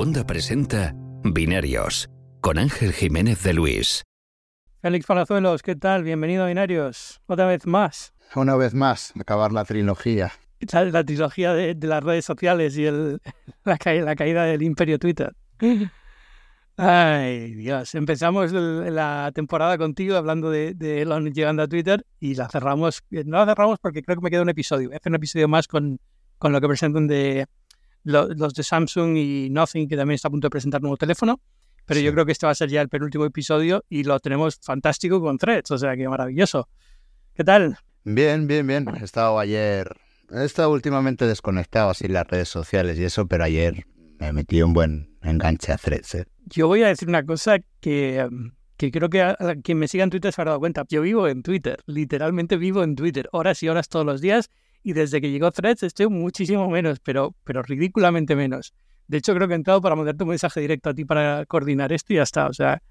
Segunda 0.00 0.26
presenta 0.26 0.94
Binarios 1.24 2.08
con 2.40 2.56
Ángel 2.56 2.94
Jiménez 2.94 3.42
de 3.42 3.52
Luis. 3.52 4.02
Félix 4.80 5.04
Palazuelos, 5.04 5.62
¿qué 5.62 5.76
tal? 5.76 6.04
Bienvenido 6.04 6.44
a 6.44 6.46
Binarios. 6.46 7.20
Otra 7.26 7.44
vez 7.44 7.66
más. 7.66 8.14
Una 8.34 8.56
vez 8.56 8.72
más, 8.72 9.12
acabar 9.20 9.52
la 9.52 9.66
trilogía. 9.66 10.32
La 10.72 11.04
trilogía 11.04 11.52
de, 11.52 11.76
las 11.86 12.02
redes 12.02 12.24
sociales 12.24 12.78
y 12.78 12.86
el, 12.86 13.20
la, 13.64 13.76
caída 13.76 14.44
del 14.44 14.62
imperio 14.62 14.98
Twitter. 14.98 15.36
Ay, 16.78 17.52
Dios. 17.52 17.94
Empezamos 17.94 18.52
la 18.52 19.30
temporada 19.34 19.76
contigo 19.76 20.16
hablando 20.16 20.50
de, 20.50 20.72
de, 20.72 21.02
Elon 21.02 21.30
llegando 21.30 21.62
a 21.62 21.68
Twitter 21.68 22.06
y 22.18 22.36
la 22.36 22.48
cerramos. 22.48 23.02
No 23.10 23.36
la 23.36 23.44
cerramos 23.44 23.78
porque 23.78 24.00
creo 24.00 24.16
que 24.16 24.22
me 24.22 24.30
queda 24.30 24.40
un 24.40 24.48
episodio. 24.48 24.88
Voy 24.88 24.94
a 24.94 24.96
hacer 24.96 25.10
un 25.10 25.16
episodio 25.16 25.46
más 25.46 25.68
con, 25.68 26.00
con 26.38 26.52
lo 26.52 26.60
que 26.62 26.68
presentan 26.68 27.06
de 27.06 27.44
los 28.04 28.54
de 28.54 28.62
Samsung 28.62 29.16
y 29.16 29.48
Nothing, 29.50 29.88
que 29.88 29.96
también 29.96 30.16
está 30.16 30.28
a 30.28 30.30
punto 30.30 30.46
de 30.46 30.50
presentar 30.50 30.80
un 30.80 30.84
nuevo 30.84 30.96
teléfono. 30.96 31.40
Pero 31.86 32.00
yo 32.00 32.12
creo 32.12 32.24
que 32.24 32.32
este 32.32 32.46
va 32.46 32.52
a 32.52 32.54
ser 32.54 32.68
ya 32.68 32.80
el 32.82 32.88
penúltimo 32.88 33.24
episodio 33.24 33.84
y 33.88 34.04
lo 34.04 34.20
tenemos 34.20 34.60
fantástico 34.62 35.20
con 35.20 35.38
Threads, 35.38 35.72
o 35.72 35.78
sea 35.78 35.96
que 35.96 36.08
maravilloso. 36.08 36.68
¿Qué 37.34 37.42
tal? 37.42 37.76
Bien, 38.04 38.46
bien, 38.46 38.66
bien. 38.66 38.86
He 39.00 39.04
estado 39.04 39.38
ayer, 39.38 39.90
he 40.30 40.44
estado 40.44 40.70
últimamente 40.70 41.26
desconectado 41.26 41.90
así 41.90 42.06
las 42.06 42.26
redes 42.28 42.48
sociales 42.48 42.98
y 42.98 43.04
eso, 43.04 43.26
pero 43.26 43.44
ayer 43.44 43.84
me 44.20 44.32
metí 44.32 44.62
un 44.62 44.72
buen 44.72 45.16
enganche 45.22 45.72
a 45.72 45.78
Threads. 45.78 46.14
¿eh? 46.14 46.24
Yo 46.46 46.68
voy 46.68 46.82
a 46.84 46.88
decir 46.88 47.08
una 47.08 47.24
cosa 47.24 47.58
que, 47.80 48.24
que 48.76 48.90
creo 48.92 49.08
que 49.08 49.22
a, 49.22 49.36
quien 49.62 49.78
me 49.78 49.88
siga 49.88 50.04
en 50.04 50.10
Twitter 50.10 50.32
se 50.32 50.40
habrá 50.40 50.50
dado 50.52 50.60
cuenta. 50.60 50.84
Yo 50.88 51.02
vivo 51.02 51.26
en 51.26 51.42
Twitter, 51.42 51.80
literalmente 51.86 52.56
vivo 52.56 52.84
en 52.84 52.94
Twitter, 52.94 53.28
horas 53.32 53.62
y 53.62 53.68
horas 53.68 53.88
todos 53.88 54.06
los 54.06 54.20
días 54.20 54.48
y 54.82 54.92
desde 54.92 55.20
que 55.20 55.30
llegó 55.30 55.50
Threads 55.50 55.82
estoy 55.82 56.08
muchísimo 56.08 56.68
menos, 56.68 57.00
pero, 57.00 57.34
pero 57.44 57.62
ridículamente 57.62 58.34
menos. 58.34 58.74
De 59.08 59.18
hecho, 59.18 59.34
creo 59.34 59.48
que 59.48 59.54
he 59.54 59.56
entrado 59.56 59.80
para 59.80 59.96
mandarte 59.96 60.22
un 60.22 60.30
mensaje 60.30 60.60
directo 60.60 60.90
a 60.90 60.94
ti 60.94 61.04
para 61.04 61.44
coordinar 61.46 61.92
esto 61.92 62.12
y 62.12 62.16
ya 62.16 62.22
está. 62.22 62.46
O 62.46 62.52
sea, 62.52 62.82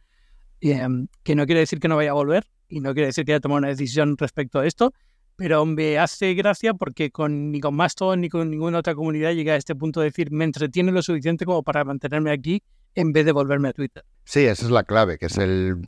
em, 0.60 1.08
que 1.24 1.36
no 1.36 1.46
quiere 1.46 1.62
decir 1.62 1.80
que 1.80 1.88
no 1.88 1.96
vaya 1.96 2.12
a 2.12 2.14
volver 2.14 2.46
y 2.68 2.82
no 2.82 2.94
quiere 2.94 3.08
decir 3.08 3.26
que 3.26 3.34
haya 3.34 3.40
tomado 3.40 3.60
una 3.60 3.70
decisión 3.70 4.18
respecto 4.18 4.60
a 4.60 4.68
esto, 4.68 4.94
pero 5.36 5.66
me 5.66 5.98
hace 5.98 6.34
gracia 6.34 6.74
porque 6.74 7.12
con, 7.12 7.52
ni 7.52 7.62
con 7.62 7.74
Mastodon 7.74 8.22
ni 8.22 8.30
con 8.30 8.50
ninguna 8.50 8.80
otra 8.80 8.94
comunidad 8.94 9.32
llegué 9.32 9.52
a 9.52 9.56
este 9.56 9.76
punto 9.76 10.02
de 10.02 10.08
decir 10.08 10.32
me 10.32 10.44
entretiene 10.44 10.92
lo 10.92 11.02
suficiente 11.02 11.46
como 11.46 11.64
para 11.64 11.86
mantenerme 11.86 12.32
aquí 12.32 12.62
en 12.96 13.14
vez 13.14 13.26
de 13.26 13.32
volverme 13.32 13.70
a 13.70 13.74
Twitter. 13.74 14.04
Sí, 14.26 14.42
esa 14.42 14.66
es 14.66 14.72
la 14.72 14.84
clave, 14.84 15.18
que 15.18 15.28
es 15.28 15.38
el, 15.38 15.88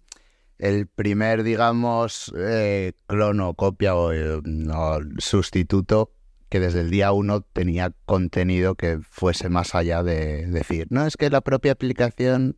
el 0.62 0.86
primer, 0.86 1.42
digamos, 1.42 2.32
eh, 2.38 2.94
clono, 3.08 3.56
copia 3.56 3.96
o, 3.96 4.14
eh, 4.14 4.40
sustituto 5.18 6.14
que 6.50 6.60
desde 6.60 6.82
el 6.82 6.92
día 6.92 7.12
uno 7.14 7.42
tenía 7.42 7.92
contenido 8.06 8.76
que 8.76 9.00
fuese 9.02 9.50
más 9.50 9.74
allá 9.74 10.04
de 10.04 10.46
decir, 10.48 10.86
no, 10.92 11.08
es 11.08 11.18
que 11.18 11.30
la 11.30 11.42
propia 11.42 11.72
aplicación 11.72 12.58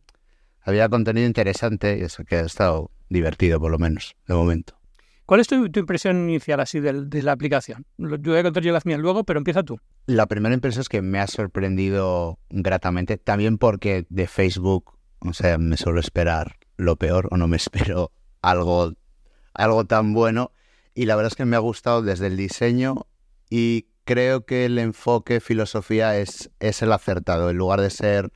había 0.60 0.88
contenido 0.88 1.26
interesante 1.26 1.96
y 1.98 2.02
eso 2.02 2.24
que 2.24 2.36
ha 2.36 2.40
estado 2.40 2.90
divertido 3.08 3.58
por 3.58 3.70
lo 3.70 3.78
menos, 3.78 4.16
de 4.28 4.34
momento. 4.34 4.76
¿Cuál 5.24 5.40
es 5.40 5.46
tu, 5.46 5.64
impresión 5.64 6.28
inicial 6.28 6.60
así 6.60 6.80
de, 6.80 7.22
la 7.22 7.32
aplicación? 7.32 7.86
Yo 7.96 8.18
voy 8.18 8.38
a 8.38 8.42
contar 8.42 8.62
yo 8.62 8.72
las 8.72 8.84
mías 8.84 9.00
luego, 9.00 9.24
pero 9.24 9.38
empieza 9.38 9.62
tú. 9.62 9.78
La 10.04 10.26
primera 10.26 10.54
impresión 10.54 10.82
es 10.82 10.90
que 10.90 11.00
me 11.00 11.20
ha 11.20 11.26
sorprendido 11.26 12.38
gratamente, 12.50 13.16
también 13.16 13.56
porque 13.56 14.04
de 14.10 14.26
Facebook, 14.26 14.98
o 15.20 15.32
sea, 15.32 15.56
me 15.56 15.78
suelo 15.78 16.00
esperar 16.00 16.56
lo 16.76 16.96
peor 16.96 17.28
o 17.30 17.36
no 17.36 17.48
me 17.48 17.56
espero 17.58 18.12
algo, 18.42 18.92
algo 19.52 19.84
tan 19.84 20.12
bueno. 20.12 20.52
Y 20.94 21.06
la 21.06 21.16
verdad 21.16 21.32
es 21.32 21.36
que 21.36 21.44
me 21.44 21.56
ha 21.56 21.60
gustado 21.60 22.02
desde 22.02 22.28
el 22.28 22.36
diseño 22.36 23.06
y 23.50 23.88
creo 24.04 24.44
que 24.44 24.66
el 24.66 24.78
enfoque 24.78 25.40
filosofía 25.40 26.18
es, 26.18 26.50
es 26.60 26.82
el 26.82 26.92
acertado. 26.92 27.50
En 27.50 27.56
lugar 27.56 27.80
de 27.80 27.90
ser 27.90 28.32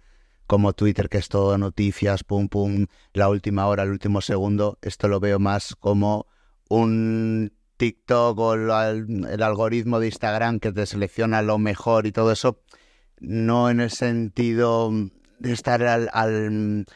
como 0.46 0.72
Twitter, 0.72 1.08
que 1.08 1.18
es 1.18 1.28
todo 1.28 1.58
noticias, 1.58 2.24
pum, 2.24 2.48
pum, 2.48 2.86
la 3.12 3.28
última 3.28 3.66
hora, 3.66 3.82
el 3.82 3.90
último 3.90 4.22
segundo, 4.22 4.78
esto 4.82 5.06
lo 5.06 5.20
veo 5.20 5.38
más 5.38 5.76
como 5.76 6.26
un 6.68 7.52
TikTok 7.76 8.38
o 8.38 8.54
el, 8.54 9.42
algoritmo 9.42 10.00
de 10.00 10.06
Instagram 10.06 10.58
que 10.58 10.72
te 10.72 10.86
selecciona 10.86 11.42
lo 11.42 11.58
mejor 11.58 12.06
y 12.06 12.12
todo 12.12 12.32
eso. 12.32 12.62
No 13.20 13.70
en 13.70 13.80
el 13.80 13.90
sentido 13.90 14.90
de 15.38 15.52
estar 15.52 15.82
al, 15.82 16.08
al, 16.12 16.86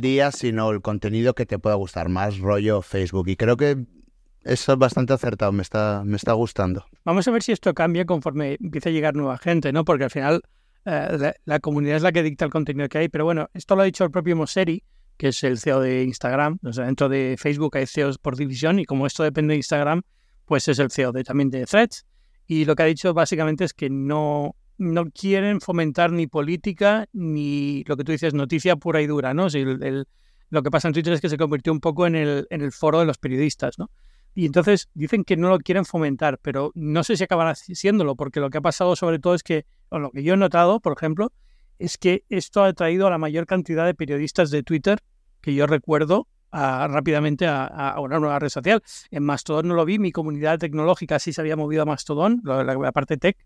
día, 0.00 0.30
sino 0.30 0.70
el 0.70 0.80
contenido 0.80 1.34
que 1.34 1.46
te 1.46 1.58
pueda 1.58 1.76
gustar 1.76 2.08
más, 2.08 2.38
rollo 2.38 2.82
Facebook. 2.82 3.28
Y 3.28 3.36
creo 3.36 3.56
que 3.56 3.84
eso 4.44 4.72
es 4.72 4.78
bastante 4.78 5.12
acertado, 5.12 5.52
me 5.52 5.62
está, 5.62 6.02
me 6.04 6.16
está 6.16 6.32
gustando. 6.32 6.84
Vamos 7.04 7.26
a 7.28 7.30
ver 7.30 7.42
si 7.42 7.52
esto 7.52 7.74
cambia 7.74 8.04
conforme 8.04 8.56
empiece 8.60 8.88
a 8.88 8.92
llegar 8.92 9.14
nueva 9.14 9.38
gente, 9.38 9.72
¿no? 9.72 9.84
Porque 9.84 10.04
al 10.04 10.10
final 10.10 10.42
eh, 10.84 11.32
la, 11.44 11.60
comunidad 11.60 11.96
es 11.96 12.02
la 12.02 12.12
que 12.12 12.22
dicta 12.22 12.44
el 12.44 12.50
contenido 12.50 12.88
que 12.88 12.98
hay. 12.98 13.08
Pero 13.08 13.24
bueno, 13.24 13.48
esto 13.54 13.76
lo 13.76 13.82
ha 13.82 13.84
dicho 13.84 14.04
el 14.04 14.10
propio 14.10 14.36
Mosseri, 14.36 14.82
que 15.16 15.28
es 15.28 15.42
el 15.44 15.58
CEO 15.58 15.80
de 15.80 16.02
Instagram. 16.02 16.58
O 16.64 16.72
sea, 16.72 16.86
dentro 16.86 17.08
de 17.08 17.36
Facebook 17.38 17.76
hay 17.76 17.86
CEOs 17.86 18.18
por 18.18 18.36
división 18.36 18.78
y 18.78 18.84
como 18.84 19.06
esto 19.06 19.22
depende 19.22 19.52
de 19.52 19.58
Instagram, 19.58 20.02
pues 20.44 20.66
es 20.68 20.78
el 20.78 20.90
CEO 20.90 21.12
de, 21.12 21.24
también 21.24 21.50
de 21.50 21.64
Threads. 21.64 22.04
Y 22.46 22.64
lo 22.64 22.74
que 22.74 22.82
ha 22.82 22.86
dicho 22.86 23.14
básicamente 23.14 23.64
es 23.64 23.72
que 23.72 23.88
no, 23.90 24.56
no 24.78 25.10
quieren 25.10 25.60
fomentar 25.60 26.12
ni 26.12 26.26
política 26.26 27.06
ni 27.12 27.84
lo 27.84 27.96
que 27.96 28.04
tú 28.04 28.12
dices, 28.12 28.34
noticia 28.34 28.76
pura 28.76 29.00
y 29.00 29.06
dura, 29.06 29.34
¿no? 29.34 29.50
Si 29.50 29.64
lo 29.64 30.62
que 30.62 30.70
pasa 30.70 30.88
en 30.88 30.94
Twitter 30.94 31.12
es 31.12 31.20
que 31.20 31.28
se 31.28 31.36
convirtió 31.36 31.72
un 31.72 31.80
poco 31.80 32.06
en 32.06 32.16
el, 32.16 32.46
en 32.50 32.60
el 32.60 32.72
foro 32.72 33.00
de 33.00 33.06
los 33.06 33.18
periodistas, 33.18 33.78
¿no? 33.78 33.90
Y 34.34 34.46
entonces 34.46 34.88
dicen 34.94 35.24
que 35.24 35.36
no 35.36 35.50
lo 35.50 35.58
quieren 35.58 35.84
fomentar, 35.84 36.38
pero 36.40 36.72
no 36.74 37.04
sé 37.04 37.16
si 37.16 37.24
acabará 37.24 37.54
siéndolo, 37.54 38.16
porque 38.16 38.40
lo 38.40 38.50
que 38.50 38.58
ha 38.58 38.62
pasado 38.62 38.96
sobre 38.96 39.18
todo 39.18 39.34
es 39.34 39.42
que, 39.42 39.66
o 39.90 39.98
lo 39.98 40.10
que 40.10 40.22
yo 40.22 40.34
he 40.34 40.36
notado, 40.36 40.80
por 40.80 40.94
ejemplo, 40.94 41.32
es 41.78 41.98
que 41.98 42.24
esto 42.28 42.64
ha 42.64 42.72
traído 42.72 43.06
a 43.06 43.10
la 43.10 43.18
mayor 43.18 43.46
cantidad 43.46 43.84
de 43.84 43.94
periodistas 43.94 44.50
de 44.50 44.62
Twitter 44.62 45.00
que 45.40 45.54
yo 45.54 45.66
recuerdo 45.66 46.28
rápidamente 46.52 47.46
a, 47.46 47.96
una 47.98 48.18
nueva 48.18 48.38
red 48.38 48.48
social. 48.48 48.82
En 49.10 49.24
Mastodon 49.24 49.68
no 49.68 49.74
lo 49.74 49.84
vi, 49.84 49.98
mi 49.98 50.12
comunidad 50.12 50.58
tecnológica 50.58 51.18
sí 51.18 51.32
se 51.32 51.40
había 51.40 51.56
movido 51.56 51.82
a 51.82 51.86
Mastodon, 51.86 52.40
la, 52.44 52.62
la 52.62 52.92
parte 52.92 53.16
tech, 53.16 53.36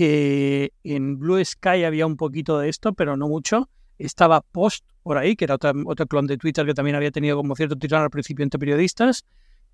eh, 0.00 0.70
en 0.84 1.18
Blue 1.18 1.44
Sky 1.44 1.84
había 1.84 2.06
un 2.06 2.16
poquito 2.16 2.58
de 2.58 2.68
esto, 2.68 2.92
pero 2.92 3.16
no 3.16 3.28
mucho. 3.28 3.68
Estaba 3.98 4.42
Post 4.42 4.84
por 5.02 5.18
ahí, 5.18 5.34
que 5.34 5.44
era 5.44 5.56
otra, 5.56 5.72
otro 5.86 6.06
clon 6.06 6.26
de 6.26 6.36
Twitter 6.36 6.64
que 6.64 6.74
también 6.74 6.94
había 6.94 7.10
tenido 7.10 7.36
como 7.36 7.56
cierto 7.56 7.76
tirón 7.76 8.02
al 8.02 8.10
principio 8.10 8.44
entre 8.44 8.60
periodistas. 8.60 9.24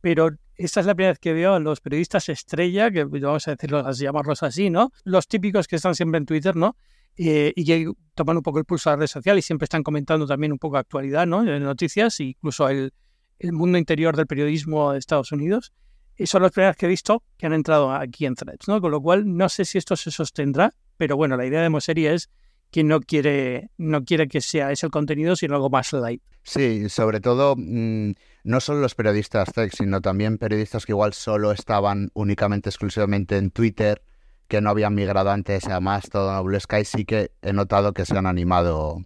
Pero 0.01 0.31
esta 0.57 0.81
es 0.81 0.87
la 0.87 0.95
primera 0.95 1.13
vez 1.13 1.19
que 1.19 1.33
veo 1.33 1.55
a 1.55 1.61
los 1.61 1.81
periodistas 1.81 2.29
estrella, 2.31 2.91
que 2.91 3.05
vamos 3.05 3.49
a 3.49 3.53
decirlo, 3.53 3.91
llamarlos 3.93 4.43
así, 4.43 4.71
¿no? 4.71 4.93
Los 5.05 5.29
típicos 5.29 5.67
que 5.67 5.77
están 5.77 5.95
siempre 5.95 6.19
en 6.19 6.27
Twitter, 6.27 6.57
¿no? 6.57 6.77
Eh, 7.17 7.53
y 7.55 7.65
que 7.65 7.91
toman 8.15 8.39
un 8.39 8.43
poco 8.43 8.59
el 8.59 8.65
pulso 8.65 8.91
a 8.91 8.95
la 8.95 9.01
red 9.01 9.07
social 9.07 9.39
y 9.39 9.43
siempre 9.43 9.65
están 9.65 9.83
comentando 9.83 10.27
también 10.27 10.53
un 10.53 10.59
poco 10.59 10.79
actualidad, 10.79 11.27
¿no? 11.27 11.43
Noticias, 11.43 12.19
incluso 12.21 12.69
el, 12.69 12.93
el 13.39 13.53
mundo 13.53 13.77
interior 13.79 14.17
del 14.17 14.27
periodismo 14.27 14.93
de 14.93 14.99
Estados 14.99 15.33
Unidos 15.33 15.73
y 16.17 16.27
son 16.27 16.43
las 16.43 16.53
primeras 16.53 16.77
que 16.77 16.87
he 16.87 16.89
visto 16.89 17.23
que 17.37 17.47
han 17.47 17.53
entrado 17.53 17.93
aquí 17.93 18.27
en 18.27 18.35
Threads, 18.35 18.69
¿no? 18.69 18.81
Con 18.81 18.91
lo 18.91 19.01
cual 19.01 19.37
no 19.37 19.49
sé 19.49 19.65
si 19.65 19.79
esto 19.79 19.97
se 19.97 20.11
sostendrá, 20.11 20.75
pero 20.97 21.17
bueno, 21.17 21.37
la 21.37 21.47
idea 21.47 21.63
de 21.63 21.71
Moseria 21.71 22.13
es 22.13 22.31
que 22.71 22.85
no 22.85 23.01
quiere, 23.01 23.71
no 23.77 24.05
quiere 24.05 24.27
que 24.29 24.41
sea 24.41 24.73
ese 24.73 24.87
el 24.87 24.93
contenido, 24.93 25.37
sino 25.37 25.55
algo 25.55 25.71
más 25.71 25.93
light. 25.93 26.23
Sí, 26.43 26.89
sobre 26.89 27.21
todo 27.21 27.55
mm, 27.57 28.13
no 28.45 28.61
solo 28.61 28.81
los 28.81 28.95
periodistas 28.95 29.53
tech, 29.53 29.73
sino 29.75 30.01
también 30.01 30.39
periodistas 30.39 30.85
que 30.85 30.93
igual 30.93 31.15
solo 31.15 31.53
estaban 31.53 32.11
únicamente, 32.15 32.69
exclusivamente 32.69 33.37
en 33.37 33.51
Twitter, 33.51 34.03
que 34.49 34.61
no 34.61 34.71
habían 34.71 34.95
migrado 34.95 35.31
antes 35.31 35.67
a 35.69 35.81
Mastodon 35.81 36.37
o 36.37 36.45
Blue 36.45 36.61
Sky, 36.61 36.85
sí 36.85 37.05
que 37.05 37.31
he 37.43 37.53
notado 37.53 37.93
que 37.93 38.05
se 38.05 38.17
han 38.19 38.27
animado 38.27 39.05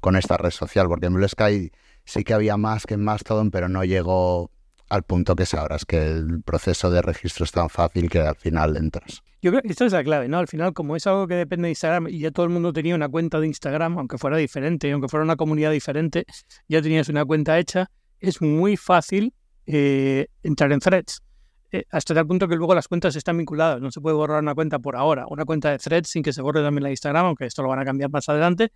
con 0.00 0.14
esta 0.14 0.36
red 0.36 0.50
social, 0.50 0.86
porque 0.86 1.06
en 1.06 1.14
Blue 1.14 1.28
Sky 1.28 1.72
sí 2.04 2.24
que 2.24 2.34
había 2.34 2.56
más 2.56 2.86
que 2.86 2.94
en 2.94 3.04
Mastodon, 3.04 3.50
pero 3.50 3.68
no 3.68 3.84
llegó 3.84 4.50
al 4.88 5.02
punto 5.02 5.36
que 5.36 5.42
es 5.42 5.54
es 5.54 5.84
que 5.84 6.02
el 6.02 6.42
proceso 6.42 6.90
de 6.90 7.02
registro 7.02 7.44
es 7.44 7.52
tan 7.52 7.68
fácil 7.68 8.08
que 8.08 8.20
al 8.20 8.36
final 8.36 8.76
entras. 8.76 9.22
Yo 9.40 9.50
creo 9.50 9.62
que 9.62 9.68
esto 9.68 9.84
es 9.84 9.92
la 9.92 10.02
clave, 10.02 10.28
¿no? 10.28 10.38
Al 10.38 10.48
final, 10.48 10.72
como 10.72 10.96
es 10.96 11.06
algo 11.06 11.28
que 11.28 11.34
depende 11.34 11.66
de 11.66 11.70
Instagram 11.70 12.08
y 12.08 12.18
ya 12.18 12.30
todo 12.30 12.44
el 12.44 12.50
mundo 12.50 12.72
tenía 12.72 12.94
una 12.94 13.08
cuenta 13.08 13.38
de 13.38 13.46
Instagram, 13.46 13.98
aunque 13.98 14.18
fuera 14.18 14.36
diferente, 14.36 14.90
aunque 14.90 15.08
fuera 15.08 15.24
una 15.24 15.36
comunidad 15.36 15.70
diferente, 15.70 16.26
ya 16.66 16.82
tenías 16.82 17.08
una 17.08 17.24
cuenta 17.24 17.58
hecha, 17.58 17.90
es 18.18 18.42
muy 18.42 18.76
fácil 18.76 19.32
eh, 19.66 20.26
entrar 20.42 20.72
en 20.72 20.80
threads. 20.80 21.22
Eh, 21.70 21.84
hasta 21.90 22.14
tal 22.14 22.26
punto 22.26 22.48
que 22.48 22.56
luego 22.56 22.74
las 22.74 22.88
cuentas 22.88 23.14
están 23.14 23.36
vinculadas. 23.36 23.80
No 23.80 23.90
se 23.90 24.00
puede 24.00 24.16
borrar 24.16 24.42
una 24.42 24.54
cuenta 24.54 24.78
por 24.78 24.96
ahora, 24.96 25.26
una 25.28 25.44
cuenta 25.44 25.70
de 25.70 25.78
threads 25.78 26.08
sin 26.08 26.22
que 26.22 26.32
se 26.32 26.42
borre 26.42 26.62
también 26.62 26.82
la 26.82 26.90
Instagram, 26.90 27.26
aunque 27.26 27.46
esto 27.46 27.62
lo 27.62 27.68
van 27.68 27.78
a 27.78 27.84
cambiar 27.84 28.10
más 28.10 28.28
adelante. 28.28 28.72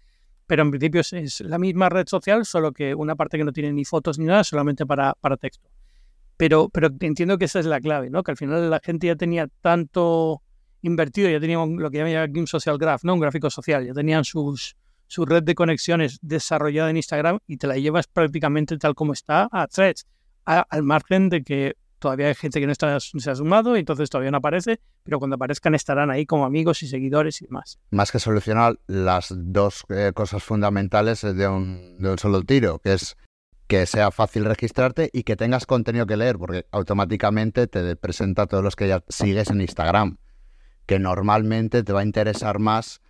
Pero 0.46 0.62
en 0.62 0.70
principio 0.70 1.00
es, 1.00 1.40
la 1.40 1.58
misma 1.58 1.88
red 1.88 2.06
social, 2.06 2.44
solo 2.44 2.72
que 2.72 2.94
una 2.94 3.16
parte 3.16 3.38
que 3.38 3.44
no 3.44 3.52
tiene 3.52 3.72
ni 3.72 3.84
fotos 3.84 4.18
ni 4.18 4.26
nada, 4.26 4.44
solamente 4.44 4.84
para, 4.84 5.14
para 5.14 5.36
texto. 5.36 5.68
Pero, 6.42 6.68
pero 6.70 6.88
entiendo 6.98 7.38
que 7.38 7.44
esa 7.44 7.60
es 7.60 7.66
la 7.66 7.80
clave, 7.80 8.10
¿no? 8.10 8.24
Que 8.24 8.32
al 8.32 8.36
final 8.36 8.68
la 8.68 8.80
gente 8.82 9.06
ya 9.06 9.14
tenía 9.14 9.46
tanto 9.60 10.42
invertido, 10.80 11.30
ya 11.30 11.38
tenían 11.38 11.76
lo 11.76 11.88
que 11.88 11.98
llaman 11.98 12.16
aquí 12.16 12.40
un 12.40 12.48
social 12.48 12.78
graph, 12.78 13.04
¿no? 13.04 13.14
Un 13.14 13.20
gráfico 13.20 13.48
social, 13.48 13.86
ya 13.86 13.92
tenían 13.92 14.24
sus, 14.24 14.76
su 15.06 15.24
red 15.24 15.44
de 15.44 15.54
conexiones 15.54 16.18
desarrollada 16.20 16.90
en 16.90 16.96
Instagram 16.96 17.38
y 17.46 17.58
te 17.58 17.68
la 17.68 17.76
llevas 17.76 18.08
prácticamente 18.08 18.76
tal 18.76 18.96
como 18.96 19.12
está 19.12 19.48
a 19.52 19.68
Threads, 19.68 20.04
al 20.44 20.82
margen 20.82 21.28
de 21.28 21.44
que 21.44 21.76
todavía 22.00 22.26
hay 22.26 22.34
gente 22.34 22.58
que 22.58 22.66
no 22.66 22.72
está, 22.72 22.98
se 22.98 23.30
ha 23.30 23.36
sumado 23.36 23.76
y 23.76 23.78
entonces 23.78 24.10
todavía 24.10 24.32
no 24.32 24.38
aparece, 24.38 24.80
pero 25.04 25.20
cuando 25.20 25.36
aparezcan 25.36 25.76
estarán 25.76 26.10
ahí 26.10 26.26
como 26.26 26.44
amigos 26.44 26.82
y 26.82 26.88
seguidores 26.88 27.40
y 27.40 27.44
demás. 27.44 27.78
Más 27.92 28.10
que 28.10 28.18
solucionar 28.18 28.80
las 28.88 29.32
dos 29.32 29.84
eh, 29.90 30.10
cosas 30.12 30.42
fundamentales 30.42 31.20
de 31.20 31.46
un, 31.46 31.98
de 32.00 32.10
un 32.10 32.18
solo 32.18 32.42
tiro, 32.42 32.80
que 32.80 32.94
es 32.94 33.16
que 33.72 33.86
sea 33.86 34.10
fácil 34.10 34.44
registrarte 34.44 35.08
y 35.14 35.22
que 35.22 35.34
tengas 35.34 35.64
contenido 35.64 36.04
que 36.04 36.18
leer, 36.18 36.36
porque 36.36 36.66
automáticamente 36.72 37.66
te 37.68 37.96
presenta 37.96 38.42
a 38.42 38.46
todos 38.46 38.62
los 38.62 38.76
que 38.76 38.86
ya 38.86 39.02
sigues 39.08 39.48
en 39.48 39.62
Instagram, 39.62 40.18
que 40.84 40.98
normalmente 40.98 41.82
te 41.82 41.94
va 41.94 42.00
a 42.00 42.04
interesar 42.04 42.58
más 42.58 43.00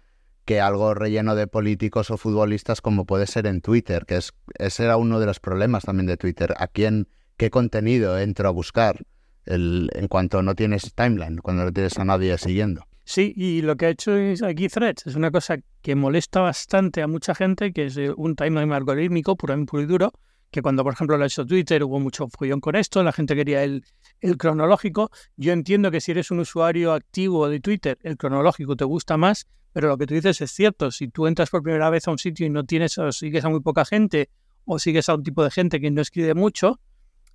que 0.44 0.60
algo 0.60 0.94
relleno 0.94 1.34
de 1.34 1.48
políticos 1.48 2.12
o 2.12 2.16
futbolistas 2.16 2.80
como 2.80 3.06
puede 3.06 3.26
ser 3.26 3.48
en 3.48 3.60
Twitter, 3.60 4.06
que 4.06 4.18
es 4.18 4.34
ese 4.56 4.84
era 4.84 4.96
uno 4.98 5.18
de 5.18 5.26
los 5.26 5.40
problemas 5.40 5.82
también 5.82 6.06
de 6.06 6.16
Twitter. 6.16 6.54
¿A 6.56 6.68
quién, 6.68 7.08
qué 7.36 7.50
contenido 7.50 8.16
entro 8.16 8.46
a 8.46 8.52
buscar 8.52 9.04
el, 9.46 9.90
en 9.94 10.06
cuanto 10.06 10.44
no 10.44 10.54
tienes 10.54 10.94
timeline, 10.94 11.38
cuando 11.38 11.64
no 11.64 11.72
tienes 11.72 11.98
a 11.98 12.04
nadie 12.04 12.38
siguiendo? 12.38 12.86
Sí, 13.02 13.32
y 13.36 13.62
lo 13.62 13.76
que 13.76 13.86
ha 13.86 13.88
hecho 13.88 14.12
aquí 14.46 14.68
Threads 14.68 15.08
es 15.08 15.16
una 15.16 15.32
cosa 15.32 15.56
que 15.80 15.96
molesta 15.96 16.38
bastante 16.38 17.02
a 17.02 17.08
mucha 17.08 17.34
gente, 17.34 17.72
que 17.72 17.86
es 17.86 17.96
eh, 17.96 18.12
un 18.16 18.36
timeline 18.36 18.72
algorítmico 18.72 19.34
puro 19.34 19.56
y 19.56 19.86
duro, 19.86 20.12
que 20.52 20.60
cuando, 20.60 20.84
por 20.84 20.92
ejemplo, 20.92 21.16
lo 21.16 21.24
ha 21.24 21.26
hecho 21.26 21.46
Twitter, 21.46 21.82
hubo 21.82 21.98
mucho 21.98 22.28
follón 22.28 22.60
con 22.60 22.76
esto, 22.76 23.02
la 23.02 23.12
gente 23.12 23.34
quería 23.34 23.64
el, 23.64 23.84
el 24.20 24.36
cronológico. 24.36 25.10
Yo 25.36 25.52
entiendo 25.52 25.90
que 25.90 26.00
si 26.00 26.10
eres 26.12 26.30
un 26.30 26.40
usuario 26.40 26.92
activo 26.92 27.48
de 27.48 27.58
Twitter, 27.58 27.98
el 28.02 28.18
cronológico 28.18 28.76
te 28.76 28.84
gusta 28.84 29.16
más, 29.16 29.46
pero 29.72 29.88
lo 29.88 29.96
que 29.96 30.06
tú 30.06 30.12
dices 30.12 30.42
es 30.42 30.52
cierto. 30.52 30.90
Si 30.90 31.08
tú 31.08 31.26
entras 31.26 31.48
por 31.48 31.62
primera 31.62 31.88
vez 31.88 32.06
a 32.06 32.10
un 32.10 32.18
sitio 32.18 32.46
y 32.46 32.50
no 32.50 32.64
tienes, 32.64 32.98
o 32.98 33.10
sigues 33.12 33.44
a 33.46 33.48
muy 33.48 33.60
poca 33.60 33.86
gente, 33.86 34.28
o 34.66 34.78
sigues 34.78 35.08
a 35.08 35.14
un 35.14 35.22
tipo 35.22 35.42
de 35.42 35.50
gente 35.50 35.80
que 35.80 35.90
no 35.90 36.02
escribe 36.02 36.34
mucho, 36.34 36.78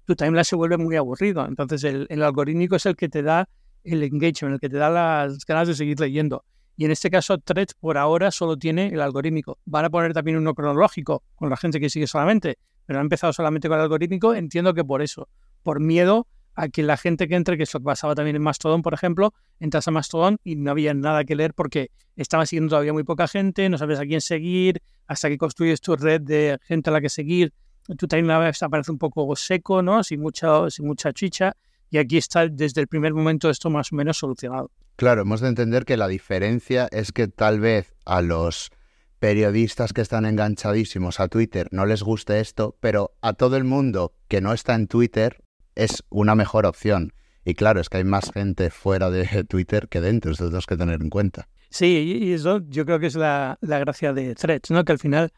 tu 0.05 0.15
timeline 0.15 0.45
se 0.45 0.55
vuelve 0.55 0.77
muy 0.77 0.95
aburrido. 0.95 1.43
Entonces, 1.47 1.83
el, 1.85 2.05
el 2.09 2.21
algorítmico 2.21 2.75
es 2.75 2.85
el 2.85 2.95
que 2.95 3.09
te 3.09 3.23
da 3.23 3.49
el 3.83 4.03
engagement, 4.03 4.53
el 4.53 4.59
que 4.59 4.69
te 4.69 4.77
da 4.77 4.91
las 4.91 5.43
ganas 5.43 5.67
de 5.67 5.73
seguir 5.73 5.99
leyendo. 5.99 6.45
Y 6.75 6.85
en 6.85 6.91
este 6.91 7.09
caso, 7.09 7.39
Threads 7.39 7.73
por 7.73 7.97
ahora 7.97 8.29
solo 8.29 8.57
tiene 8.57 8.89
el 8.89 9.01
algorítmico. 9.01 9.57
Van 9.65 9.85
a 9.85 9.89
poner 9.89 10.13
también 10.13 10.37
uno 10.37 10.53
cronológico 10.53 11.23
con 11.33 11.49
la 11.49 11.57
gente 11.57 11.79
que 11.79 11.89
sigue 11.89 12.05
solamente, 12.05 12.59
pero 12.87 12.99
han 12.99 13.05
empezado 13.05 13.33
solamente 13.33 13.67
con 13.67 13.77
el 13.77 13.83
algorítmico. 13.83 14.33
Entiendo 14.33 14.73
que 14.73 14.83
por 14.83 15.03
eso, 15.03 15.29
por 15.61 15.79
miedo 15.79 16.25
a 16.55 16.69
que 16.69 16.81
la 16.81 16.97
gente 16.97 17.27
que 17.27 17.35
entre, 17.35 17.57
que 17.57 17.63
eso 17.63 17.79
pasaba 17.79 18.15
también 18.15 18.35
en 18.35 18.41
Mastodon, 18.41 18.81
por 18.81 18.95
ejemplo, 18.95 19.33
entras 19.59 19.87
a 19.87 19.91
Mastodon 19.91 20.39
y 20.43 20.55
no 20.55 20.71
había 20.71 20.95
nada 20.95 21.23
que 21.23 21.35
leer 21.35 21.53
porque 21.53 21.91
estaba 22.15 22.47
siguiendo 22.47 22.71
todavía 22.71 22.93
muy 22.93 23.03
poca 23.03 23.27
gente, 23.27 23.69
no 23.69 23.77
sabes 23.77 23.99
a 23.99 24.05
quién 24.05 24.21
seguir, 24.21 24.81
hasta 25.05 25.29
que 25.29 25.37
construyes 25.37 25.81
tu 25.81 25.95
red 25.95 26.21
de 26.21 26.57
gente 26.63 26.89
a 26.89 26.93
la 26.93 27.01
que 27.01 27.09
seguir, 27.09 27.53
tu 27.95 28.07
timeline 28.07 28.51
aparece 28.59 28.91
un 28.91 28.97
poco 28.97 29.35
seco, 29.35 29.83
¿no? 29.83 30.03
Sin 30.03 30.19
mucha, 30.19 30.69
sin 30.71 30.87
mucha 30.87 31.13
chicha, 31.13 31.55
y 31.91 31.99
aquí 31.99 32.17
está 32.17 32.47
desde 32.47 32.81
el 32.81 32.87
primer 32.87 33.13
momento 33.13 33.49
esto 33.49 33.69
más 33.69 33.93
o 33.93 33.95
menos 33.95 34.17
solucionado. 34.17 34.71
Claro, 34.95 35.21
hemos 35.21 35.41
de 35.41 35.49
entender 35.49 35.85
que 35.85 35.95
la 35.95 36.07
diferencia 36.07 36.87
es 36.91 37.11
que 37.11 37.27
tal 37.27 37.59
vez 37.59 37.93
a 38.05 38.21
los 38.23 38.71
periodistas 39.19 39.93
que 39.93 40.01
están 40.01 40.25
enganchadísimos 40.25 41.19
a 41.19 41.27
Twitter 41.27 41.67
no 41.71 41.85
les 41.85 42.03
guste 42.03 42.39
esto, 42.39 42.77
pero 42.79 43.15
a 43.21 43.33
todo 43.33 43.57
el 43.57 43.63
mundo 43.63 44.13
que 44.27 44.41
no 44.41 44.53
está 44.53 44.75
en 44.75 44.87
Twitter 44.87 45.43
es 45.75 46.03
una 46.09 46.35
mejor 46.35 46.65
opción. 46.65 47.13
Y 47.45 47.53
claro, 47.53 47.79
es 47.79 47.89
que 47.89 47.97
hay 47.97 48.03
más 48.03 48.31
gente 48.31 48.69
fuera 48.69 49.09
de 49.09 49.43
Twitter 49.49 49.87
que 49.87 50.01
dentro, 50.01 50.31
eso 50.31 50.45
tenemos 50.45 50.65
que 50.65 50.77
tener 50.77 51.01
en 51.01 51.09
cuenta. 51.09 51.47
Sí, 51.69 52.19
y 52.21 52.33
eso 52.33 52.61
yo 52.67 52.85
creo 52.85 52.99
que 52.99 53.07
es 53.07 53.15
la, 53.15 53.57
gracia 53.61 54.13
de 54.13 54.35
Threads, 54.35 54.71
¿no? 54.71 54.85
Que 54.85 54.93
al 54.93 54.99
final 54.99 55.31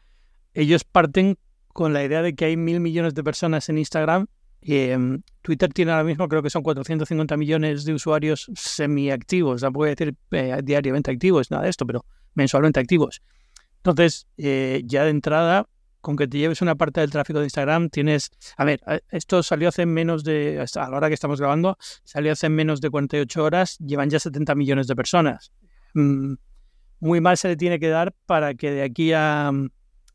ellos 0.54 0.84
parten 0.84 1.36
con 1.68 1.92
la 1.92 2.04
idea 2.04 2.22
de 2.22 2.34
que 2.34 2.46
hay 2.46 2.56
mil 2.56 2.80
millones 2.80 3.14
de 3.14 3.24
personas 3.24 3.68
en 3.68 3.78
Instagram 3.78 4.26
y 4.60 4.76
em, 4.76 5.22
Twitter 5.42 5.72
tiene 5.72 5.92
ahora 5.92 6.04
mismo 6.04 6.28
creo 6.28 6.42
que 6.42 6.50
son 6.50 6.62
450 6.62 7.36
millones 7.36 7.84
de 7.84 7.94
usuarios 7.94 8.50
semiactivos, 8.54 9.62
no 9.62 9.72
puede 9.72 9.94
decir 9.94 10.14
eh, 10.32 10.60
diariamente 10.62 11.10
activos, 11.10 11.50
nada 11.50 11.64
de 11.64 11.70
esto, 11.70 11.86
pero 11.86 12.04
mensualmente 12.34 12.78
activos. 12.78 13.22
Entonces, 13.82 14.26
eh, 14.36 14.82
ya 14.84 15.04
de 15.04 15.10
entrada, 15.10 15.66
con 16.00 16.16
que 16.16 16.28
te 16.28 16.38
lleves 16.38 16.62
una 16.62 16.74
parte 16.74 17.00
del 17.00 17.10
tráfico 17.10 17.38
de 17.38 17.46
Instagram, 17.46 17.88
tienes... 17.90 18.30
A 18.56 18.64
ver, 18.64 18.80
esto 19.10 19.42
salió 19.42 19.68
hace 19.68 19.86
menos 19.86 20.24
de... 20.24 20.64
A 20.74 20.90
la 20.90 20.96
hora 20.96 21.08
que 21.08 21.14
estamos 21.14 21.40
grabando, 21.40 21.78
salió 22.04 22.32
hace 22.32 22.48
menos 22.48 22.80
de 22.80 22.90
48 22.90 23.42
horas, 23.42 23.78
llevan 23.78 24.10
ya 24.10 24.18
70 24.18 24.54
millones 24.54 24.86
de 24.86 24.96
personas. 24.96 25.52
Mm, 25.94 26.34
muy 27.00 27.20
mal 27.20 27.36
se 27.36 27.48
le 27.48 27.56
tiene 27.56 27.80
que 27.80 27.88
dar 27.88 28.14
para 28.26 28.54
que 28.54 28.70
de 28.70 28.82
aquí 28.82 29.12
a, 29.12 29.50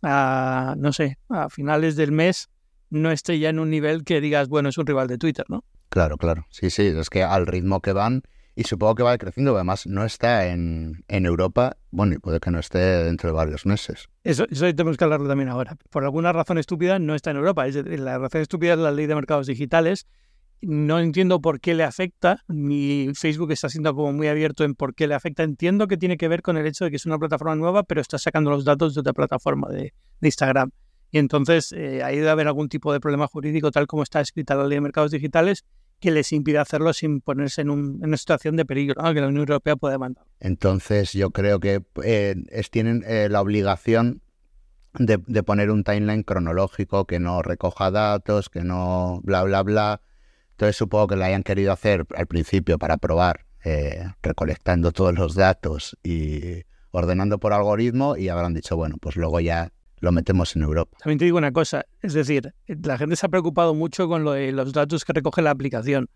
a, 0.04 0.76
no 0.78 0.94
sé, 0.94 1.18
a 1.30 1.50
finales 1.50 1.96
del 1.96 2.12
mes 2.12 2.50
no 2.90 3.12
esté 3.12 3.40
ya 3.40 3.50
en 3.50 3.60
un 3.60 3.70
nivel 3.70 4.04
que 4.04 4.22
digas, 4.22 4.48
bueno, 4.48 4.70
es 4.70 4.78
un 4.78 4.86
rival 4.86 5.08
de 5.08 5.18
Twitter, 5.18 5.46
¿no? 5.50 5.64
Claro, 5.90 6.18
claro. 6.18 6.46
Sí, 6.50 6.70
sí, 6.70 6.84
es 6.88 7.10
que 7.10 7.24
al 7.24 7.48
ritmo 7.48 7.82
que 7.82 7.94
van 7.94 8.22
y 8.56 8.64
supongo 8.64 8.96
que 8.96 9.04
va 9.04 9.18
creciendo, 9.18 9.54
además 9.54 9.86
no 9.86 10.06
está 10.06 10.48
en, 10.48 11.04
en, 11.10 11.26
Europa, 11.26 11.76
bueno, 11.92 12.16
y 12.16 12.20
puede 12.20 12.40
que 12.40 12.52
no 12.52 12.60
esté 12.60 12.80
dentro 12.80 13.30
de 13.30 13.36
varios 13.36 13.66
meses. 13.66 14.08
Eso, 14.24 14.46
eso 14.50 14.66
tenemos 14.74 14.96
que 14.96 15.04
hablarlo 15.04 15.28
también 15.28 15.50
ahora. 15.50 15.78
Por 15.90 16.06
alguna 16.06 16.32
razón 16.32 16.58
estúpida 16.58 16.98
no 16.98 17.16
está 17.16 17.32
en 17.32 17.38
Europa. 17.38 17.68
Es 17.68 17.76
la 17.76 18.18
razón 18.18 18.42
estúpida 18.42 18.74
es 18.74 18.80
la 18.80 18.92
ley 18.92 19.08
de 19.08 19.16
mercados 19.16 19.48
digitales. 19.48 20.08
No 20.62 21.00
entiendo 21.00 21.42
por 21.42 21.60
qué 21.60 21.76
le 21.76 21.84
afecta, 21.84 22.44
ni 22.48 23.12
Facebook 23.14 23.52
está 23.52 23.68
siendo 23.68 23.94
como 23.94 24.14
muy 24.14 24.28
abierto 24.28 24.64
en 24.64 24.74
por 24.74 24.96
qué 24.96 25.06
le 25.06 25.16
afecta. 25.16 25.44
Entiendo 25.44 25.88
que 25.88 25.98
tiene 25.98 26.16
que 26.18 26.30
ver 26.30 26.42
con 26.42 26.56
el 26.56 26.66
hecho 26.66 26.86
de 26.86 26.92
que 26.92 26.96
es 26.96 27.06
una 27.06 27.20
plataforma 27.20 27.56
nueva, 27.56 27.84
pero 27.84 28.00
está 28.00 28.18
sacando 28.18 28.52
los 28.52 28.64
datos 28.64 28.96
de 28.96 29.02
otra 29.02 29.14
plataforma 29.14 29.68
de, 29.70 29.94
Instagram. 30.22 30.72
Y 31.12 31.18
entonces 31.18 31.72
eh, 31.74 32.04
ahí 32.04 32.18
debe 32.18 32.30
haber 32.30 32.48
algún 32.48 32.70
tipo 32.70 32.92
de 32.94 33.02
problema 33.02 33.28
jurídico, 33.28 33.70
tal 33.70 33.86
como 33.86 34.02
está 34.02 34.22
escrita 34.22 34.56
la 34.56 34.64
ley 34.64 34.78
de 34.78 34.82
mercados 34.82 35.12
digitales, 35.12 35.66
que 36.00 36.12
les 36.12 36.32
impide 36.34 36.60
hacerlo 36.60 36.94
sin 36.94 37.22
ponerse 37.22 37.62
en, 37.62 37.70
una 37.70 38.18
situación 38.18 38.56
de 38.56 38.66
peligro, 38.66 39.02
que 39.14 39.22
la 39.22 39.28
Unión 39.28 39.42
Europea 39.42 39.76
puede 39.76 39.98
mandar. 39.98 40.26
Entonces 40.40 41.14
yo 41.14 41.32
creo 41.32 41.60
que 41.60 41.82
eh, 42.04 42.36
es, 42.50 42.70
tienen 42.70 43.04
eh, 43.08 43.28
la 43.30 43.42
obligación 43.42 44.22
de, 44.94 45.18
poner 45.44 45.72
un 45.72 45.84
timeline 45.84 46.24
cronológico 46.24 47.06
que 47.06 47.20
no 47.20 47.42
recoja 47.42 47.92
datos, 47.92 48.50
que 48.50 48.64
no 48.64 49.22
bla, 49.24 49.44
bla, 49.44 49.64
bla. 49.64 50.02
Entonces 50.52 50.78
supongo 50.78 51.08
que 51.08 51.16
lo 51.16 51.26
hayan 51.26 51.44
querido 51.44 51.72
hacer 51.74 52.06
al 52.16 52.28
principio 52.28 52.78
para 52.78 52.98
probar, 52.98 53.46
eh, 53.64 54.06
recolectando 54.22 54.92
todos 54.92 55.14
los 55.14 55.36
datos 55.36 55.98
y 56.04 56.64
ordenando 56.92 57.40
por 57.40 57.52
algoritmo 57.52 58.16
y 58.16 58.30
habrán 58.30 58.54
dicho, 58.54 58.78
bueno, 58.78 58.96
pues 59.02 59.18
luego 59.18 59.40
ya 59.42 59.74
lo 60.00 60.12
metemos 60.12 60.56
en 60.56 60.64
Europa. 60.64 60.98
También 61.00 61.20
te 61.20 61.26
digo 61.26 61.38
una 61.38 61.52
cosa, 61.52 61.86
es 62.02 62.14
decir, 62.14 62.54
la 62.68 62.98
gente 62.98 63.16
se 63.16 63.26
ha 63.26 63.30
preocupado 63.30 63.74
mucho 63.74 64.08
con 64.08 64.24
los 64.24 64.74
datos 64.74 65.06
que 65.06 65.14
recoge 65.14 65.42
la 65.42 65.52
aplicación, 65.52 66.10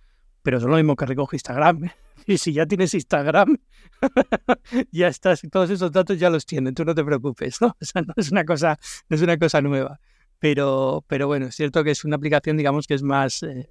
pero 0.44 0.58
es 0.58 0.64
lo 0.64 0.76
mismo 0.76 0.96
que 0.96 1.06
recoge 1.06 1.36
Instagram. 1.36 1.90
Y 2.28 2.38
si 2.38 2.52
ya 2.54 2.66
tienes 2.66 2.94
Instagram, 2.94 3.58
ya 4.92 5.08
estás, 5.08 5.42
todos 5.50 5.70
esos 5.70 5.92
datos 5.92 6.20
ya 6.20 6.30
los 6.30 6.46
tienen, 6.46 6.76
tú 6.76 6.84
no 6.86 6.94
te 6.94 7.04
preocupes, 7.04 7.60
¿no? 7.62 7.76
O 7.82 7.86
sea, 7.86 8.02
no 8.04 8.14
es 8.18 8.30
una 8.30 8.46
cosa, 8.46 8.78
no 9.08 9.16
es 9.16 9.22
una 9.24 9.38
cosa 9.38 9.62
nueva. 9.62 10.00
Pero, 10.38 11.04
pero 11.08 11.28
bueno, 11.28 11.48
es 11.48 11.56
cierto 11.56 11.84
que 11.84 11.92
es 11.92 12.04
una 12.04 12.18
aplicación, 12.18 12.58
digamos, 12.58 12.88
que 12.88 12.94
es 12.94 13.02
más, 13.02 13.42
eh, 13.42 13.70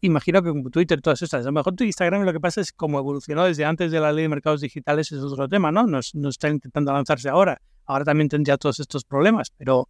imagino 0.00 0.42
que 0.42 0.50
como 0.50 0.68
Twitter, 0.70 1.00
todas 1.00 1.22
estas. 1.22 1.42
A 1.42 1.46
lo 1.46 1.52
mejor 1.52 1.76
tu 1.76 1.84
Instagram 1.84 2.24
lo 2.24 2.32
que 2.32 2.40
pasa 2.40 2.60
es 2.60 2.72
como 2.72 2.98
evolucionó 2.98 3.44
desde 3.44 3.64
antes 3.64 3.90
de 3.90 4.00
la 4.00 4.12
ley 4.12 4.24
de 4.24 4.28
mercados 4.28 4.60
digitales, 4.60 5.10
es 5.12 5.20
otro 5.20 5.48
tema. 5.48 5.72
No, 5.72 5.86
no 5.86 6.28
está 6.28 6.48
intentando 6.48 6.92
lanzarse 6.92 7.28
ahora 7.28 7.58
ahora 7.86 8.04
también 8.04 8.28
tendría 8.28 8.56
todos 8.56 8.80
estos 8.80 9.04
problemas, 9.04 9.50
pero, 9.56 9.88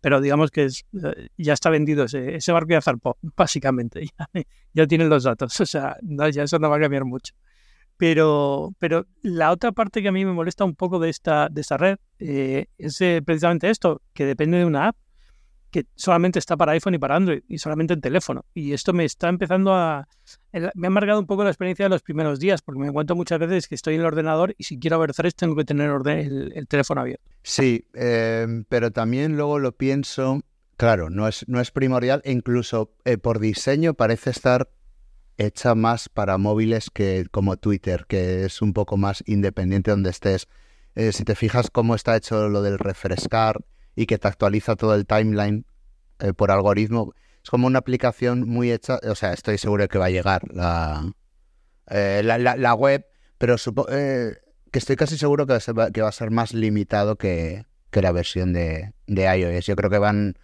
pero 0.00 0.20
digamos 0.20 0.50
que 0.50 0.64
es, 0.64 0.84
eh, 1.02 1.28
ya 1.36 1.52
está 1.52 1.70
vendido 1.70 2.04
ese, 2.04 2.52
barco 2.52 2.68
ya 2.72 2.80
zarpó, 2.80 3.16
básicamente, 3.36 4.06
ya, 4.72 4.86
tienen 4.86 5.08
los 5.08 5.24
datos, 5.24 5.60
o 5.60 5.66
sea, 5.66 5.96
ya 6.02 6.42
eso 6.42 6.58
no 6.58 6.70
va 6.70 6.76
a 6.76 6.80
cambiar 6.80 7.04
mucho. 7.04 7.34
Pero, 7.96 8.74
pero 8.80 9.06
la 9.22 9.52
otra 9.52 9.70
parte 9.70 10.02
que 10.02 10.08
a 10.08 10.12
mí 10.12 10.24
me 10.24 10.32
molesta 10.32 10.64
un 10.64 10.74
poco 10.74 10.98
de 10.98 11.10
esta, 11.10 11.48
de 11.48 11.60
esta 11.60 11.76
red 11.76 11.96
eh, 12.18 12.66
es 12.76 13.00
eh, 13.00 13.22
precisamente 13.24 13.70
esto, 13.70 14.02
que 14.12 14.26
depende 14.26 14.58
de 14.58 14.64
una 14.64 14.88
app 14.88 14.96
que 15.74 15.86
solamente 15.96 16.38
está 16.38 16.56
para 16.56 16.70
iPhone 16.70 16.94
y 16.94 16.98
para 16.98 17.16
Android 17.16 17.42
y 17.48 17.58
solamente 17.58 17.94
en 17.94 18.00
teléfono. 18.00 18.44
Y 18.54 18.74
esto 18.74 18.92
me 18.92 19.04
está 19.04 19.28
empezando 19.28 19.74
a... 19.74 20.06
Me 20.52 20.86
ha 20.86 20.86
amargado 20.86 21.18
un 21.18 21.26
poco 21.26 21.42
la 21.42 21.50
experiencia 21.50 21.86
de 21.86 21.88
los 21.88 22.00
primeros 22.00 22.38
días, 22.38 22.62
porque 22.62 22.78
me 22.78 22.86
encuentro 22.86 23.16
muchas 23.16 23.40
veces 23.40 23.66
que 23.66 23.74
estoy 23.74 23.96
en 23.96 24.02
el 24.02 24.06
ordenador 24.06 24.54
y 24.56 24.62
si 24.62 24.78
quiero 24.78 25.00
ver 25.00 25.12
threads 25.12 25.34
tengo 25.34 25.56
que 25.56 25.64
tener 25.64 25.90
el, 25.90 26.68
teléfono 26.68 27.00
abierto. 27.00 27.28
Sí, 27.42 27.88
em, 27.92 28.62
pero 28.68 28.92
también 28.92 29.36
luego 29.36 29.58
lo 29.58 29.72
pienso, 29.72 30.42
claro, 30.76 31.10
no 31.10 31.26
es, 31.26 31.44
no 31.48 31.60
es 31.60 31.72
primordial 31.72 32.22
e 32.24 32.30
incluso 32.30 32.94
eh, 33.04 33.18
por 33.18 33.40
diseño 33.40 33.94
parece 33.94 34.30
estar 34.30 34.70
hecha 35.38 35.74
más 35.74 36.08
para 36.08 36.38
móviles 36.38 36.88
que 36.88 37.26
como 37.32 37.56
Twitter, 37.56 38.06
que 38.06 38.44
es 38.44 38.62
un 38.62 38.74
poco 38.74 38.96
más 38.96 39.24
independiente 39.26 39.90
donde 39.90 40.10
estés. 40.10 40.46
Eh, 40.94 41.10
si 41.10 41.24
te 41.24 41.34
fijas 41.34 41.68
cómo 41.68 41.96
está 41.96 42.16
hecho 42.16 42.48
lo 42.48 42.62
del 42.62 42.78
refrescar, 42.78 43.64
y 43.96 44.06
que 44.06 44.18
te 44.18 44.28
actualiza 44.28 44.76
todo 44.76 44.94
el 44.94 45.06
timeline 45.06 45.64
eh, 46.18 46.32
por 46.32 46.50
algoritmo. 46.50 47.12
Es 47.42 47.50
como 47.50 47.66
una 47.66 47.78
aplicación 47.78 48.48
muy 48.48 48.72
hecha, 48.72 48.98
o 49.02 49.14
sea, 49.14 49.32
estoy 49.32 49.58
seguro 49.58 49.86
que 49.88 49.98
va 49.98 50.06
a 50.06 50.10
llegar 50.10 50.42
la, 50.52 51.12
eh, 51.88 52.22
la, 52.24 52.74
web, 52.74 53.06
pero 53.38 53.56
eh, 53.90 54.36
que 54.70 54.78
estoy 54.78 54.96
casi 54.96 55.18
seguro 55.18 55.46
que 55.46 55.58
va, 55.72 55.90
que 55.90 56.02
va 56.02 56.08
a 56.08 56.12
ser 56.12 56.30
más 56.30 56.54
limitado 56.54 57.16
que, 57.16 57.66
que 57.90 58.00
la 58.02 58.12
versión 58.12 58.52
de, 58.52 58.92
de, 59.06 59.38
iOS. 59.38 59.66
Yo 59.66 59.76
creo 59.76 59.90
que 59.90 59.98
van 59.98 60.38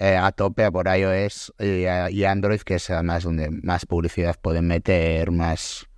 a 0.00 0.30
tope 0.30 0.70
por 0.70 0.86
iOS 0.86 1.52
y, 1.58 2.24
Android, 2.24 2.60
que 2.60 2.76
es 2.76 2.88
además 2.90 3.24
donde 3.24 3.50
más 3.50 3.84
publicidad 3.84 4.36
pueden 4.40 4.66
meter, 4.68 5.32
más, 5.32 5.88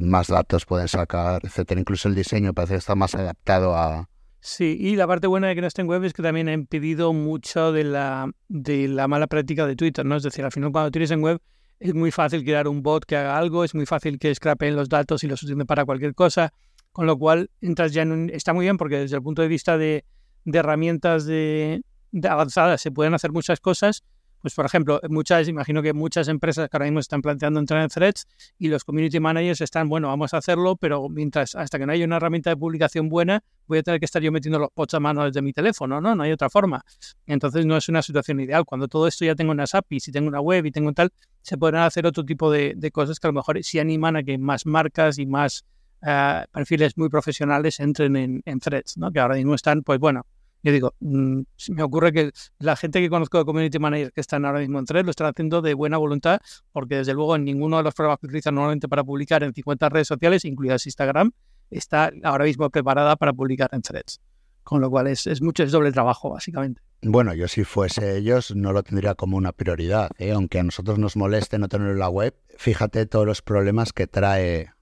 más 0.00 0.28
datos 0.28 0.66
pueden 0.66 0.88
sacar, 0.88 1.40
etcétera. 1.42 1.80
Incluso 1.80 2.08
el 2.08 2.14
diseño 2.14 2.52
parece 2.52 2.74
que 2.74 2.78
está 2.78 2.94
más 2.94 3.14
adaptado 3.16 3.74
a, 3.74 4.08
Sí, 4.40 4.76
y 4.78 4.94
la 4.94 5.06
parte 5.06 5.26
buena 5.26 5.48
de 5.48 5.54
que 5.54 5.60
no 5.60 5.66
esté 5.66 5.82
en 5.82 5.88
web 5.88 6.04
es 6.04 6.12
que 6.12 6.22
también 6.22 6.48
ha 6.48 6.52
impedido 6.52 7.12
mucho 7.12 7.72
de 7.72 7.84
la, 7.84 8.30
de 8.48 8.86
la 8.86 9.08
mala 9.08 9.26
práctica 9.26 9.66
de 9.66 9.74
Twitter, 9.74 10.06
¿no? 10.06 10.16
Es 10.16 10.22
decir, 10.22 10.44
al 10.44 10.52
final 10.52 10.70
cuando 10.70 10.90
tienes 10.92 11.10
en 11.10 11.22
web 11.22 11.40
es 11.80 11.94
muy 11.94 12.10
fácil 12.10 12.44
crear 12.44 12.68
un 12.68 12.82
bot 12.82 13.04
que 13.04 13.16
haga 13.16 13.36
algo, 13.36 13.64
es 13.64 13.74
muy 13.74 13.86
fácil 13.86 14.18
que 14.18 14.34
scrapeen 14.34 14.76
los 14.76 14.88
datos 14.88 15.24
y 15.24 15.26
los 15.26 15.42
utilicen 15.42 15.66
para 15.66 15.84
cualquier 15.84 16.14
cosa, 16.14 16.52
con 16.92 17.06
lo 17.06 17.18
cual 17.18 17.50
entras 17.60 17.92
ya 17.92 18.02
en 18.02 18.12
un... 18.12 18.30
Está 18.30 18.52
muy 18.52 18.64
bien 18.64 18.76
porque 18.76 18.98
desde 18.98 19.16
el 19.16 19.22
punto 19.22 19.42
de 19.42 19.48
vista 19.48 19.76
de, 19.76 20.04
de 20.44 20.58
herramientas 20.58 21.24
de, 21.26 21.82
de 22.12 22.28
avanzadas 22.28 22.80
se 22.80 22.90
pueden 22.90 23.14
hacer 23.14 23.32
muchas 23.32 23.60
cosas, 23.60 24.04
pues 24.40 24.54
por 24.54 24.66
ejemplo, 24.66 25.00
muchas, 25.08 25.48
imagino 25.48 25.82
que 25.82 25.92
muchas 25.92 26.28
empresas 26.28 26.68
que 26.68 26.76
ahora 26.76 26.86
mismo 26.86 27.00
están 27.00 27.22
planteando 27.22 27.60
entrar 27.60 27.82
en 27.82 27.88
threads 27.88 28.26
y 28.58 28.68
los 28.68 28.84
community 28.84 29.20
managers 29.20 29.60
están, 29.60 29.88
bueno, 29.88 30.08
vamos 30.08 30.34
a 30.34 30.38
hacerlo, 30.38 30.76
pero 30.76 31.08
mientras, 31.08 31.54
hasta 31.54 31.78
que 31.78 31.86
no 31.86 31.92
haya 31.92 32.04
una 32.04 32.16
herramienta 32.16 32.50
de 32.50 32.56
publicación 32.56 33.08
buena, 33.08 33.42
voy 33.66 33.78
a 33.78 33.82
tener 33.82 34.00
que 34.00 34.06
estar 34.06 34.22
yo 34.22 34.32
metiendo 34.32 34.58
los 34.58 34.70
posts 34.72 34.94
a 34.94 35.00
mano 35.00 35.24
desde 35.24 35.42
mi 35.42 35.52
teléfono, 35.52 36.00
¿no? 36.00 36.14
No 36.14 36.22
hay 36.22 36.32
otra 36.32 36.48
forma. 36.48 36.84
Entonces 37.26 37.66
no 37.66 37.76
es 37.76 37.88
una 37.88 38.02
situación 38.02 38.40
ideal. 38.40 38.64
Cuando 38.64 38.88
todo 38.88 39.06
esto 39.06 39.24
ya 39.24 39.34
tengo 39.34 39.52
unas 39.52 39.74
APIs 39.74 40.08
y 40.08 40.12
tengo 40.12 40.28
una 40.28 40.40
web 40.40 40.64
y 40.66 40.70
tengo 40.70 40.92
tal, 40.92 41.10
se 41.42 41.58
podrán 41.58 41.82
hacer 41.82 42.06
otro 42.06 42.24
tipo 42.24 42.50
de, 42.50 42.74
de 42.76 42.90
cosas 42.90 43.18
que 43.20 43.26
a 43.26 43.30
lo 43.30 43.34
mejor 43.34 43.62
sí 43.62 43.78
animan 43.78 44.16
a 44.16 44.22
que 44.22 44.38
más 44.38 44.66
marcas 44.66 45.18
y 45.18 45.26
más 45.26 45.64
uh, 46.02 46.46
perfiles 46.52 46.96
muy 46.96 47.08
profesionales 47.08 47.80
entren 47.80 48.16
en, 48.16 48.42
en 48.44 48.60
threads, 48.60 48.96
¿no? 48.96 49.10
Que 49.10 49.20
ahora 49.20 49.34
mismo 49.34 49.54
están, 49.54 49.82
pues 49.82 49.98
bueno, 49.98 50.26
yo 50.68 50.72
digo, 50.72 50.94
mmm, 51.00 51.40
me 51.70 51.82
ocurre 51.82 52.12
que 52.12 52.30
la 52.58 52.76
gente 52.76 53.00
que 53.00 53.08
conozco 53.08 53.38
de 53.38 53.44
community 53.44 53.78
manager 53.78 54.12
que 54.12 54.20
están 54.20 54.44
ahora 54.44 54.60
mismo 54.60 54.78
en 54.78 54.84
Threads 54.84 55.06
lo 55.06 55.10
están 55.10 55.28
haciendo 55.28 55.62
de 55.62 55.72
buena 55.72 55.96
voluntad, 55.96 56.40
porque 56.72 56.96
desde 56.96 57.14
luego 57.14 57.36
en 57.36 57.44
ninguno 57.44 57.78
de 57.78 57.84
los 57.84 57.94
programas 57.94 58.20
que 58.20 58.26
utilizan 58.26 58.54
normalmente 58.54 58.86
para 58.88 59.02
publicar 59.02 59.42
en 59.42 59.54
50 59.54 59.88
redes 59.88 60.08
sociales, 60.08 60.44
incluidas 60.44 60.84
Instagram, 60.86 61.32
está 61.70 62.12
ahora 62.22 62.44
mismo 62.44 62.68
preparada 62.68 63.16
para 63.16 63.32
publicar 63.32 63.70
en 63.72 63.82
threads. 63.82 64.20
Con 64.62 64.82
lo 64.82 64.90
cual 64.90 65.06
es, 65.06 65.26
es 65.26 65.40
mucho, 65.40 65.62
es 65.62 65.72
doble 65.72 65.90
trabajo, 65.90 66.28
básicamente. 66.28 66.82
Bueno, 67.00 67.32
yo 67.32 67.48
si 67.48 67.64
fuese 67.64 68.18
ellos 68.18 68.54
no 68.54 68.74
lo 68.74 68.82
tendría 68.82 69.14
como 69.14 69.38
una 69.38 69.52
prioridad, 69.52 70.10
¿eh? 70.18 70.32
aunque 70.32 70.58
a 70.58 70.62
nosotros 70.64 70.98
nos 70.98 71.16
moleste 71.16 71.58
no 71.58 71.68
tenerlo 71.68 71.94
en 71.94 71.98
la 72.00 72.10
web. 72.10 72.34
Fíjate 72.58 73.06
todos 73.06 73.24
los 73.24 73.40
problemas 73.40 73.94
que 73.94 74.06
trae 74.06 74.72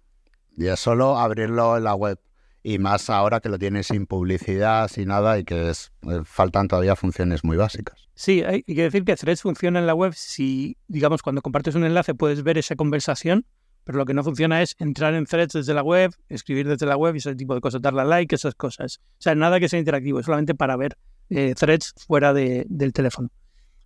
ya 0.56 0.76
solo 0.76 1.18
abrirlo 1.18 1.76
en 1.76 1.84
la 1.84 1.94
web 1.94 2.18
y 2.68 2.80
más 2.80 3.10
ahora 3.10 3.38
que 3.38 3.48
lo 3.48 3.60
tienes 3.60 3.86
sin 3.86 4.06
publicidad, 4.06 4.88
sin 4.88 5.06
nada 5.06 5.38
y 5.38 5.44
que 5.44 5.70
es, 5.70 5.92
eh, 6.02 6.22
faltan 6.24 6.66
todavía 6.66 6.96
funciones 6.96 7.44
muy 7.44 7.56
básicas. 7.56 8.08
Sí, 8.16 8.42
hay 8.42 8.64
que 8.64 8.82
decir 8.82 9.04
que 9.04 9.14
Threads 9.14 9.42
funciona 9.42 9.78
en 9.78 9.86
la 9.86 9.94
web 9.94 10.14
si, 10.16 10.76
digamos, 10.88 11.22
cuando 11.22 11.42
compartes 11.42 11.76
un 11.76 11.84
enlace 11.84 12.16
puedes 12.16 12.42
ver 12.42 12.58
esa 12.58 12.74
conversación, 12.74 13.46
pero 13.84 13.98
lo 13.98 14.04
que 14.04 14.14
no 14.14 14.24
funciona 14.24 14.62
es 14.62 14.74
entrar 14.80 15.14
en 15.14 15.26
Threads 15.26 15.52
desde 15.52 15.74
la 15.74 15.84
web, 15.84 16.12
escribir 16.28 16.66
desde 16.66 16.86
la 16.86 16.96
web 16.96 17.14
y 17.14 17.18
ese 17.18 17.36
tipo 17.36 17.54
de 17.54 17.60
cosas, 17.60 17.80
darle 17.80 18.00
a 18.00 18.04
like, 18.04 18.34
esas 18.34 18.56
cosas. 18.56 18.98
O 19.00 19.22
sea, 19.22 19.36
nada 19.36 19.60
que 19.60 19.68
sea 19.68 19.78
interactivo, 19.78 20.20
solamente 20.24 20.56
para 20.56 20.76
ver 20.76 20.98
eh, 21.30 21.54
Threads 21.54 21.94
fuera 22.04 22.34
de, 22.34 22.66
del 22.68 22.92
teléfono. 22.92 23.30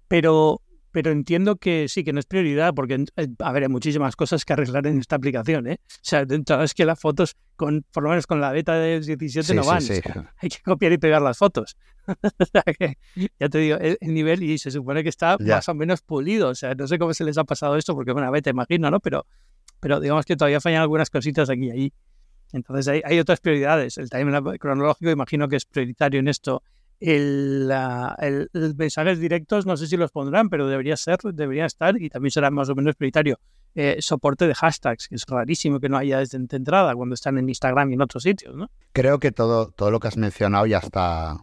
Pero 0.08 0.62
pero 0.92 1.10
entiendo 1.12 1.56
que 1.56 1.88
sí, 1.88 2.02
que 2.04 2.12
no 2.12 2.20
es 2.20 2.26
prioridad, 2.26 2.74
porque, 2.74 3.04
eh, 3.16 3.28
a 3.38 3.52
ver, 3.52 3.64
hay 3.64 3.68
muchísimas 3.68 4.16
cosas 4.16 4.44
que 4.44 4.52
arreglar 4.52 4.86
en 4.86 4.98
esta 4.98 5.16
aplicación, 5.16 5.66
¿eh? 5.68 5.78
O 5.84 5.98
sea, 6.02 6.24
es 6.62 6.74
que 6.74 6.84
las 6.84 6.98
fotos, 6.98 7.36
con 7.56 7.84
por 7.92 8.02
lo 8.02 8.10
menos 8.10 8.26
con 8.26 8.40
la 8.40 8.50
beta 8.52 8.74
del 8.74 9.04
17 9.04 9.46
sí, 9.46 9.54
no 9.54 9.64
van. 9.64 9.82
Sí, 9.82 9.96
sí. 9.96 10.02
hay 10.38 10.48
que 10.48 10.58
copiar 10.64 10.92
y 10.92 10.98
pegar 10.98 11.22
las 11.22 11.38
fotos. 11.38 11.76
o 12.06 12.44
sea, 12.44 12.62
que, 12.62 12.98
ya 13.38 13.48
te 13.48 13.58
digo, 13.58 13.76
el, 13.78 13.98
el, 14.00 14.14
nivel, 14.14 14.42
y 14.42 14.58
se 14.58 14.70
supone 14.70 15.02
que 15.02 15.08
está 15.08 15.36
ya. 15.38 15.56
más 15.56 15.68
o 15.68 15.74
menos 15.74 16.02
pulido. 16.02 16.48
O 16.48 16.54
sea, 16.54 16.74
no 16.74 16.86
sé 16.86 16.98
cómo 16.98 17.14
se 17.14 17.24
les 17.24 17.38
ha 17.38 17.44
pasado 17.44 17.76
esto, 17.76 17.94
porque 17.94 18.12
una 18.12 18.30
beta, 18.30 18.50
imagino, 18.50 18.90
¿no? 18.90 19.00
Pero, 19.00 19.26
pero 19.78 20.00
digamos 20.00 20.24
que 20.24 20.36
todavía 20.36 20.60
fallan 20.60 20.82
algunas 20.82 21.10
cositas 21.10 21.48
aquí 21.50 21.66
y 21.66 21.70
allí. 21.70 21.92
Entonces 22.52 22.88
hay, 22.88 23.02
hay 23.04 23.20
otras 23.20 23.40
prioridades. 23.40 23.96
El 23.98 24.10
timeline 24.10 24.58
cronológico 24.58 25.10
imagino 25.10 25.48
que 25.48 25.56
es 25.56 25.64
prioritario 25.64 26.18
en 26.18 26.26
esto 26.26 26.64
el, 27.00 27.72
el, 28.18 28.50
el, 28.52 28.74
mensajes 28.76 29.18
directos 29.18 29.66
no 29.66 29.76
sé 29.76 29.86
si 29.86 29.96
los 29.96 30.12
pondrán, 30.12 30.50
pero 30.50 30.68
debería 30.68 30.96
ser, 30.96 31.18
debería 31.32 31.66
estar 31.66 32.00
y 32.00 32.08
también 32.10 32.30
será 32.30 32.50
más 32.50 32.68
o 32.68 32.74
menos 32.74 32.94
prioritario. 32.94 33.38
Eh, 33.76 33.98
soporte 34.00 34.48
de 34.48 34.54
hashtags, 34.54 35.06
que 35.06 35.14
es 35.14 35.24
rarísimo 35.26 35.78
que 35.78 35.88
no 35.88 35.96
haya 35.96 36.18
desde 36.18 36.38
entrada 36.38 36.92
cuando 36.94 37.14
están 37.14 37.38
en 37.38 37.48
Instagram 37.48 37.90
y 37.90 37.94
en 37.94 38.02
otros 38.02 38.24
sitios, 38.24 38.56
¿no? 38.56 38.68
Creo 38.92 39.20
que 39.20 39.30
todo, 39.30 39.70
todo 39.70 39.92
lo 39.92 40.00
que 40.00 40.08
has 40.08 40.16
mencionado 40.16 40.66
ya 40.66 40.78
está. 40.78 41.36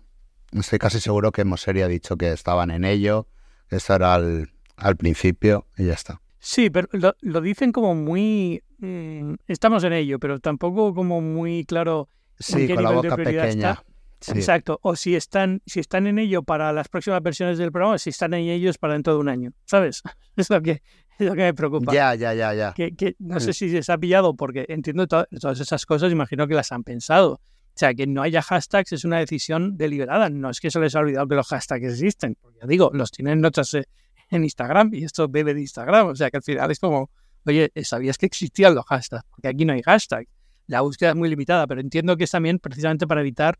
Estoy 0.52 0.78
casi 0.78 1.00
seguro 1.00 1.32
que 1.32 1.46
Mosery 1.46 1.84
ha 1.84 1.88
dicho 1.88 2.18
que 2.18 2.34
estaban 2.34 2.70
en 2.72 2.84
ello, 2.84 3.28
que 3.70 3.78
eso 3.78 3.96
era 3.96 4.14
al, 4.14 4.50
al 4.76 4.98
principio 4.98 5.68
y 5.78 5.86
ya 5.86 5.94
está. 5.94 6.22
Sí, 6.40 6.70
pero 6.70 6.90
lo, 6.92 7.16
lo 7.22 7.42
dicen 7.42 7.72
como 7.72 7.96
muy. 7.96 8.62
Mmm, 8.80 9.36
estamos 9.48 9.84
en 9.86 9.94
ello, 9.94 10.20
pero 10.20 10.40
tampoco 10.40 10.94
como 10.94 11.22
muy 11.22 11.64
claro. 11.64 12.10
Sí, 12.40 12.68
con 12.68 12.84
la 12.84 12.92
boca 12.92 13.16
pequeña. 13.16 13.48
Está. 13.48 13.84
Sí. 14.20 14.32
Exacto. 14.32 14.80
O 14.82 14.96
si 14.96 15.16
están, 15.16 15.62
si 15.66 15.80
están 15.80 16.08
en 16.08 16.20
ello 16.20 16.44
para 16.44 16.74
las 16.74 16.90
próximas 16.90 17.22
versiones 17.22 17.58
del 17.58 17.72
programa, 17.72 17.98
si 17.98 18.10
están 18.10 18.34
en 18.34 18.48
ellos 18.50 18.78
para 18.78 18.94
dentro 18.94 19.14
de 19.14 19.20
un 19.20 19.30
año. 19.30 19.54
¿Sabes? 19.66 20.02
Es 20.38 20.52
lo 20.52 20.62
que, 20.62 20.84
es 21.18 21.26
lo 21.26 21.34
que 21.34 21.42
me 21.42 21.54
preocupa. 21.56 21.92
Ya, 21.92 22.14
ya, 22.14 22.32
ya, 22.36 22.54
ya. 22.54 22.74
Que, 22.74 22.96
que 22.96 23.16
no 23.18 23.40
sé 23.40 23.54
si 23.54 23.70
se 23.70 23.78
les 23.78 23.90
ha 23.90 23.98
pillado 23.98 24.36
porque 24.36 24.68
entiendo 24.70 25.08
to 25.08 25.26
todas 25.42 25.60
esas 25.60 25.84
cosas, 25.88 26.12
imagino 26.12 26.48
que 26.48 26.54
las 26.54 26.72
han 26.72 26.84
pensado. 26.84 27.42
O 27.78 27.80
sea, 27.80 27.94
que 27.96 28.06
no 28.06 28.22
haya 28.22 28.42
hashtags 28.44 28.92
es 28.92 29.04
una 29.04 29.18
decisión 29.18 29.78
deliberada. 29.78 30.30
No 30.30 30.52
es 30.52 30.60
que 30.60 30.70
se 30.70 30.80
les 30.80 30.96
ha 30.96 31.00
olvidado 31.00 31.28
que 31.28 31.36
los 31.36 31.48
hashtags 31.48 31.86
existen. 31.86 32.36
Porque 32.40 32.60
ya 32.62 32.68
digo, 32.68 32.92
los 32.94 33.12
tienen 33.12 33.44
otras 33.46 33.74
eh, 33.74 33.88
en 34.30 34.44
Instagram 34.44 34.94
y 34.94 35.04
esto 35.04 35.28
bebe 35.28 35.54
de 35.54 35.62
Instagram. 35.62 36.08
O 36.08 36.16
sea, 36.16 36.30
que 36.30 36.38
al 36.38 36.44
final 36.44 36.70
es 36.70 36.80
como, 36.80 37.10
oye, 37.46 37.72
¿sabías 37.84 38.18
que 38.18 38.28
existían 38.28 38.76
los 38.76 38.86
hashtags? 38.86 39.26
Porque 39.30 39.48
aquí 39.48 39.66
no 39.66 39.74
hay 39.74 39.82
hashtags. 39.82 40.30
La 40.68 40.82
búsqueda 40.82 41.12
es 41.12 41.16
muy 41.16 41.30
limitada, 41.30 41.66
pero 41.66 41.82
entiendo 41.82 42.18
que 42.18 42.24
es 42.26 42.32
también 42.32 42.60
precisamente 42.60 43.08
para 43.08 43.22
evitar 43.22 43.58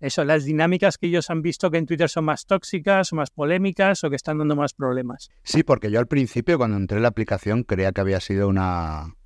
eso, 0.00 0.24
las 0.24 0.44
dinámicas 0.44 0.96
que 0.96 1.08
ellos 1.08 1.28
han 1.30 1.42
visto 1.42 1.70
que 1.70 1.78
en 1.78 1.86
Twitter 1.86 2.08
son 2.08 2.24
más 2.24 2.46
tóxicas 2.46 3.12
o 3.12 3.16
más 3.16 3.30
polémicas 3.30 4.04
o 4.04 4.10
que 4.10 4.16
están 4.16 4.38
dando 4.38 4.54
más 4.54 4.72
problemas. 4.72 5.30
Sí, 5.42 5.62
porque 5.62 5.90
yo 5.90 5.98
al 5.98 6.06
principio 6.06 6.56
cuando 6.56 6.76
entré 6.76 6.98
en 6.98 7.02
la 7.02 7.08
aplicación 7.08 7.64
creía 7.64 7.92
que 7.92 8.00
había 8.00 8.20
sido 8.20 8.48
una, 8.48 9.16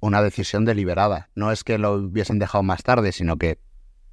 una 0.00 0.22
decisión 0.22 0.64
deliberada. 0.64 1.30
No 1.34 1.50
es 1.50 1.64
que 1.64 1.78
lo 1.78 1.94
hubiesen 1.94 2.38
dejado 2.38 2.62
más 2.62 2.82
tarde, 2.82 3.12
sino 3.12 3.38
que 3.38 3.58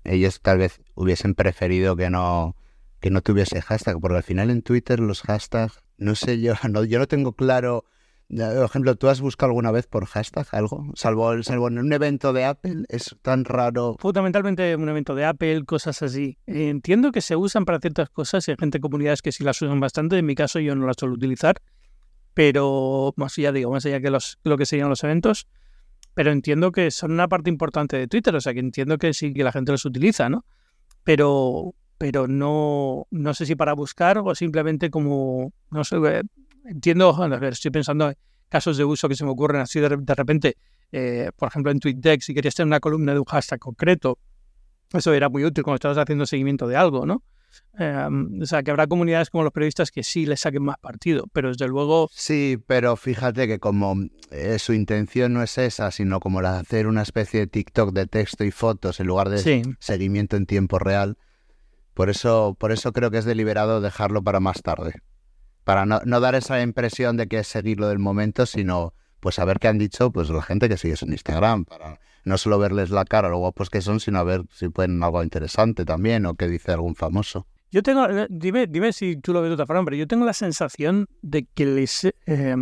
ellos 0.06 0.40
tal 0.42 0.60
vez 0.60 0.82
hubiesen 0.94 1.36
preferido 1.36 1.96
que 1.96 2.10
no, 2.10 2.56
que 3.00 3.10
no 3.10 3.22
tuviese 3.22 3.62
hashtag, 3.62 4.00
porque 4.00 4.18
al 4.18 4.24
final 4.24 4.50
en 4.50 4.62
Twitter 4.62 5.00
los 5.00 5.22
hashtags, 5.22 5.84
no 5.98 6.16
sé 6.16 6.40
yo, 6.40 6.54
no, 6.70 6.84
yo 6.84 7.00
no 7.00 7.08
tengo 7.08 7.34
claro 7.34 7.86
por 8.28 8.66
ejemplo, 8.66 8.96
¿tú 8.96 9.08
has 9.08 9.22
buscado 9.22 9.52
alguna 9.52 9.72
vez 9.72 9.88
por 9.88 10.06
hashtag 10.06 10.48
algo? 10.52 10.92
Salvo, 10.96 11.42
salvo 11.44 11.68
en 11.68 11.78
un 11.78 11.94
evento 11.94 12.34
de 12.34 12.46
Apple, 12.46 12.86
es 12.90 13.16
tan 13.22 13.46
raro. 13.46 13.96
Fundamentalmente 14.00 14.76
un 14.76 14.90
evento 14.90 15.16
de 15.16 15.26
Apple, 15.26 15.64
cosas 15.66 16.02
así. 16.02 16.38
Entiendo 16.48 17.12
que 17.12 17.22
se 17.22 17.36
usan 17.36 17.66
para 17.66 17.80
ciertas 17.80 18.10
cosas 18.10 18.48
y 18.48 18.52
hay 18.52 18.58
gente, 18.60 18.80
comunidades 18.80 19.22
que 19.22 19.32
sí 19.32 19.44
las 19.44 19.62
usan 19.62 19.80
bastante. 19.80 20.18
En 20.18 20.26
mi 20.26 20.36
caso 20.36 20.60
yo 20.60 20.76
no 20.76 20.88
las 20.88 20.96
suelo 21.00 21.14
utilizar, 21.14 21.62
pero 22.34 23.14
más 23.16 23.38
allá, 23.38 23.52
digo, 23.52 23.72
más 23.72 23.86
allá 23.86 24.02
que 24.02 24.10
los, 24.10 24.40
lo 24.44 24.58
que 24.58 24.66
serían 24.66 24.90
los 24.90 25.04
eventos. 25.04 25.48
Pero 26.16 26.32
entiendo 26.32 26.72
que 26.72 26.92
son 26.92 27.12
una 27.12 27.28
parte 27.28 27.50
importante 27.50 27.98
de 27.98 28.08
Twitter, 28.08 28.36
o 28.36 28.42
sea 28.42 28.54
que 28.54 28.60
entiendo 28.60 28.98
que 28.98 29.14
sí 29.14 29.34
que 29.34 29.44
la 29.44 29.52
gente 29.52 29.72
los 29.72 29.86
utiliza, 29.86 30.30
¿no? 30.30 30.46
Pero, 31.04 31.76
pero 31.98 32.28
no, 32.28 33.06
no 33.12 33.34
sé 33.34 33.46
si 33.46 33.56
para 33.56 33.74
buscar 33.74 34.18
o 34.18 34.34
simplemente 34.34 34.90
como, 34.90 35.52
no 35.70 35.84
sé, 35.84 35.98
entiendo, 36.66 37.16
a 37.22 37.28
ver, 37.28 37.54
estoy 37.54 37.72
pensando 37.72 38.10
en 38.10 38.18
casos 38.50 38.78
de 38.78 38.84
uso 38.84 39.08
que 39.08 39.16
se 39.16 39.24
me 39.24 39.32
ocurren 39.32 39.62
así 39.62 39.80
de, 39.80 39.90
de 39.90 40.16
repente, 40.16 40.58
eh, 40.92 41.32
por 41.36 41.50
ejemplo 41.50 41.72
en 41.72 41.80
TweetDeck, 41.80 42.22
si 42.22 42.34
querías 42.34 42.56
tener 42.56 42.68
una 42.68 42.80
columna 42.80 43.14
de 43.14 43.20
un 43.20 43.26
hashtag 43.26 43.60
concreto, 43.60 44.20
eso 44.94 45.14
era 45.14 45.30
muy 45.30 45.44
útil 45.44 45.64
cuando 45.64 45.76
estabas 45.76 45.98
haciendo 45.98 46.26
seguimiento 46.26 46.68
de 46.68 46.76
algo, 46.76 47.06
¿no? 47.06 47.24
Eh, 47.80 48.08
o 48.42 48.46
sea, 48.46 48.64
que 48.64 48.72
habrá 48.72 48.86
comunidades 48.86 49.30
como 49.30 49.44
los 49.44 49.54
periodistas 49.54 49.90
que 49.90 50.04
sí 50.04 50.26
le 50.26 50.36
saquen 50.36 50.64
más 50.64 50.78
partido, 50.78 51.26
pero 51.32 51.50
desde 51.50 51.68
luego... 51.68 52.10
Sí, 52.12 52.58
pero 52.68 52.98
fíjate 52.98 53.48
que 53.48 53.60
como 53.60 53.96
eh, 54.32 54.60
su 54.60 54.74
intención 54.74 55.34
no 55.34 55.42
es 55.42 55.58
esa, 55.58 55.92
sino 55.92 56.20
como 56.20 56.42
la 56.42 56.54
de 56.54 56.60
hacer 56.60 56.88
una 56.88 57.02
especie 57.02 57.42
de 57.42 57.48
TikTok 57.48 57.94
de 57.94 58.08
texto 58.08 58.44
y 58.44 58.52
fotos 58.52 59.00
en 59.00 59.08
lugar 59.08 59.30
de 59.30 59.38
sí. 59.38 59.62
seguimiento 59.80 60.36
en 60.36 60.46
tiempo 60.46 60.80
real, 60.80 61.18
por 61.94 62.10
eso, 62.10 62.58
por 62.60 62.74
eso 62.74 62.92
creo 62.92 63.10
que 63.10 63.20
es 63.20 63.26
deliberado 63.26 63.80
dejarlo 63.80 64.22
para 64.22 64.42
más 64.42 64.62
tarde 64.62 64.96
para 65.66 65.86
no, 65.86 66.00
no, 66.06 66.22
dar 66.22 66.36
esa 66.36 66.62
impresión 66.62 67.18
de 67.18 67.28
que 67.28 67.40
es 67.40 67.48
seguirlo 67.48 67.90
del 67.90 68.00
momento, 68.00 68.46
sino 68.46 68.94
pues 69.20 69.36
saber 69.36 69.60
qué 69.60 69.68
han 69.68 69.78
dicho 69.78 70.12
pues 70.12 70.30
la 70.30 70.42
gente 70.42 70.70
que 70.70 70.78
sigue 70.78 70.96
en 71.02 71.12
Instagram, 71.12 71.66
para 71.66 72.00
no 72.24 72.38
solo 72.38 72.58
verles 72.58 72.92
la 72.92 73.04
cara, 73.04 73.28
lo 73.28 73.40
guapos 73.40 73.70
que 73.70 73.82
son, 73.82 74.00
sino 74.00 74.20
a 74.20 74.24
ver 74.24 74.44
si 74.52 74.70
pueden 74.70 75.04
algo 75.04 75.22
interesante 75.22 75.84
también 75.84 76.26
o 76.26 76.36
qué 76.36 76.48
dice 76.48 76.72
algún 76.72 76.96
famoso. 76.96 77.48
Yo 77.72 77.84
tengo, 77.84 78.08
eh, 78.08 78.28
dime, 78.30 78.68
dime 78.68 78.94
si 78.94 79.18
tú 79.18 79.34
lo 79.34 79.42
ves 79.42 79.50
de 79.50 79.56
otra 79.56 79.66
forma, 79.66 79.84
pero 79.84 79.98
yo 79.98 80.08
tengo 80.08 80.26
la 80.26 80.34
sensación 80.34 81.08
de 81.22 81.46
que 81.46 81.66
les 81.66 82.06
eh, 82.06 82.56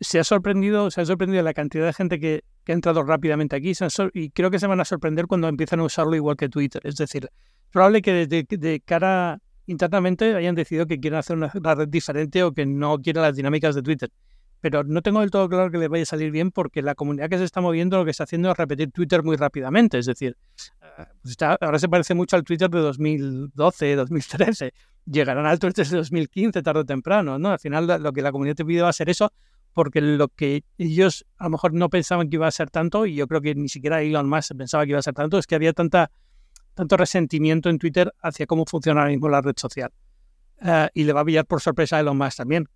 se 0.00 0.18
ha 0.18 0.24
sorprendido, 0.24 0.90
se 0.90 1.00
ha 1.00 1.06
sorprendido 1.06 1.42
la 1.42 1.54
cantidad 1.54 1.86
de 1.86 1.92
gente 1.92 2.18
que, 2.18 2.44
ha 2.68 2.72
entrado 2.72 3.02
rápidamente 3.02 3.56
aquí 3.56 3.72
y 4.14 4.30
creo 4.30 4.48
que 4.48 4.60
se 4.60 4.68
van 4.68 4.78
a 4.78 4.84
sorprender 4.84 5.26
cuando 5.26 5.48
empiezan 5.48 5.80
a 5.80 5.82
usarlo 5.82 6.14
igual 6.14 6.36
que 6.36 6.48
Twitter. 6.48 6.80
Es 6.84 6.94
decir, 6.94 7.28
probable 7.72 8.00
que 8.00 8.12
desde 8.12 8.46
de 8.48 8.80
cara 8.80 9.40
internamente 9.70 10.34
hayan 10.34 10.54
decidido 10.54 10.86
que 10.86 11.00
quieren 11.00 11.18
hacer 11.18 11.36
una, 11.36 11.48
red 11.48 11.88
diferente 11.88 12.42
o 12.42 12.52
que 12.52 12.66
no 12.66 12.98
quieren 12.98 13.22
las 13.22 13.36
dinámicas 13.36 13.74
de 13.74 13.82
Twitter. 13.82 14.10
Pero 14.60 14.84
no 14.84 15.00
tengo 15.00 15.20
del 15.20 15.30
todo 15.30 15.48
claro 15.48 15.70
que 15.70 15.78
les 15.78 15.88
vaya 15.88 16.02
a 16.02 16.06
salir 16.06 16.30
bien 16.30 16.50
porque 16.50 16.82
la 16.82 16.94
comunidad 16.94 17.30
que 17.30 17.38
se 17.38 17.44
está 17.44 17.62
moviendo 17.62 17.96
lo 17.96 18.04
que 18.04 18.10
está 18.10 18.24
haciendo 18.24 18.50
es 18.50 18.56
repetir 18.58 18.90
Twitter 18.92 19.22
muy 19.22 19.36
rápidamente. 19.36 19.98
Es 19.98 20.06
decir, 20.06 20.36
eh, 20.98 21.04
pues 21.22 21.36
ahora 21.40 21.78
se 21.78 21.88
parece 21.88 22.14
mucho 22.14 22.36
al 22.36 22.44
Twitter 22.44 22.68
de 22.68 22.80
2012, 22.80 23.96
2013. 23.96 24.74
Llegarán 25.06 25.46
al 25.46 25.58
Twitter 25.58 25.86
de 25.86 25.96
2015 25.96 26.62
tarde 26.62 26.80
o 26.80 26.84
temprano. 26.84 27.38
¿no? 27.38 27.50
Al 27.50 27.58
final 27.58 27.86
lo 28.02 28.12
que 28.12 28.20
la 28.20 28.32
comunidad 28.32 28.56
te 28.56 28.64
pide 28.66 28.82
va 28.82 28.90
a 28.90 28.92
ser 28.92 29.08
eso 29.08 29.32
porque 29.72 30.00
lo 30.00 30.28
que 30.28 30.64
ellos 30.78 31.26
a 31.38 31.44
lo 31.44 31.50
mejor 31.50 31.72
no 31.72 31.88
pensaban 31.88 32.28
que 32.28 32.36
iba 32.36 32.46
a 32.46 32.50
ser 32.50 32.70
tanto, 32.70 33.06
y 33.06 33.14
yo 33.14 33.26
creo 33.26 33.40
que 33.40 33.54
ni 33.54 33.68
siquiera 33.68 34.02
Elon 34.02 34.28
Musk 34.28 34.56
pensaba 34.56 34.84
que 34.84 34.90
iba 34.90 34.98
a 34.98 35.02
ser 35.02 35.14
tanto, 35.14 35.38
es 35.38 35.46
que 35.46 35.54
había 35.54 35.72
tanta, 35.72 36.10
tanto 36.80 36.96
resentimiento 36.96 37.68
en 37.68 37.78
Twitter 37.78 38.10
hacia 38.22 38.46
cómo 38.46 38.64
funciona 38.64 39.02
ahora 39.02 39.12
mismo 39.12 39.28
la 39.28 39.42
red 39.42 39.54
social. 39.56 39.90
Eh, 40.62 40.88
y 40.94 41.04
le 41.04 41.12
va 41.12 41.20
a 41.20 41.24
pillar 41.24 41.44
por 41.44 41.60
sorpresa 41.60 41.98
a 41.98 42.00
Elon 42.00 42.16
Musk 42.16 42.38
también. 42.38 42.66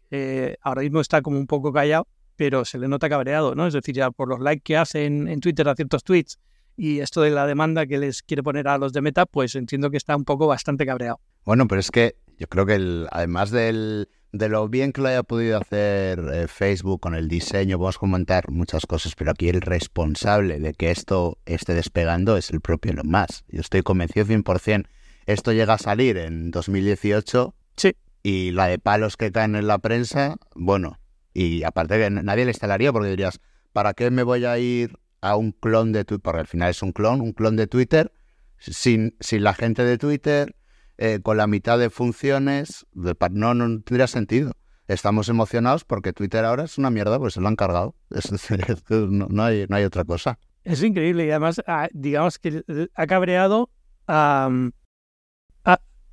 ahora 0.61 0.83
mismo 0.83 1.01
está 1.01 1.23
como 1.23 1.39
un 1.39 1.47
poco 1.47 1.73
callado, 1.73 2.07
pero 2.37 2.65
se 2.65 2.79
le 2.79 2.87
nota 2.87 3.09
cabreado, 3.09 3.55
¿no? 3.55 3.67
Es 3.67 3.73
decir, 3.73 3.95
ya 3.95 4.11
por 4.11 4.29
los 4.29 4.41
likes 4.41 4.63
que 4.63 4.77
hace 4.77 5.07
en, 5.07 5.27
en 5.29 5.41
Twitter 5.41 5.67
a 5.69 5.75
ciertos 5.75 6.05
tweets 6.05 6.39
y 6.77 7.01
esto 7.01 7.23
de 7.23 7.31
la 7.31 7.47
demanda 7.47 7.87
que 7.87 7.99
les 7.99 8.23
quiere 8.23 8.43
poner 8.43 8.69
a 8.69 8.79
los 8.79 8.93
de 8.93 9.01
Meta, 9.01 9.27
pues 9.27 9.55
entiendo 9.55 9.91
que 9.91 9.97
está 9.97 10.17
un 10.17 10.25
poco 10.25 10.47
bastante 10.47 10.85
cabreado. 10.85 11.21
Bueno, 11.45 11.67
pero 11.69 11.81
es 11.81 11.91
que 11.91 12.17
yo 12.39 12.47
creo 12.49 12.67
que 12.67 12.75
el, 12.75 13.09
además 13.11 13.51
del, 13.51 14.09
de 14.33 14.49
lo 14.49 14.69
bien 14.69 14.93
que 14.93 15.01
lo 15.01 15.09
haya 15.09 15.23
podido 15.23 15.59
hacer 15.59 16.19
eh, 16.33 16.49
Facebook 16.49 17.01
con 17.01 17.15
el 17.15 17.29
diseño, 17.29 17.79
vamos 17.79 17.97
a 17.97 18.01
comentar 18.01 18.51
muchas 18.51 18.85
cosas, 18.85 19.15
pero 19.15 19.31
aquí 19.31 19.49
el 19.49 19.61
responsable 19.61 20.59
de 20.59 20.75
que 20.75 20.91
esto 20.91 21.39
esté 21.47 21.75
despegando 21.75 22.37
es 22.37 22.51
el 22.51 22.61
propio 22.61 22.93
Elon 22.93 23.09
Musk. 23.09 23.45
Yo 23.49 23.61
estoy 23.61 23.83
convencido 23.83 24.27
100%. 24.27 24.87
Esto 25.27 25.53
llega 25.53 25.75
a 25.75 25.79
salir 25.79 26.19
en 26.19 26.51
2018 26.51 27.55
sí. 27.77 27.95
y 28.23 28.51
la 28.51 28.67
de 28.67 28.79
palos 28.79 29.17
que 29.17 29.31
caen 29.31 29.55
en 29.55 29.69
la 29.69 29.79
prensa, 29.79 30.37
bueno, 30.55 30.99
y 31.33 31.63
aparte 31.63 31.99
que 31.99 32.11
nadie 32.11 32.45
le 32.45 32.51
instalaría 32.51 32.93
porque 32.93 33.11
dirías, 33.11 33.41
¿para 33.73 33.95
qué 33.95 34.11
me 34.11 34.25
voy 34.25 34.45
a 34.45 34.59
ir 34.59 34.99
a 35.21 35.37
un 35.37 35.53
clon 35.53 35.93
de 35.93 36.05
Twitter? 36.05 36.23
Porque 36.23 36.41
al 36.41 36.47
final 36.47 36.71
es 36.71 36.83
un 36.83 36.93
clon, 36.93 37.21
un 37.21 37.33
clon 37.33 37.57
de 37.57 37.69
Twitter, 37.69 38.13
sin, 38.59 39.17
sin 39.21 39.45
la 39.45 39.55
gente 39.55 39.85
de 39.85 39.97
Twitter, 39.97 40.57
eh, 40.99 41.21
con 41.23 41.37
la 41.37 41.47
mitad 41.47 41.79
de 41.79 41.91
funciones, 41.91 42.87
no, 42.93 43.55
no 43.55 43.81
tendría 43.83 44.07
sentido. 44.07 44.53
Estamos 44.87 45.29
emocionados 45.29 45.85
porque 45.85 46.13
Twitter 46.13 46.45
ahora 46.45 46.65
es 46.65 46.77
una 46.77 46.91
mierda, 46.91 47.19
pues 47.19 47.35
se 47.35 47.41
lo 47.41 47.49
han 47.49 47.57
cargado. 47.57 47.95
no, 48.91 49.43
hay, 49.43 49.67
no 49.69 49.77
hay 49.77 49.85
otra 49.85 50.05
cosa. 50.05 50.39
Es 50.63 50.83
increíble 50.83 51.27
y 51.27 51.31
además, 51.31 51.63
ah, 51.67 51.89
digamos 51.93 52.39
que 52.39 52.65
ha 52.95 53.07
cabreado 53.07 53.71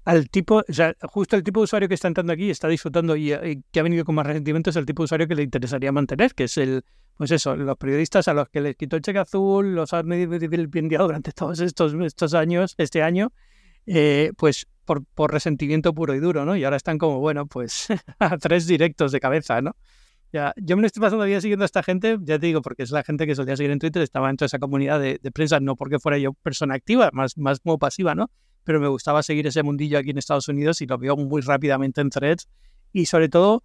al 0.04 0.30
tipo, 0.30 0.64
o 0.68 0.74
sea, 0.74 0.96
justo 1.04 1.36
el 1.36 1.44
tipo 1.44 1.60
de 1.60 1.66
usuario 1.66 1.88
que 1.88 1.94
está 1.94 2.08
entrando 2.08 2.34
aquí, 2.34 2.50
está 2.50 2.68
disfrutando 2.68 3.16
y, 3.16 3.64
que 3.72 3.80
ha 3.80 3.84
venido 3.84 4.04
con 4.04 4.16
más 4.16 4.26
rendimiento 4.26 4.70
es 4.70 4.76
el 4.76 4.86
tipo 4.86 5.04
de 5.04 5.06
usuario 5.06 5.28
que 5.28 5.36
le 5.36 5.44
interesaría 5.44 5.92
mantener, 5.92 6.34
que 6.34 6.46
es 6.46 6.58
el, 6.58 6.84
pues 7.18 7.32
eso, 7.32 7.56
los 7.56 7.78
periodistas 7.78 8.28
a 8.28 8.34
los 8.34 8.50
que 8.50 8.62
les 8.62 8.76
quitó 8.76 8.96
el 8.96 9.04
cheque 9.04 9.20
azul, 9.20 9.76
los 9.76 9.94
han 9.94 10.10
vilipendiado 10.10 11.06
durante 11.06 11.32
todos 11.32 11.60
estos, 11.60 11.94
estos 11.94 12.34
años, 12.34 12.74
este 12.78 13.04
año, 13.04 13.32
eh, 13.86 14.32
pues 14.38 14.68
por, 14.86 15.06
por, 15.06 15.32
resentimiento 15.32 15.94
puro 15.94 16.16
y 16.16 16.20
duro, 16.20 16.46
¿no? 16.46 16.56
Y 16.56 16.64
ahora 16.64 16.78
están 16.78 16.98
como, 16.98 17.20
bueno, 17.20 17.46
pues 17.46 17.88
a 18.20 18.38
tres 18.38 18.68
directos 18.68 19.12
de 19.12 19.20
cabeza, 19.20 19.62
¿no? 19.62 19.76
Ya, 20.34 20.54
yo 20.56 20.78
me 20.78 20.88
estoy 20.88 21.02
pasando 21.02 21.26
día 21.26 21.42
siguiendo 21.42 21.64
a 21.64 21.66
esta 21.66 21.84
gente, 21.84 22.18
ya 22.22 22.40
te 22.40 22.46
digo, 22.46 22.62
porque 22.62 22.84
es 22.84 22.92
la 22.92 23.04
gente 23.04 23.28
que 23.28 23.36
solía 23.36 23.58
seguir 23.58 23.72
en 23.72 23.80
Twitter, 23.80 24.02
estaba 24.02 24.30
en 24.30 24.38
toda 24.38 24.46
esa 24.46 24.60
comunidad 24.60 25.00
de, 25.00 25.20
prensa, 25.34 25.60
no 25.60 25.76
porque 25.76 26.00
fuera 26.00 26.18
yo 26.18 26.32
persona 26.34 26.76
activa, 26.76 27.10
más, 27.12 27.38
más 27.38 27.60
como 27.60 27.78
pasiva, 27.78 28.16
¿no? 28.16 28.32
Pero 28.64 28.80
me 28.80 28.88
gustaba 28.88 29.24
seguir 29.24 29.48
ese 29.48 29.62
mundillo 29.62 29.98
aquí 29.98 30.12
en 30.12 30.18
Estados 30.18 30.48
Unidos 30.48 30.82
y 30.82 30.86
lo 30.86 30.98
veo 30.98 31.18
muy 31.18 31.42
rápidamente 31.42 32.00
en 32.00 32.10
threads 32.10 32.48
y 32.94 33.08
sobre 33.08 33.28
todo 33.28 33.64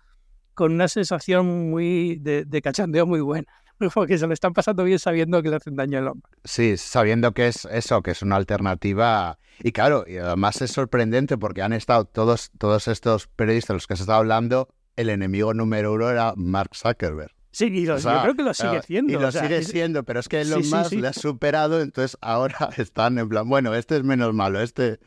con 0.55 0.73
una 0.73 0.89
sensación 0.89 1.71
muy 1.71 2.17
de, 2.17 2.45
de 2.45 2.63
cachondeo 2.63 3.07
muy 3.07 3.21
buena. 3.21 3.47
porque 3.95 4.19
se 4.19 4.27
lo 4.27 4.33
están 4.33 4.53
pasando 4.53 4.85
bien 4.85 4.99
sabiendo 4.99 5.43
que 5.43 5.51
le 5.51 5.57
hacen 5.57 5.77
daño 5.77 5.99
al 5.99 6.09
hombre. 6.09 6.31
Sí, 6.45 6.77
sabiendo 6.77 7.33
que 7.33 7.49
es 7.49 7.67
eso, 7.67 8.03
que 8.03 8.13
es 8.13 8.23
una 8.23 8.37
alternativa. 8.37 9.39
Y 9.61 9.73
claro, 9.73 10.05
y 10.07 10.19
además 10.19 10.61
es 10.63 10.71
sorprendente 10.71 11.39
porque 11.39 11.63
han 11.63 11.73
estado 11.73 12.05
todos, 12.05 12.51
todos 12.59 12.89
estos 12.89 13.27
periodistas 13.29 13.75
los 13.75 13.87
que 13.87 13.97
se 13.97 14.03
está 14.03 14.17
hablando, 14.17 14.69
el 14.97 15.11
enemigo 15.11 15.55
número 15.55 15.93
uno 15.93 16.11
era 16.11 16.35
Mark 16.37 16.75
Zuckerberg. 16.75 17.33
Sí, 17.51 17.67
y 17.73 17.87
yo 17.87 17.97
creo 17.97 18.35
que 18.35 18.43
lo 18.43 18.53
sigue 18.53 18.83
siendo. 18.83 19.13
Y 19.15 19.17
lo 19.17 19.33
sigue 19.33 19.63
siendo, 19.63 20.05
pero 20.05 20.21
es 20.21 20.29
que 20.29 20.43
Elon 20.43 20.63
sí, 20.63 20.75
Musk 20.75 20.93
le 20.93 21.09
ha 21.09 21.13
superado, 21.15 21.81
entonces 21.81 22.19
ahora 22.21 22.69
están 22.77 23.19
en 23.19 23.31
plan, 23.31 23.49
bueno, 23.49 23.75
este 23.75 23.97
es 23.97 24.05
menos 24.05 24.35
malo, 24.35 24.61
este... 24.61 24.99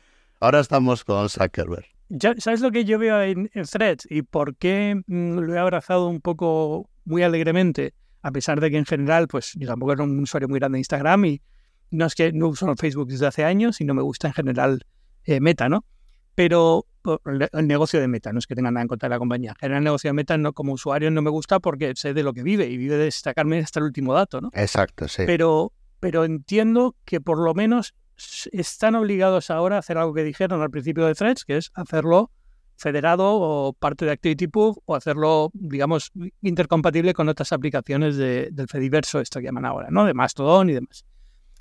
Ahora 0.41 0.61
estamos 0.61 1.03
con 1.03 1.27
Zuckerberg. 1.27 1.85
Ya, 2.07 2.33
¿Sabes 2.37 2.61
lo 2.61 2.71
que 2.71 2.85
yo 2.85 2.97
veo 2.97 3.21
en, 3.21 3.51
en 3.53 3.65
Threads 3.65 4.07
y 4.09 4.23
por 4.23 4.55
qué 4.55 4.99
mm, 5.05 5.39
lo 5.39 5.53
he 5.53 5.59
abrazado 5.59 6.07
un 6.07 6.21
poco 6.21 6.89
muy 7.05 7.21
alegremente? 7.21 7.93
A 8.21 8.31
pesar 8.31 8.59
de 8.59 8.69
que 8.69 8.77
en 8.77 8.85
general, 8.85 9.27
pues 9.27 9.53
yo 9.55 9.67
tampoco 9.67 9.93
era 9.93 10.03
un 10.03 10.19
usuario 10.19 10.47
muy 10.47 10.59
grande 10.59 10.77
de 10.77 10.79
Instagram 10.79 11.25
y 11.25 11.41
no 11.91 12.05
es 12.05 12.15
que 12.15 12.31
no 12.31 12.47
uso 12.47 12.73
Facebook 12.75 13.07
desde 13.07 13.27
hace 13.27 13.43
años 13.43 13.81
y 13.81 13.85
no 13.85 13.93
me 13.93 14.01
gusta 14.01 14.27
en 14.27 14.33
general 14.33 14.85
eh, 15.25 15.39
Meta, 15.39 15.69
¿no? 15.69 15.85
Pero 16.35 16.85
el 17.23 17.67
negocio 17.67 17.99
de 17.99 18.07
Meta, 18.07 18.31
no 18.31 18.39
es 18.39 18.47
que 18.47 18.55
tenga 18.55 18.71
nada 18.71 18.81
en 18.81 18.87
contra 18.87 19.07
de 19.07 19.15
la 19.15 19.19
compañía. 19.19 19.51
En 19.51 19.55
general, 19.55 19.77
el 19.79 19.83
negocio 19.85 20.09
de 20.09 20.13
Meta 20.13 20.37
no, 20.37 20.53
como 20.53 20.73
usuario 20.73 21.09
no 21.11 21.21
me 21.21 21.29
gusta 21.29 21.59
porque 21.59 21.93
sé 21.95 22.13
de 22.13 22.23
lo 22.23 22.33
que 22.33 22.43
vive 22.43 22.67
y 22.67 22.77
vive 22.77 22.97
de 22.97 23.05
destacarme 23.05 23.59
hasta 23.59 23.79
el 23.79 23.85
último 23.85 24.13
dato, 24.13 24.41
¿no? 24.41 24.49
Exacto, 24.53 25.07
sí. 25.07 25.23
Pero, 25.25 25.73
pero 25.99 26.25
entiendo 26.25 26.95
que 27.05 27.19
por 27.19 27.39
lo 27.39 27.53
menos 27.53 27.93
están 28.51 28.95
obligados 28.95 29.49
ahora 29.49 29.77
a 29.77 29.79
hacer 29.79 29.97
algo 29.97 30.13
que 30.13 30.23
dijeron 30.23 30.61
al 30.61 30.69
principio 30.69 31.05
de 31.05 31.15
Threads, 31.15 31.45
que 31.45 31.57
es 31.57 31.71
hacerlo 31.73 32.31
federado 32.79 33.25
o 33.29 33.73
parte 33.73 34.05
de 34.05 34.11
ActivityPub 34.11 34.81
o 34.85 34.95
hacerlo, 34.95 35.51
digamos, 35.53 36.11
intercompatible 36.41 37.13
con 37.13 37.29
otras 37.29 37.51
aplicaciones 37.51 38.17
del 38.17 38.67
Fediverso, 38.67 39.19
esto 39.19 39.39
que 39.39 39.45
llaman 39.45 39.65
ahora, 39.65 39.89
¿no? 39.91 40.05
De 40.05 40.13
Mastodon 40.13 40.69
y 40.69 40.73
demás. 40.73 41.05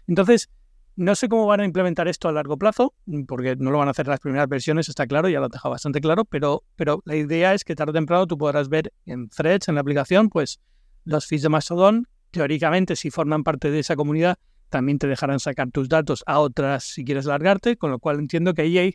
Entonces, 0.06 0.48
no 0.96 1.14
sé 1.14 1.28
cómo 1.28 1.46
van 1.46 1.60
a 1.60 1.64
implementar 1.64 2.08
esto 2.08 2.28
a 2.28 2.32
largo 2.32 2.56
plazo, 2.56 2.94
porque 3.26 3.56
no 3.56 3.70
lo 3.70 3.78
van 3.78 3.88
a 3.88 3.90
hacer 3.90 4.06
las 4.06 4.20
primeras 4.20 4.48
versiones, 4.48 4.88
está 4.88 5.06
claro, 5.06 5.28
ya 5.28 5.38
lo 5.38 5.46
han 5.46 5.50
dejado 5.50 5.70
bastante 5.70 6.00
claro, 6.00 6.24
pero, 6.24 6.64
pero 6.76 7.02
la 7.04 7.16
idea 7.16 7.54
es 7.54 7.64
que 7.64 7.74
tarde 7.74 7.90
o 7.90 7.94
temprano 7.94 8.26
tú 8.26 8.38
podrás 8.38 8.68
ver 8.68 8.92
en 9.06 9.28
threads, 9.28 9.68
en 9.68 9.74
la 9.74 9.82
aplicación, 9.82 10.28
pues 10.28 10.60
los 11.04 11.26
feeds 11.26 11.42
de 11.42 11.48
Mastodon, 11.50 12.08
teóricamente, 12.30 12.96
si 12.96 13.10
forman 13.10 13.44
parte 13.44 13.70
de 13.70 13.80
esa 13.80 13.96
comunidad, 13.96 14.38
también 14.68 14.98
te 14.98 15.06
dejarán 15.06 15.40
sacar 15.40 15.70
tus 15.70 15.88
datos 15.88 16.22
a 16.26 16.40
otras 16.40 16.84
si 16.84 17.04
quieres 17.04 17.24
largarte, 17.24 17.76
con 17.76 17.90
lo 17.90 17.98
cual 17.98 18.18
entiendo 18.18 18.54
que 18.54 18.62
ahí 18.62 18.78
hay 18.78 18.94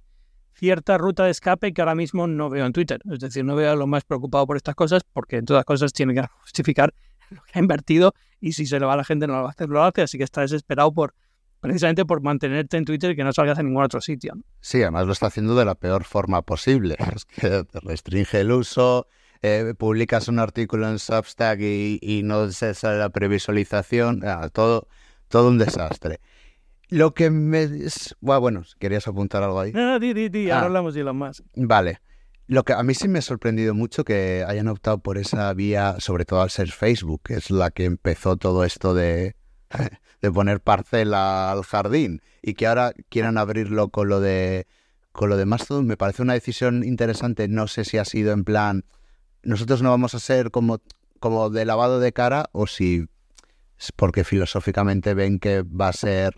cierta 0.53 0.97
ruta 0.97 1.25
de 1.25 1.31
escape 1.31 1.73
que 1.73 1.81
ahora 1.81 1.95
mismo 1.95 2.27
no 2.27 2.49
veo 2.49 2.65
en 2.65 2.73
Twitter. 2.73 3.01
Es 3.11 3.19
decir, 3.19 3.43
no 3.43 3.55
veo 3.55 3.71
a 3.71 3.75
lo 3.75 3.87
más 3.87 4.03
preocupado 4.03 4.45
por 4.47 4.57
estas 4.57 4.75
cosas 4.75 5.03
porque 5.11 5.37
en 5.37 5.45
todas 5.45 5.65
cosas 5.65 5.93
tiene 5.93 6.13
que 6.13 6.25
justificar 6.41 6.93
lo 7.29 7.41
que 7.43 7.51
ha 7.55 7.59
invertido 7.59 8.13
y 8.39 8.53
si 8.53 8.65
se 8.65 8.79
lo 8.79 8.87
va 8.87 8.93
a 8.93 8.97
la 8.97 9.03
gente 9.03 9.27
no 9.27 9.41
lo 9.41 9.47
hacer, 9.47 9.69
lo 9.69 9.83
hace. 9.83 10.01
Así 10.01 10.17
que 10.17 10.23
está 10.23 10.41
desesperado 10.41 10.91
por 10.93 11.13
precisamente 11.63 12.05
por 12.05 12.21
mantenerte 12.21 12.75
en 12.75 12.83
Twitter 12.83 13.11
y 13.11 13.15
que 13.15 13.23
no 13.23 13.31
salgas 13.31 13.57
a 13.57 13.63
ningún 13.63 13.83
otro 13.83 14.01
sitio. 14.01 14.33
Sí, 14.59 14.81
además 14.81 15.05
lo 15.05 15.13
está 15.13 15.27
haciendo 15.27 15.55
de 15.55 15.63
la 15.63 15.75
peor 15.75 16.03
forma 16.03 16.41
posible. 16.41 16.97
Es 17.15 17.25
que 17.25 17.63
te 17.63 17.79
restringe 17.79 18.41
el 18.41 18.51
uso, 18.51 19.07
eh, 19.41 19.73
publicas 19.77 20.27
un 20.27 20.39
artículo 20.39 20.89
en 20.89 20.99
Substack 20.99 21.61
y, 21.61 22.21
no 22.25 22.51
se 22.51 22.73
sale 22.73 22.99
la 22.99 23.09
previsualización, 23.09 24.21
todo, 24.51 24.89
todo 25.29 25.47
un 25.47 25.57
desastre. 25.57 26.19
Lo 26.93 27.15
que 27.15 27.31
me... 27.31 27.67
Bueno, 28.21 28.63
¿querías 28.77 29.07
apuntar 29.07 29.41
algo 29.41 29.59
ahí? 29.59 29.71
No, 29.71 29.83
no, 29.83 29.99
di, 29.99 30.13
di, 30.13 30.29
di. 30.29 30.51
ahora 30.51 30.61
ah. 30.61 30.65
hablamos 30.67 30.93
de 30.93 31.03
lo 31.03 31.15
más. 31.15 31.41
Vale. 31.55 32.01
Lo 32.45 32.63
que 32.63 32.73
a 32.73 32.83
mí 32.83 32.93
sí 32.93 33.07
me 33.07 33.17
ha 33.17 33.23
sorprendido 33.23 33.73
mucho 33.73 34.03
que 34.03 34.45
hayan 34.47 34.67
optado 34.67 34.99
por 34.99 35.17
esa 35.17 35.51
vía, 35.55 35.95
sobre 35.97 36.23
todo 36.25 36.43
al 36.43 36.51
ser 36.51 36.69
Facebook, 36.69 37.21
que 37.23 37.33
es 37.33 37.49
la 37.49 37.71
que 37.71 37.85
empezó 37.85 38.37
todo 38.37 38.63
esto 38.63 38.93
de, 38.93 39.35
de 40.21 40.31
poner 40.31 40.61
parcela 40.61 41.51
al 41.51 41.63
jardín 41.63 42.21
y 42.43 42.53
que 42.53 42.67
ahora 42.67 42.93
quieran 43.09 43.39
abrirlo 43.39 43.89
con 43.89 44.07
lo 44.07 44.19
de 44.19 44.67
con 45.13 45.29
lo 45.29 45.37
de 45.37 45.45
Mastodon 45.45 45.87
me 45.87 45.97
parece 45.97 46.21
una 46.21 46.33
decisión 46.33 46.83
interesante. 46.83 47.47
No 47.47 47.67
sé 47.67 47.85
si 47.85 47.97
ha 47.97 48.05
sido 48.05 48.33
en 48.33 48.43
plan 48.43 48.85
nosotros 49.41 49.81
no 49.81 49.89
vamos 49.89 50.13
a 50.13 50.19
ser 50.19 50.51
como 50.51 50.79
como 51.19 51.49
de 51.49 51.65
lavado 51.65 51.99
de 51.99 52.13
cara 52.13 52.49
o 52.51 52.67
si 52.67 53.07
es 53.79 53.91
porque 53.91 54.23
filosóficamente 54.23 55.15
ven 55.15 55.39
que 55.39 55.63
va 55.63 55.87
a 55.87 55.93
ser 55.93 56.35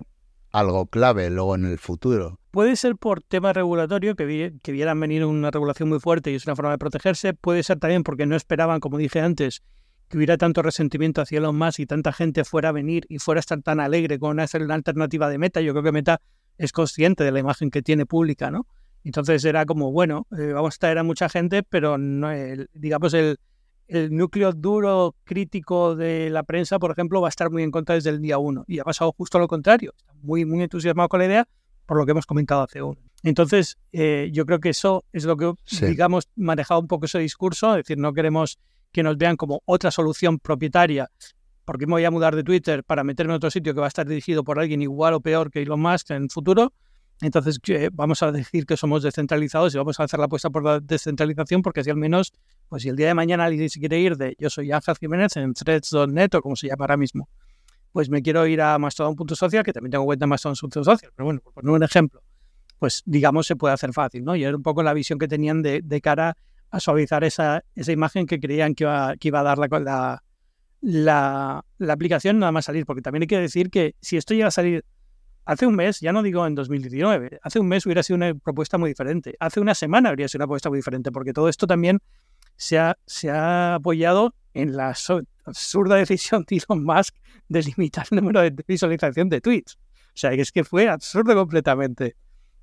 algo 0.55 0.85
clave 0.85 1.29
luego 1.29 1.55
en 1.55 1.65
el 1.65 1.77
futuro. 1.77 2.39
Puede 2.51 2.77
ser 2.77 2.95
por 2.95 3.21
tema 3.21 3.51
regulatorio, 3.51 4.15
que, 4.15 4.53
que 4.61 4.71
vieran 4.71 4.99
venir 4.99 5.25
una 5.25 5.51
regulación 5.51 5.89
muy 5.89 5.99
fuerte 5.99 6.31
y 6.31 6.35
es 6.35 6.45
una 6.45 6.55
forma 6.55 6.71
de 6.71 6.77
protegerse. 6.77 7.33
Puede 7.33 7.61
ser 7.63 7.79
también 7.79 8.03
porque 8.03 8.25
no 8.25 8.37
esperaban, 8.37 8.79
como 8.79 8.97
dije 8.97 9.19
antes, 9.19 9.63
que 10.07 10.17
hubiera 10.17 10.37
tanto 10.37 10.61
resentimiento 10.61 11.21
hacia 11.21 11.39
Elon 11.39 11.57
Musk 11.57 11.79
y 11.79 11.85
tanta 11.85 12.13
gente 12.13 12.45
fuera 12.45 12.69
a 12.69 12.71
venir 12.71 13.05
y 13.09 13.19
fuera 13.19 13.39
a 13.39 13.41
estar 13.41 13.61
tan 13.61 13.81
alegre 13.81 14.17
con 14.17 14.39
hacer 14.39 14.61
una 14.61 14.75
alternativa 14.75 15.29
de 15.29 15.37
Meta. 15.37 15.59
Yo 15.59 15.73
creo 15.73 15.83
que 15.83 15.91
Meta 15.91 16.21
es 16.57 16.71
consciente 16.71 17.25
de 17.25 17.31
la 17.31 17.39
imagen 17.39 17.69
que 17.69 17.81
tiene 17.81 18.05
pública, 18.05 18.49
¿no? 18.49 18.65
Entonces 19.03 19.43
era 19.43 19.65
como, 19.65 19.91
bueno, 19.91 20.25
eh, 20.37 20.53
vamos 20.53 20.75
a 20.75 20.77
traer 20.79 20.99
a 20.99 21.03
mucha 21.03 21.27
gente, 21.27 21.63
pero 21.63 21.97
no, 21.97 22.29
digamos 22.73 23.13
el, 23.13 23.39
el 23.87 24.15
núcleo 24.15 24.51
duro 24.51 25.15
crítico 25.23 25.95
de 25.95 26.29
la 26.29 26.43
prensa, 26.43 26.79
por 26.79 26.91
ejemplo, 26.91 27.21
va 27.21 27.27
a 27.27 27.29
estar 27.29 27.51
muy 27.51 27.63
en 27.63 27.71
contra 27.71 27.95
desde 27.95 28.09
el 28.09 28.21
día 28.21 28.37
uno. 28.37 28.63
Y 28.67 28.79
ha 28.79 28.83
pasado 28.83 29.13
justo 29.15 29.39
lo 29.39 29.47
contrario. 29.47 29.93
Está 29.95 30.13
muy, 30.21 30.45
muy 30.45 30.63
entusiasmado 30.63 31.09
con 31.09 31.19
la 31.19 31.25
idea, 31.25 31.47
por 31.85 31.97
lo 31.97 32.05
que 32.05 32.11
hemos 32.11 32.25
comentado 32.25 32.61
hace 32.63 32.81
uno. 32.81 32.99
Entonces, 33.23 33.77
eh, 33.91 34.29
yo 34.31 34.45
creo 34.45 34.59
que 34.59 34.69
eso 34.69 35.03
es 35.11 35.25
lo 35.25 35.35
que, 35.37 35.53
digamos, 35.81 36.29
manejado 36.35 36.79
un 36.79 36.87
poco 36.87 37.05
ese 37.05 37.19
discurso, 37.19 37.71
es 37.71 37.85
decir, 37.85 37.97
no 37.97 38.13
queremos 38.13 38.59
que 38.91 39.03
nos 39.03 39.17
vean 39.17 39.35
como 39.35 39.61
otra 39.65 39.91
solución 39.91 40.39
propietaria, 40.39 41.09
porque 41.65 41.87
me 41.87 41.93
voy 41.93 42.05
a 42.05 42.11
mudar 42.11 42.35
de 42.35 42.43
Twitter 42.43 42.83
para 42.83 43.03
meterme 43.03 43.33
en 43.33 43.37
otro 43.37 43.49
sitio 43.49 43.73
que 43.73 43.79
va 43.79 43.87
a 43.87 43.89
estar 43.89 44.07
dirigido 44.07 44.43
por 44.43 44.59
alguien 44.59 44.81
igual 44.81 45.15
o 45.15 45.21
peor 45.21 45.49
que 45.49 45.61
Elon 45.63 45.81
Musk 45.81 46.11
en 46.11 46.23
el 46.23 46.29
futuro. 46.29 46.71
Entonces, 47.21 47.59
vamos 47.93 48.21
a 48.23 48.31
decir 48.31 48.65
que 48.65 48.77
somos 48.77 49.01
descentralizados 49.01 49.73
y 49.73 49.77
vamos 49.77 49.99
a 49.99 50.03
hacer 50.03 50.19
la 50.19 50.25
apuesta 50.25 50.49
por 50.49 50.63
la 50.63 50.79
descentralización, 50.79 51.61
porque 51.61 51.79
así 51.79 51.89
al 51.89 51.97
menos, 51.97 52.33
pues 52.69 52.83
si 52.83 52.89
el 52.89 52.95
día 52.95 53.07
de 53.07 53.13
mañana 53.13 53.45
alguien 53.45 53.69
se 53.69 53.79
quiere 53.79 53.99
ir 53.99 54.17
de 54.17 54.35
yo 54.39 54.49
soy 54.49 54.71
Ángel 54.71 54.95
Jiménez 54.99 55.35
en 55.37 55.53
threads.net 55.53 56.35
o 56.35 56.41
como 56.41 56.55
se 56.55 56.67
llama 56.67 56.83
ahora 56.83 56.97
mismo, 56.97 57.29
pues 57.91 58.09
me 58.09 58.21
quiero 58.21 58.45
ir 58.45 58.61
a 58.61 58.77
Mastodon.social, 58.77 59.63
que 59.63 59.71
también 59.71 59.91
tengo 59.91 60.05
cuenta 60.05 60.25
en 60.25 60.29
Mastodon.social, 60.29 61.11
pero 61.15 61.25
bueno, 61.25 61.39
por 61.41 61.53
poner 61.53 61.71
un 61.71 61.83
ejemplo, 61.83 62.21
pues 62.77 63.03
digamos 63.05 63.47
se 63.47 63.55
puede 63.55 63.73
hacer 63.73 63.93
fácil, 63.93 64.23
¿no? 64.23 64.35
Y 64.35 64.43
era 64.43 64.55
un 64.55 64.63
poco 64.63 64.83
la 64.83 64.93
visión 64.93 65.17
que 65.17 65.27
tenían 65.27 65.61
de, 65.61 66.01
cara 66.03 66.35
a 66.71 66.79
suavizar 66.79 67.23
esa, 67.23 67.63
esa 67.73 67.91
imagen 67.91 68.25
que 68.25 68.39
creían 68.39 68.75
que 68.75 68.83
iba, 68.83 69.15
que 69.17 69.29
iba 69.29 69.39
a 69.39 69.43
dar 69.43 69.57
la, 69.57 70.21
la, 70.81 71.65
la, 71.77 71.93
aplicación 71.93 72.39
nada 72.39 72.51
más 72.51 72.65
salir, 72.65 72.85
porque 72.85 73.01
también 73.01 73.23
hay 73.23 73.27
que 73.27 73.39
decir 73.39 73.69
que 73.69 73.95
si 74.01 74.17
esto 74.17 74.33
llega 74.33 74.47
a 74.47 74.51
salir 74.51 74.83
hace 75.45 75.65
un 75.65 75.75
mes, 75.75 75.99
ya 76.01 76.11
no 76.11 76.21
digo 76.21 76.45
en 76.45 76.55
2019, 76.55 77.39
hace 77.41 77.59
un 77.59 77.67
mes 77.67 77.85
hubiera 77.85 78.03
sido 78.03 78.17
una 78.17 78.33
propuesta 78.33 78.77
muy 78.77 78.89
diferente, 78.89 79.35
hace 79.39 79.59
una 79.59 79.73
semana 79.73 80.09
habría 80.09 80.27
sido 80.27 80.39
una 80.39 80.47
propuesta 80.47 80.69
muy 80.69 80.79
diferente, 80.79 81.11
porque 81.11 81.33
todo 81.33 81.47
esto 81.47 81.65
también 81.65 81.99
se 82.57 82.79
ha, 82.79 82.97
se 83.05 83.29
ha 83.29 83.75
apoyado 83.75 84.35
en 84.53 84.75
la 84.75 84.95
absurda 85.45 85.95
decisión 85.95 86.45
de 86.47 86.57
Elon 86.57 86.83
Musk 86.83 87.15
de 87.49 87.61
limitar 87.63 88.07
el 88.11 88.17
número 88.17 88.41
de 88.41 88.51
visualización 88.67 89.29
de 89.29 89.41
tweets. 89.41 89.75
O 89.75 90.17
sea, 90.17 90.31
es 90.31 90.51
que 90.51 90.63
fue 90.63 90.87
absurdo 90.87 91.35
completamente 91.35 92.15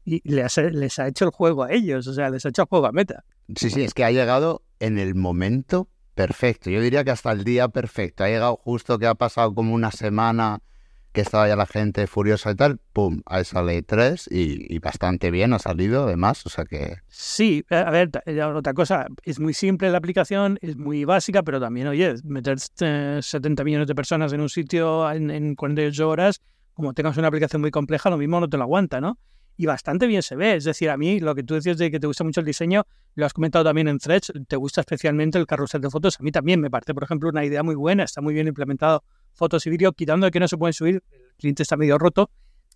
y 0.04 0.20
les, 0.28 0.56
les 0.56 0.98
ha 0.98 1.06
hecho 1.06 1.26
el 1.26 1.30
juego 1.30 1.64
a 1.64 1.72
ellos, 1.72 2.06
o 2.06 2.14
sea, 2.14 2.30
les 2.30 2.44
ha 2.44 2.48
hecho 2.48 2.62
el 2.62 2.68
juego 2.68 2.86
a 2.86 2.92
meta. 2.92 3.24
Sí, 3.54 3.70
sí, 3.70 3.82
es 3.82 3.94
que 3.94 4.04
ha 4.04 4.10
llegado 4.10 4.62
en 4.80 4.98
el 4.98 5.14
momento 5.14 5.88
perfecto. 6.14 6.70
Yo 6.70 6.80
diría 6.80 7.04
que 7.04 7.10
hasta 7.10 7.32
el 7.32 7.44
día 7.44 7.68
perfecto. 7.68 8.24
Ha 8.24 8.28
llegado 8.28 8.56
justo 8.56 8.98
que 8.98 9.06
ha 9.06 9.14
pasado 9.14 9.54
como 9.54 9.74
una 9.74 9.90
semana 9.90 10.60
que 11.12 11.20
estaba 11.20 11.46
ya 11.46 11.56
la 11.56 11.66
gente 11.66 12.06
furiosa 12.06 12.50
y 12.50 12.54
tal, 12.54 12.80
pum, 12.92 13.22
a 13.26 13.40
esa 13.40 13.62
ley 13.62 13.82
3 13.82 14.28
y, 14.30 14.78
bastante 14.78 15.30
bien 15.30 15.52
ha 15.52 15.58
salido 15.58 16.04
además, 16.04 16.44
o 16.46 16.48
sea 16.48 16.64
que... 16.64 16.96
Sí, 17.08 17.64
a 17.70 17.90
ver, 17.90 18.10
otra 18.54 18.74
cosa, 18.74 19.06
es 19.22 19.38
muy 19.38 19.54
simple 19.54 19.90
la 19.90 19.98
aplicación, 19.98 20.58
es 20.62 20.76
muy 20.76 21.04
básica, 21.04 21.42
pero 21.42 21.60
también, 21.60 21.86
oye, 21.86 22.14
meter 22.24 22.58
70 22.58 23.62
millones 23.64 23.86
de 23.86 23.94
personas 23.94 24.32
en 24.32 24.40
un 24.40 24.48
sitio 24.48 25.10
en, 25.10 25.30
en 25.30 25.54
48 25.54 26.08
horas, 26.08 26.40
como 26.72 26.94
tengas 26.94 27.16
una 27.16 27.28
aplicación 27.28 27.60
muy 27.60 27.70
compleja, 27.70 28.10
lo 28.10 28.16
mismo 28.16 28.40
no 28.40 28.48
te 28.48 28.56
lo 28.56 28.64
aguanta, 28.64 29.00
¿no? 29.00 29.18
y 29.56 29.66
bastante 29.66 30.06
bien 30.06 30.22
se 30.22 30.36
ve. 30.36 30.56
Es 30.56 30.64
decir, 30.64 30.90
a 30.90 30.96
mí 30.96 31.20
lo 31.20 31.34
que 31.34 31.42
tú 31.42 31.54
decías 31.54 31.78
de 31.78 31.90
que 31.90 32.00
te 32.00 32.06
gusta 32.06 32.24
mucho 32.24 32.40
el 32.40 32.46
diseño, 32.46 32.84
lo 33.14 33.26
has 33.26 33.32
comentado 33.32 33.64
también 33.64 33.88
en 33.88 33.98
Threads, 33.98 34.32
te 34.48 34.56
gusta 34.56 34.80
especialmente 34.80 35.38
el 35.38 35.46
carrusel 35.46 35.80
de 35.80 35.90
fotos. 35.90 36.18
A 36.18 36.22
mí 36.22 36.32
también 36.32 36.60
me 36.60 36.70
parece, 36.70 36.94
por 36.94 37.04
ejemplo, 37.04 37.28
una 37.28 37.44
idea 37.44 37.62
muy 37.62 37.74
buena, 37.74 38.04
está 38.04 38.20
muy 38.20 38.34
bien 38.34 38.48
implementado 38.48 39.04
fotos 39.34 39.66
y 39.66 39.70
vídeos, 39.70 39.92
quitando 39.96 40.26
de 40.26 40.30
que 40.30 40.40
no 40.40 40.48
se 40.48 40.56
pueden 40.56 40.72
subir, 40.72 41.02
el 41.12 41.36
cliente 41.38 41.62
está 41.62 41.76
medio 41.76 41.98
roto. 41.98 42.30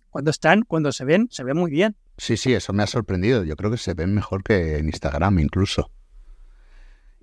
Cuando 0.09 0.31
están, 0.31 0.63
cuando 0.63 0.91
se 0.91 1.05
ven, 1.05 1.27
se 1.31 1.43
ven 1.43 1.57
muy 1.57 1.69
bien. 1.69 1.95
Sí, 2.17 2.37
sí, 2.37 2.53
eso 2.53 2.73
me 2.73 2.83
ha 2.83 2.87
sorprendido. 2.87 3.43
Yo 3.43 3.55
creo 3.55 3.69
que 3.69 3.77
se 3.77 3.93
ven 3.93 4.13
mejor 4.13 4.43
que 4.43 4.77
en 4.77 4.85
Instagram 4.85 5.39
incluso. 5.39 5.91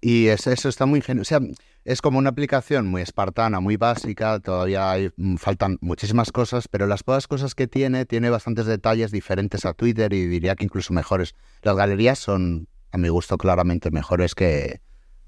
Y 0.00 0.26
eso, 0.26 0.68
está 0.68 0.84
muy 0.84 0.98
ingenuo. 0.98 1.22
O 1.22 1.24
sea, 1.24 1.40
es 1.84 2.02
como 2.02 2.18
una 2.18 2.28
aplicación 2.28 2.86
muy 2.86 3.00
espartana, 3.00 3.60
muy 3.60 3.78
básica, 3.78 4.38
todavía 4.38 4.90
hay, 4.90 5.10
mm, 5.16 5.36
faltan 5.36 5.78
muchísimas 5.80 6.30
cosas, 6.30 6.68
pero 6.68 6.86
las 6.86 7.02
pocas 7.02 7.26
cosas 7.26 7.54
que 7.54 7.66
tiene, 7.68 8.04
tiene 8.04 8.28
bastantes 8.28 8.66
detalles 8.66 9.10
diferentes 9.12 9.64
a 9.64 9.72
Twitter 9.72 10.12
y 10.12 10.26
diría 10.26 10.56
que 10.56 10.64
incluso 10.64 10.92
mejores. 10.92 11.34
Las 11.62 11.74
galerías 11.74 12.18
son, 12.18 12.68
a 12.92 12.98
mi 12.98 13.08
gusto, 13.08 13.38
claramente 13.38 13.90
mejores 13.90 14.34
que, 14.34 14.82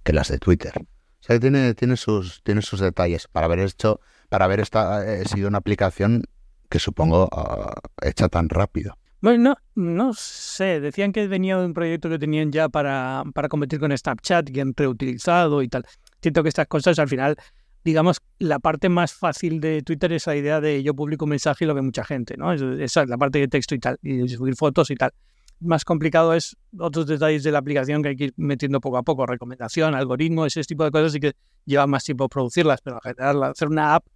que 0.05 0.12
las 0.12 0.29
de 0.29 0.38
Twitter. 0.38 0.75
Sea, 1.26 1.40
tiene, 1.40 1.74
tiene, 1.74 1.96
sus, 1.96 2.42
tiene 2.44 2.62
sus 2.62 2.78
detalles 2.80 3.26
para 3.26 3.46
haber 3.46 3.58
hecho, 3.58 4.00
para 4.28 4.44
haber 4.44 4.60
esta, 4.60 5.04
eh, 5.04 5.24
sido 5.24 5.48
una 5.48 5.58
aplicación 5.58 6.22
que 6.68 6.78
supongo 6.78 7.28
uh, 7.32 8.06
hecha 8.06 8.28
tan 8.28 8.48
rápido. 8.48 8.96
Bueno, 9.20 9.56
no, 9.74 9.96
no 9.96 10.14
sé. 10.14 10.80
Decían 10.80 11.12
que 11.12 11.26
venía 11.26 11.56
de 11.58 11.66
un 11.66 11.74
proyecto 11.74 12.08
que 12.08 12.18
tenían 12.18 12.52
ya 12.52 12.68
para, 12.68 13.24
para 13.34 13.48
competir 13.48 13.80
con 13.80 13.96
Snapchat, 13.96 14.50
que 14.50 14.60
han 14.60 14.72
reutilizado 14.76 15.62
y 15.62 15.68
tal. 15.68 15.84
Siento 16.22 16.42
que 16.42 16.48
estas 16.48 16.68
cosas 16.68 16.98
al 17.00 17.08
final, 17.08 17.36
digamos, 17.82 18.20
la 18.38 18.60
parte 18.60 18.88
más 18.88 19.12
fácil 19.12 19.60
de 19.60 19.82
Twitter 19.82 20.12
es 20.12 20.26
la 20.28 20.36
idea 20.36 20.60
de 20.60 20.82
yo 20.82 20.94
publico 20.94 21.24
un 21.24 21.30
mensaje 21.30 21.64
y 21.64 21.66
lo 21.66 21.74
ve 21.74 21.82
mucha 21.82 22.04
gente, 22.04 22.36
¿no? 22.36 22.52
Esa 22.52 23.02
es 23.02 23.08
la 23.08 23.18
parte 23.18 23.40
de 23.40 23.48
texto 23.48 23.74
y 23.74 23.80
tal, 23.80 23.98
y 24.02 24.28
subir 24.28 24.54
fotos 24.54 24.90
y 24.90 24.94
tal. 24.94 25.10
Más 25.61 25.85
complicado 25.85 26.35
es 26.35 26.57
otros 26.79 27.07
detalles 27.07 27.42
de 27.42 27.51
la 27.51 27.59
aplicación 27.59 28.03
que 28.03 28.11
hay 28.11 28.16
que 28.16 28.25
ir 28.25 28.35
metiendo 28.37 28.81
poco 28.81 28.99
a 28.99 29.03
poco, 29.03 29.25
recomendación, 29.25 29.95
algoritmo, 29.95 30.45
ese 30.45 30.62
tipo 30.64 30.85
de 30.85 30.90
cosas 30.90 31.14
y 31.14 31.21
que 31.21 31.33
lleva 31.64 31.87
más 31.87 32.05
tiempo 32.05 32.29
producirlas, 32.29 32.81
pero 32.83 33.01
hacer 33.03 33.69
una 33.69 33.95
app 33.95 34.07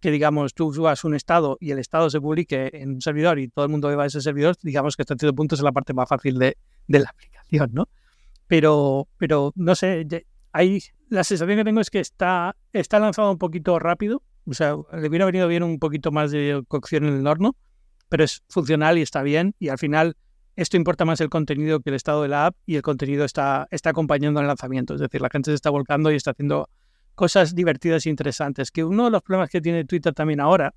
que 0.00 0.10
digamos 0.10 0.54
tú 0.54 0.72
subas 0.72 1.04
un 1.04 1.14
estado 1.14 1.58
y 1.60 1.70
el 1.70 1.78
estado 1.78 2.08
se 2.10 2.20
publique 2.20 2.70
en 2.72 2.94
un 2.94 3.00
servidor 3.00 3.38
y 3.38 3.48
todo 3.48 3.66
el 3.66 3.70
mundo 3.70 3.88
vea 3.88 4.06
ese 4.06 4.20
servidor, 4.20 4.56
digamos 4.62 4.96
que 4.96 5.02
hasta 5.02 5.14
cierto 5.16 5.34
punto 5.34 5.54
es 5.54 5.62
la 5.62 5.72
parte 5.72 5.92
más 5.92 6.08
fácil 6.08 6.38
de, 6.38 6.56
la 6.88 7.10
aplicación, 7.10 7.70
¿no? 7.72 7.88
Pero, 8.46 9.08
pero 9.18 9.52
no 9.54 9.74
sé, 9.74 10.06
hay, 10.52 10.82
la 11.08 11.22
sensación 11.22 11.58
que 11.58 11.64
tengo 11.64 11.80
es 11.80 11.90
que 11.90 12.00
está, 12.00 12.56
está 12.72 12.98
lanzado 12.98 13.30
un 13.30 13.38
poquito 13.38 13.78
rápido, 13.78 14.22
o 14.46 14.54
sea, 14.54 14.76
le 14.92 15.08
hubiera 15.08 15.26
venido 15.26 15.46
bien 15.46 15.62
un 15.62 15.78
poquito 15.78 16.10
más 16.10 16.30
de 16.30 16.62
cocción 16.66 17.04
en 17.04 17.14
el 17.14 17.26
horno, 17.26 17.54
pero 18.08 18.24
es 18.24 18.42
funcional 18.48 18.98
y 18.98 19.02
está 19.02 19.22
bien 19.22 19.54
y 19.58 19.68
al 19.68 19.78
final 19.78 20.16
esto 20.60 20.76
importa 20.76 21.06
más 21.06 21.22
el 21.22 21.30
contenido 21.30 21.80
que 21.80 21.88
el 21.88 21.96
estado 21.96 22.20
de 22.20 22.28
la 22.28 22.46
app 22.46 22.56
y 22.66 22.76
el 22.76 22.82
contenido 22.82 23.24
está, 23.24 23.66
está 23.70 23.90
acompañando 23.90 24.40
el 24.40 24.46
lanzamiento, 24.46 24.94
es 24.94 25.00
decir, 25.00 25.22
la 25.22 25.30
gente 25.30 25.50
se 25.50 25.54
está 25.54 25.70
volcando 25.70 26.12
y 26.12 26.16
está 26.16 26.32
haciendo 26.32 26.68
cosas 27.14 27.54
divertidas 27.54 28.04
e 28.04 28.10
interesantes. 28.10 28.70
Que 28.70 28.84
uno 28.84 29.06
de 29.06 29.10
los 29.10 29.22
problemas 29.22 29.48
que 29.48 29.62
tiene 29.62 29.86
Twitter 29.86 30.12
también 30.12 30.38
ahora, 30.38 30.74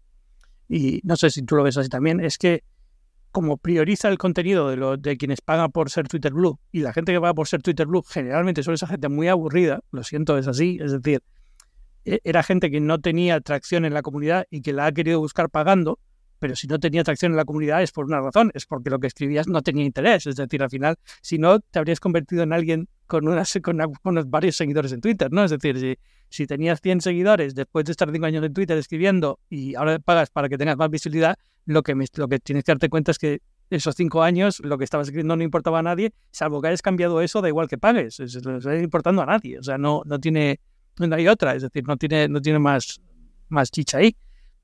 y 0.70 1.02
no 1.04 1.18
sé 1.18 1.30
si 1.30 1.42
tú 1.44 1.58
lo 1.58 1.64
ves 1.64 1.76
así 1.76 1.90
también, 1.90 2.22
es 2.22 2.38
que 2.38 2.64
como 3.32 3.58
prioriza 3.58 4.08
el 4.08 4.18
contenido 4.18 4.70
de, 4.70 4.78
lo, 4.78 4.96
de 4.96 5.18
quienes 5.18 5.42
pagan 5.42 5.70
por 5.72 5.90
ser 5.90 6.08
Twitter 6.08 6.32
Blue 6.32 6.60
y 6.72 6.80
la 6.80 6.94
gente 6.94 7.12
que 7.12 7.20
paga 7.20 7.34
por 7.34 7.50
ser 7.50 7.62
Twitter 7.62 7.86
Blue 7.86 8.04
generalmente 8.04 8.64
suele 8.64 8.78
ser 8.78 8.88
gente 8.88 9.10
muy 9.10 9.28
aburrida, 9.28 9.82
lo 9.92 10.04
siento, 10.06 10.38
es 10.38 10.48
así, 10.48 10.80
es 10.82 10.94
decir, 10.94 11.24
e, 12.06 12.22
era 12.24 12.42
gente 12.42 12.72
que 12.72 12.80
no 12.80 13.02
tenía 13.02 13.36
atracción 13.36 13.84
en 13.84 13.94
la 13.94 14.02
comunidad 14.02 14.46
y 14.50 14.62
que 14.62 14.72
la 14.72 14.86
ha 14.86 14.92
querido 14.94 15.20
buscar 15.20 15.50
pagando, 15.50 16.00
pero 16.44 16.58
si 16.58 16.68
no 16.68 16.78
tenía 16.78 17.00
atracción 17.00 17.32
en 17.32 17.38
la 17.38 17.46
comunidad 17.46 17.82
es 17.82 17.94
por 17.94 18.04
una 18.04 18.20
razón, 18.20 18.52
es 18.54 18.66
porque 18.66 18.90
lo 18.90 19.00
que 19.00 19.08
escribías 19.08 19.48
no 19.48 19.62
tenía 19.62 19.86
interés, 19.86 20.28
es 20.28 20.36
decir, 20.36 20.62
al 20.62 20.70
final, 20.70 20.98
si 21.22 21.38
no, 21.38 21.62
te 21.62 21.80
habrías 21.80 22.02
convertido 22.02 22.44
en 22.44 22.52
alguien 22.52 22.90
con, 23.08 23.30
unas, 23.30 23.58
con, 23.64 23.80
con 24.02 24.30
varios 24.30 24.58
seguidores 24.58 24.92
en 24.92 25.00
Twitter, 25.00 25.32
¿no? 25.32 25.46
Es 25.46 25.52
decir, 25.52 25.80
si, 25.80 25.98
si 26.28 26.46
tenías 26.46 26.82
100 26.82 27.00
seguidores 27.00 27.56
después 27.56 27.86
de 27.86 27.94
estar 27.94 28.12
5 28.12 28.26
años 28.26 28.44
en 28.44 28.54
Twitter 28.54 28.78
escribiendo 28.78 29.40
y 29.50 29.76
ahora 29.76 30.00
pagas 30.00 30.32
para 30.32 30.50
que 30.50 30.58
tengas 30.58 30.76
más 30.76 30.90
visibilidad, 30.90 31.38
lo 31.64 31.82
que, 31.82 31.96
lo 32.16 32.28
que 32.28 32.40
tienes 32.40 32.66
que 32.66 32.74
darte 32.74 32.90
cuenta 32.90 33.12
es 33.12 33.20
que 33.20 33.40
esos 33.70 33.96
5 33.96 34.22
años 34.22 34.60
lo 34.66 34.78
que 34.78 34.84
estabas 34.84 35.08
escribiendo 35.08 35.38
no 35.38 35.44
importaba 35.44 35.80
a 35.80 35.84
nadie, 35.84 36.12
salvo 36.32 36.62
que 36.62 36.68
hayas 36.68 36.82
cambiado 36.82 37.22
eso, 37.22 37.42
da 37.42 37.48
igual 37.48 37.70
que 37.70 37.78
pagues, 37.78 38.20
no 38.44 38.58
está 38.58 38.78
importando 38.78 39.22
a 39.22 39.28
nadie, 39.28 39.60
o 39.60 39.64
sea, 39.64 39.78
no, 39.78 40.02
no 40.04 40.20
tiene, 40.20 40.60
no 41.00 41.16
hay 41.16 41.26
otra, 41.30 41.56
es 41.56 41.62
decir, 41.62 41.88
no 41.88 41.96
tiene, 41.96 42.28
no 42.28 42.42
tiene 42.42 42.60
más, 42.60 43.00
más 43.48 43.72
chicha 43.72 44.00
ahí. 44.00 44.14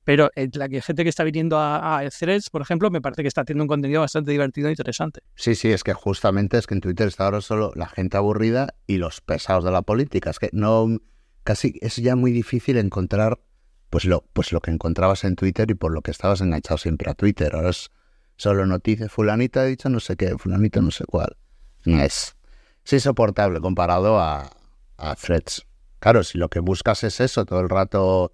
Pero 0.04 0.30
la 0.34 0.68
gente 0.80 1.02
que 1.02 1.10
está 1.10 1.24
viniendo 1.24 1.58
a, 1.58 1.98
a 1.98 2.08
Threads, 2.08 2.50
por 2.50 2.62
ejemplo, 2.62 2.90
me 2.90 3.00
parece 3.00 3.22
que 3.22 3.28
está 3.28 3.42
haciendo 3.42 3.64
un 3.64 3.68
contenido 3.68 4.00
bastante 4.00 4.30
divertido 4.30 4.68
e 4.68 4.72
interesante. 4.72 5.20
Sí, 5.34 5.54
sí, 5.54 5.70
es 5.70 5.84
que 5.84 5.92
justamente 5.92 6.56
es 6.56 6.66
que 6.66 6.74
en 6.74 6.80
Twitter 6.80 7.08
está 7.08 7.26
ahora 7.26 7.40
solo 7.40 7.72
la 7.74 7.86
gente 7.86 8.16
aburrida 8.16 8.74
y 8.86 8.96
los 8.96 9.20
pesados 9.20 9.64
de 9.64 9.70
la 9.70 9.82
política. 9.82 10.30
Es 10.30 10.38
que 10.38 10.48
no, 10.52 10.88
casi 11.44 11.74
es 11.80 11.96
ya 11.96 12.16
muy 12.16 12.32
difícil 12.32 12.78
encontrar 12.78 13.40
pues 13.90 14.04
lo, 14.04 14.24
pues 14.32 14.52
lo 14.52 14.60
que 14.60 14.70
encontrabas 14.70 15.24
en 15.24 15.36
Twitter 15.36 15.70
y 15.70 15.74
por 15.74 15.92
lo 15.92 16.00
que 16.00 16.12
estabas 16.12 16.40
enganchado 16.40 16.78
siempre 16.78 17.10
a 17.10 17.14
Twitter. 17.14 17.54
Ahora 17.54 17.70
es 17.70 17.90
solo 18.36 18.64
noticias, 18.64 19.12
fulanita 19.12 19.62
ha 19.62 19.64
dicho 19.64 19.88
no 19.90 20.00
sé 20.00 20.16
qué, 20.16 20.38
fulanita 20.38 20.80
no 20.80 20.92
sé 20.92 21.04
cuál. 21.04 21.36
Es, 21.84 22.36
es 22.84 22.92
insoportable 22.92 23.60
comparado 23.60 24.18
a, 24.18 24.50
a 24.96 25.14
threads. 25.16 25.66
Claro, 25.98 26.22
si 26.22 26.38
lo 26.38 26.48
que 26.48 26.60
buscas 26.60 27.04
es 27.04 27.20
eso, 27.20 27.44
todo 27.44 27.60
el 27.60 27.68
rato 27.68 28.32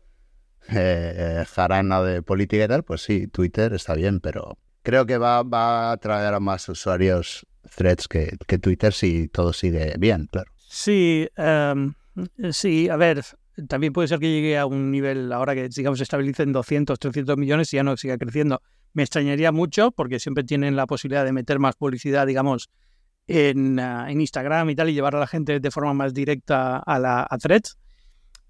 eh, 0.73 1.45
jarana 1.49 2.03
de 2.03 2.23
política 2.23 2.65
y 2.65 2.69
tal, 2.69 2.83
pues 2.85 3.03
sí, 3.03 3.27
Twitter 3.29 3.73
está 3.75 3.95
bien, 3.95 4.21
pero 4.21 4.59
creo 4.83 5.07
que 5.07 5.19
va, 5.19 5.39
a 5.41 5.93
atraer 5.93 6.35
a 6.35 6.41
más 6.41 6.69
usuarios 6.69 7.47
threads 7.75 8.09
que, 8.09 8.37
que 8.47 8.59
Twitter 8.59 8.93
si 8.93 9.29
todo 9.29 9.53
sigue 9.53 9.95
bien, 9.99 10.29
claro. 10.31 10.51
Sí, 10.57 11.29
um 11.37 11.95
eh, 12.39 12.53
sí, 12.53 12.89
a 12.89 12.97
ver, 12.97 13.23
también 13.69 13.93
puede 13.93 14.09
ser 14.09 14.19
que 14.19 14.31
llegue 14.31 14.59
a 14.59 14.67
un 14.67 14.91
nivel 14.91 15.33
ahora 15.33 15.55
que, 15.55 15.69
digamos, 15.69 15.99
se 15.99 16.05
estabilice 16.05 16.43
en 16.43 16.53
200, 16.53 16.99
300 16.99 17.37
millones 17.37 17.73
y 17.73 17.77
ya 17.77 17.83
no 17.83 17.97
siga 17.97 18.19
creciendo. 18.19 18.63
Me 18.93 19.03
extrañaría 19.03 19.53
mucho 19.53 19.91
porque 19.93 20.19
siempre 20.19 20.45
tienen 20.45 20.77
la 20.77 20.87
posibilidad 20.87 21.25
de 21.25 21.33
meter 21.33 21.59
más 21.59 21.77
publicidad, 21.77 22.27
digamos, 22.27 22.71
en, 23.27 23.79
ah, 23.79 24.11
Instagram 24.11 24.71
y 24.71 24.77
tal 24.77 24.89
y 24.89 24.95
llevar 24.95 25.17
a 25.17 25.21
la 25.21 25.27
gente 25.27 25.61
de 25.61 25.71
forma 25.71 25.93
más 25.93 26.15
directa 26.15 26.79
a, 26.79 26.99
la, 26.99 27.27
a 27.29 27.39
Threads. 27.39 27.77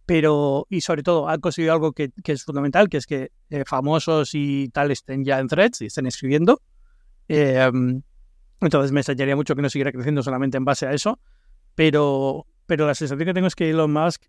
Pero, 0.07 0.67
y 0.71 0.81
sobre 0.83 1.03
todo, 1.03 1.29
ha 1.29 1.37
conseguido 1.39 1.73
algo 1.73 1.93
que, 1.93 2.13
es 2.25 2.45
fundamental, 2.45 2.89
que 2.89 2.97
es 2.97 3.07
que 3.07 3.33
eh, 3.51 3.65
famosos 3.67 4.31
y 4.35 4.69
tal 4.69 4.93
estén 4.93 5.25
ya 5.25 5.41
en 5.41 5.49
Threads 5.49 5.83
y 5.83 5.87
estén 5.87 6.07
escribiendo. 6.07 6.63
Em, 7.29 8.03
Entonces 8.61 8.93
me 8.93 9.01
extrañaría 9.01 9.35
mucho 9.37 9.57
que 9.57 9.63
no 9.63 9.69
siguiera 9.69 9.93
creciendo 9.93 10.23
solamente 10.23 10.57
en 10.57 10.65
base 10.65 10.87
a 10.87 10.93
eso. 10.93 11.19
Pero, 11.75 12.47
pero 12.67 12.87
la 12.87 12.95
sensación 12.95 13.27
que 13.27 13.35
tengo 13.35 13.49
es 13.49 13.57
que 13.57 13.69
Elon 13.69 13.93
Musk. 13.93 14.23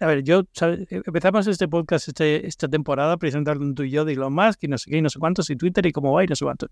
A 0.00 0.06
ver, 0.06 0.22
yo 0.22 0.42
empezamos 0.90 1.46
este 1.46 1.68
podcast 1.68 2.08
este, 2.08 2.46
esta 2.46 2.68
temporada 2.68 3.16
presentando 3.16 3.72
tú 3.74 3.84
y 3.84 3.90
yo 3.90 4.04
de 4.04 4.12
Elon 4.14 4.34
Musk 4.34 4.64
y 4.64 4.68
no 4.68 4.76
sé 4.76 4.90
qué, 4.90 4.98
y 4.98 5.02
no 5.02 5.08
sé 5.08 5.18
cuántos, 5.18 5.48
y 5.48 5.56
Twitter 5.56 5.86
y 5.86 5.92
cómo 5.92 6.12
va 6.12 6.24
y 6.24 6.26
no 6.26 6.36
sé 6.36 6.44
cuántos. 6.44 6.70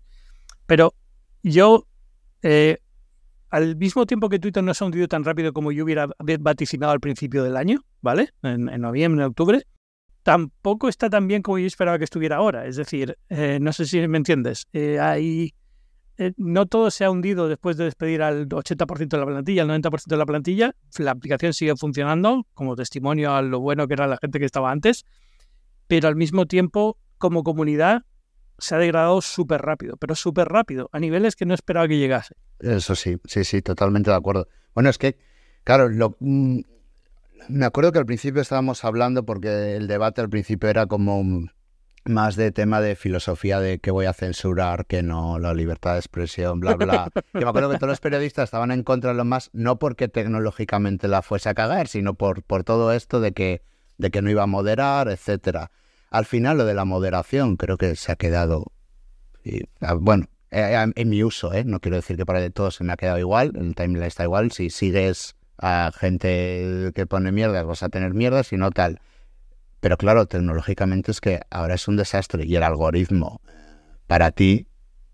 Pero 0.65 0.93
yo, 1.41 1.87
eh, 2.43 2.77
al 3.51 3.75
mismo 3.75 4.05
tiempo 4.05 4.29
que 4.29 4.39
Twitter 4.39 4.63
no 4.63 4.73
se 4.73 4.83
ha 4.83 4.87
hundido 4.87 5.07
tan 5.09 5.25
rápido 5.25 5.51
como 5.51 5.73
yo 5.73 5.83
hubiera 5.83 6.07
vaticinado 6.39 6.93
al 6.93 7.01
principio 7.01 7.43
del 7.43 7.57
año, 7.57 7.81
¿vale? 8.01 8.29
En, 8.43 8.65
noviembre, 8.65 9.23
en 9.23 9.29
octubre, 9.29 9.67
tampoco 10.23 10.87
está 10.87 11.09
tan 11.09 11.27
bien 11.27 11.41
como 11.41 11.59
yo 11.59 11.67
esperaba 11.67 11.97
que 11.97 12.05
estuviera 12.05 12.37
ahora. 12.37 12.65
Es 12.65 12.77
decir, 12.77 13.17
eh, 13.29 13.59
no 13.61 13.73
sé 13.73 13.85
si 13.85 14.07
me 14.07 14.17
entiendes. 14.17 14.67
Eh, 14.71 15.51
eh, 16.17 16.33
no 16.37 16.65
todo 16.65 16.89
se 16.91 17.03
ha 17.03 17.11
hundido 17.11 17.49
después 17.49 17.75
de 17.75 17.83
despedir 17.83 18.21
al 18.21 18.47
80% 18.47 19.09
de 19.09 19.17
la 19.17 19.25
plantilla, 19.25 19.63
al 19.63 19.69
90% 19.69 20.05
de 20.05 20.17
la 20.17 20.25
plantilla. 20.25 20.75
La 20.97 21.11
aplicación 21.11 21.53
sigue 21.53 21.75
funcionando 21.75 22.47
como 22.53 22.77
testimonio 22.77 23.33
a 23.33 23.41
lo 23.41 23.59
bueno 23.59 23.85
que 23.87 23.95
era 23.95 24.07
la 24.07 24.17
gente 24.17 24.39
que 24.39 24.45
estaba 24.45 24.71
antes, 24.71 25.03
pero 25.87 26.07
al 26.07 26.15
mismo 26.15 26.45
tiempo, 26.45 26.97
como 27.17 27.43
comunidad, 27.43 28.03
se 28.59 28.75
ha 28.75 28.77
degradado 28.77 29.19
súper 29.21 29.61
rápido, 29.61 29.97
pero 29.97 30.15
súper 30.15 30.47
rápido, 30.47 30.89
a 30.93 30.99
niveles 30.99 31.35
que 31.35 31.45
no 31.45 31.53
esperaba 31.53 31.87
que 31.87 31.97
llegase. 31.97 32.35
Eso 32.61 32.95
sí, 32.95 33.17
sí, 33.25 33.43
sí, 33.43 33.61
totalmente 33.61 34.11
de 34.11 34.17
acuerdo. 34.17 34.47
Bueno, 34.73 34.89
es 34.89 34.97
que, 34.97 35.17
claro, 35.63 35.89
lo, 35.89 36.15
mm, 36.19 36.59
me 37.49 37.65
acuerdo 37.65 37.91
que 37.91 37.99
al 37.99 38.05
principio 38.05 38.41
estábamos 38.41 38.83
hablando, 38.85 39.25
porque 39.25 39.75
el 39.75 39.87
debate 39.87 40.21
al 40.21 40.29
principio 40.29 40.69
era 40.69 40.85
como 40.85 41.23
más 42.03 42.35
de 42.35 42.51
tema 42.51 42.81
de 42.81 42.95
filosofía 42.95 43.59
de 43.59 43.79
que 43.79 43.91
voy 43.91 44.05
a 44.05 44.13
censurar, 44.13 44.85
que 44.85 45.03
no, 45.03 45.37
la 45.39 45.53
libertad 45.53 45.93
de 45.93 45.99
expresión, 45.99 46.59
bla, 46.59 46.75
bla. 46.75 47.09
que 47.33 47.39
me 47.39 47.49
acuerdo 47.49 47.69
que 47.71 47.77
todos 47.77 47.89
los 47.89 47.99
periodistas 47.99 48.45
estaban 48.45 48.71
en 48.71 48.83
contra 48.83 49.11
de 49.11 49.17
lo 49.17 49.25
más, 49.25 49.49
no 49.53 49.77
porque 49.77 50.07
tecnológicamente 50.07 51.07
la 51.07 51.21
fuese 51.21 51.49
a 51.49 51.53
cagar, 51.53 51.87
sino 51.87 52.15
por, 52.15 52.43
por 52.43 52.63
todo 52.63 52.91
esto 52.93 53.19
de 53.19 53.33
que, 53.33 53.61
de 53.97 54.11
que 54.11 54.21
no 54.21 54.29
iba 54.29 54.43
a 54.43 54.47
moderar, 54.47 55.09
etcétera. 55.09 55.71
Al 56.09 56.25
final 56.25 56.57
lo 56.57 56.65
de 56.65 56.73
la 56.73 56.85
moderación 56.85 57.55
creo 57.55 57.77
que 57.77 57.95
se 57.95 58.11
ha 58.11 58.15
quedado, 58.15 58.71
ah, 59.81 59.93
bueno, 59.93 60.27
eh, 60.51 60.75
eh, 60.75 60.91
en 60.95 61.09
mi 61.09 61.23
uso, 61.23 61.53
¿eh? 61.53 61.63
no 61.63 61.79
quiero 61.79 61.97
decir 61.97 62.17
que 62.17 62.25
para 62.25 62.47
todos 62.49 62.75
se 62.75 62.83
me 62.83 62.93
ha 62.93 62.97
quedado 62.97 63.19
igual, 63.19 63.53
el 63.55 63.75
timeline 63.75 64.07
está 64.07 64.23
igual, 64.23 64.51
si 64.51 64.69
sigues 64.69 65.35
a 65.57 65.91
gente 65.95 66.91
que 66.95 67.05
pone 67.05 67.31
mierdas 67.31 67.65
vas 67.65 67.83
a 67.83 67.89
tener 67.89 68.13
mierdas 68.13 68.51
y 68.51 68.57
no 68.57 68.71
tal 68.71 68.99
pero 69.81 69.97
claro, 69.97 70.27
tecnológicamente 70.27 71.11
es 71.11 71.19
que 71.19 71.41
ahora 71.49 71.73
es 71.73 71.87
un 71.87 71.97
desastre 71.97 72.45
y 72.45 72.55
el 72.55 72.63
algoritmo 72.63 73.41
para 74.07 74.31
ti 74.31 74.67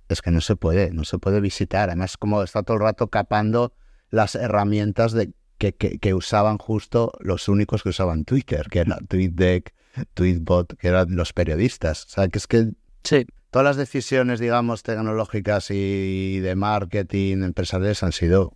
es 0.09 0.21
que 0.21 0.29
no 0.29 0.41
se 0.41 0.57
puede, 0.57 0.91
no 0.91 1.05
se 1.05 1.17
puede 1.17 1.39
visitar. 1.39 1.89
Además, 1.89 2.17
como 2.17 2.43
está 2.43 2.63
todo 2.63 2.75
el 2.75 2.83
rato 2.83 3.07
capando 3.07 3.73
las 4.09 4.35
herramientas 4.35 5.13
de, 5.13 5.31
que, 5.57 5.73
que, 5.73 6.13
usaban 6.13 6.57
justo 6.57 7.13
los 7.21 7.47
únicos 7.47 7.81
que 7.81 7.89
usaban 7.89 8.25
Twitter, 8.25 8.67
que 8.69 8.79
era 8.79 8.97
TweetDeck, 9.07 9.73
Tweetbot, 10.13 10.77
que 10.77 10.87
eran 10.89 11.15
los 11.15 11.31
periodistas. 11.31 12.05
O 12.05 12.09
sea, 12.09 12.27
que 12.27 12.37
es 12.37 12.47
que 12.47 12.71
sí. 13.03 13.25
Todas 13.51 13.65
las 13.65 13.77
decisiones, 13.77 14.39
digamos, 14.39 14.83
tecnológicas 14.83 15.71
y 15.71 16.39
de 16.39 16.55
marketing 16.55 17.43
empresariales 17.43 18.03
han 18.03 18.11
sido 18.11 18.53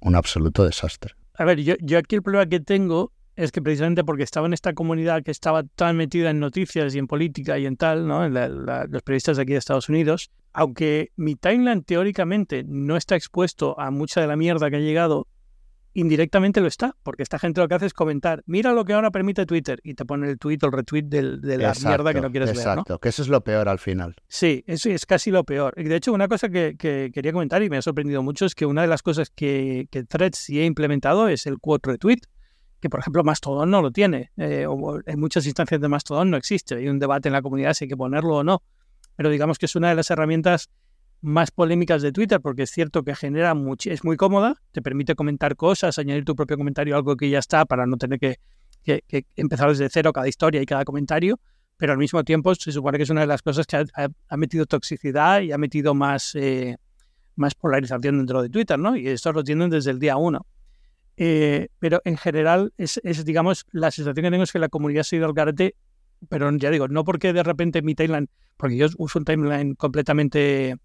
un 0.00 0.14
absoluto 0.14 0.64
desastre. 0.64 1.14
A 1.34 1.44
ver, 1.44 1.60
yo, 1.60 1.74
yo 1.80 1.98
aquí 1.98 2.16
el 2.16 2.22
problema 2.22 2.46
que 2.46 2.60
tengo 2.60 3.12
es 3.36 3.52
que 3.52 3.62
precisamente 3.62 4.04
porque 4.04 4.22
estaba 4.22 4.46
en 4.46 4.52
esta 4.52 4.74
comunidad 4.74 5.22
que 5.22 5.30
estaba 5.30 5.62
tan 5.62 5.96
metida 5.96 6.30
en 6.30 6.40
noticias 6.40 6.94
y 6.94 6.98
en 6.98 7.06
política 7.06 7.58
y 7.58 7.66
en 7.66 7.76
tal, 7.76 8.06
¿no? 8.06 8.28
los 8.28 9.02
periodistas 9.02 9.36
de 9.36 9.44
aquí 9.44 9.52
de 9.52 9.58
Estados 9.58 9.88
Unidos, 9.88 10.30
aunque 10.52 11.10
mi 11.16 11.36
timeline 11.36 11.82
teóricamente 11.82 12.64
no 12.66 12.96
está 12.96 13.16
expuesto 13.16 13.78
a 13.80 13.90
mucha 13.90 14.20
de 14.20 14.26
la 14.26 14.36
mierda 14.36 14.68
que 14.68 14.76
ha 14.76 14.80
llegado, 14.80 15.26
indirectamente 15.92 16.60
lo 16.60 16.66
está, 16.66 16.96
porque 17.02 17.22
esta 17.22 17.38
gente 17.38 17.60
lo 17.60 17.68
que 17.68 17.74
hace 17.74 17.86
es 17.86 17.94
comentar, 17.94 18.42
mira 18.46 18.72
lo 18.72 18.84
que 18.84 18.92
ahora 18.92 19.10
permite 19.10 19.46
Twitter, 19.46 19.80
y 19.82 19.94
te 19.94 20.04
pone 20.04 20.28
el 20.28 20.38
tweet 20.38 20.58
o 20.62 20.66
el 20.66 20.72
retweet 20.72 21.02
de, 21.04 21.22
la 21.58 21.74
mierda 21.84 22.14
que 22.14 22.20
no 22.20 22.30
quieres 22.30 22.50
ver. 22.50 22.58
Exacto, 22.58 22.98
que 22.98 23.08
eso 23.08 23.22
es 23.22 23.28
lo 23.28 23.42
peor 23.42 23.68
al 23.68 23.78
final. 23.78 24.14
Sí, 24.28 24.64
eso 24.66 24.90
es 24.90 25.06
casi 25.06 25.30
lo 25.30 25.44
peor. 25.44 25.74
Y 25.76 25.84
de 25.84 25.96
hecho, 25.96 26.12
una 26.12 26.28
cosa 26.28 26.48
que, 26.48 26.76
quería 26.76 27.32
comentar 27.32 27.62
y 27.62 27.70
me 27.70 27.76
ha 27.76 27.82
sorprendido 27.82 28.22
mucho 28.22 28.46
es 28.46 28.54
que 28.54 28.66
una 28.66 28.82
de 28.82 28.88
las 28.88 29.02
cosas 29.02 29.30
que, 29.30 29.88
que 29.90 30.04
Threads 30.04 30.38
sí 30.38 30.58
ha 30.60 30.64
implementado 30.64 31.28
es 31.28 31.46
el 31.46 31.58
quote 31.58 31.90
retweet 31.90 32.20
que 32.80 32.88
por 32.88 33.00
ejemplo 33.00 33.22
Mastodon 33.22 33.70
no 33.70 33.82
lo 33.82 33.90
tiene, 33.90 34.30
eh, 34.38 34.64
o 34.66 35.00
en 35.04 35.20
muchas 35.20 35.44
instancias 35.44 35.80
de 35.80 35.88
Mastodon 35.88 36.30
no 36.30 36.36
existe, 36.38 36.76
hay 36.76 36.88
un 36.88 36.98
debate 36.98 37.28
en 37.28 37.34
la 37.34 37.42
comunidad 37.42 37.74
si 37.74 37.84
hay 37.84 37.88
que 37.88 37.96
ponerlo 37.96 38.36
o 38.36 38.42
no, 38.42 38.62
pero 39.16 39.28
digamos 39.28 39.58
que 39.58 39.66
es 39.66 39.76
una 39.76 39.90
de 39.90 39.94
las 39.94 40.10
herramientas 40.10 40.70
más 41.22 41.50
polémicas 41.50 42.02
de 42.02 42.12
Twitter, 42.12 42.40
porque 42.40 42.62
es 42.62 42.70
cierto 42.70 43.02
que 43.02 43.14
genera 43.14 43.54
mucho, 43.54 43.90
es 43.90 44.04
muy 44.04 44.16
cómoda, 44.16 44.60
te 44.72 44.82
permite 44.82 45.14
comentar 45.14 45.56
cosas, 45.56 45.98
añadir 45.98 46.24
tu 46.24 46.34
propio 46.34 46.56
comentario, 46.56 46.96
algo 46.96 47.16
que 47.16 47.28
ya 47.28 47.38
está, 47.38 47.64
para 47.66 47.86
no 47.86 47.96
tener 47.96 48.18
que, 48.18 48.38
empezar 49.36 49.68
desde 49.68 49.88
cero 49.90 50.12
cada 50.12 50.28
historia 50.28 50.62
y 50.62 50.66
cada 50.66 50.84
comentario, 50.84 51.38
pero 51.76 51.92
al 51.92 51.98
mismo 51.98 52.24
tiempo 52.24 52.54
se 52.54 52.72
supone 52.72 52.96
que 52.96 53.04
es 53.04 53.10
una 53.10 53.22
de 53.22 53.26
las 53.26 53.42
cosas 53.42 53.66
que 53.66 53.76
ha, 53.76 54.36
metido 54.36 54.66
toxicidad 54.66 55.40
y 55.42 55.52
ha 55.52 55.58
metido 55.58 55.94
más, 55.94 56.34
eh, 56.34 56.76
más 57.36 57.54
polarización 57.54 58.18
dentro 58.18 58.42
de 58.42 58.48
Twitter, 58.48 58.78
¿no? 58.78 58.96
Y 58.96 59.08
esto 59.08 59.32
lo 59.32 59.44
tienen 59.44 59.70
desde 59.70 59.90
el 59.90 59.98
día 59.98 60.16
uno. 60.16 60.46
Eh, 61.22 61.68
pero 61.78 62.00
en 62.04 62.16
general 62.16 62.72
es, 62.78 62.98
digamos, 63.26 63.66
la 63.72 63.90
sensación 63.90 64.24
que 64.24 64.30
tengo 64.30 64.44
es 64.44 64.52
que 64.52 64.58
la 64.58 64.70
comunidad 64.70 65.02
se 65.02 65.16
ha 65.16 65.18
ido 65.18 65.26
al 65.26 65.34
garete, 65.34 65.74
pero 66.30 66.50
ya 66.56 66.70
digo, 66.70 66.88
no 66.88 67.04
porque 67.04 67.34
de 67.34 67.42
repente 67.42 67.82
mi 67.82 67.94
timeline, 67.94 68.28
porque 68.56 68.78
yo 68.78 68.86
uso 68.96 69.18
un 69.18 69.26
timeline 69.26 69.74
completamente, 69.74 70.76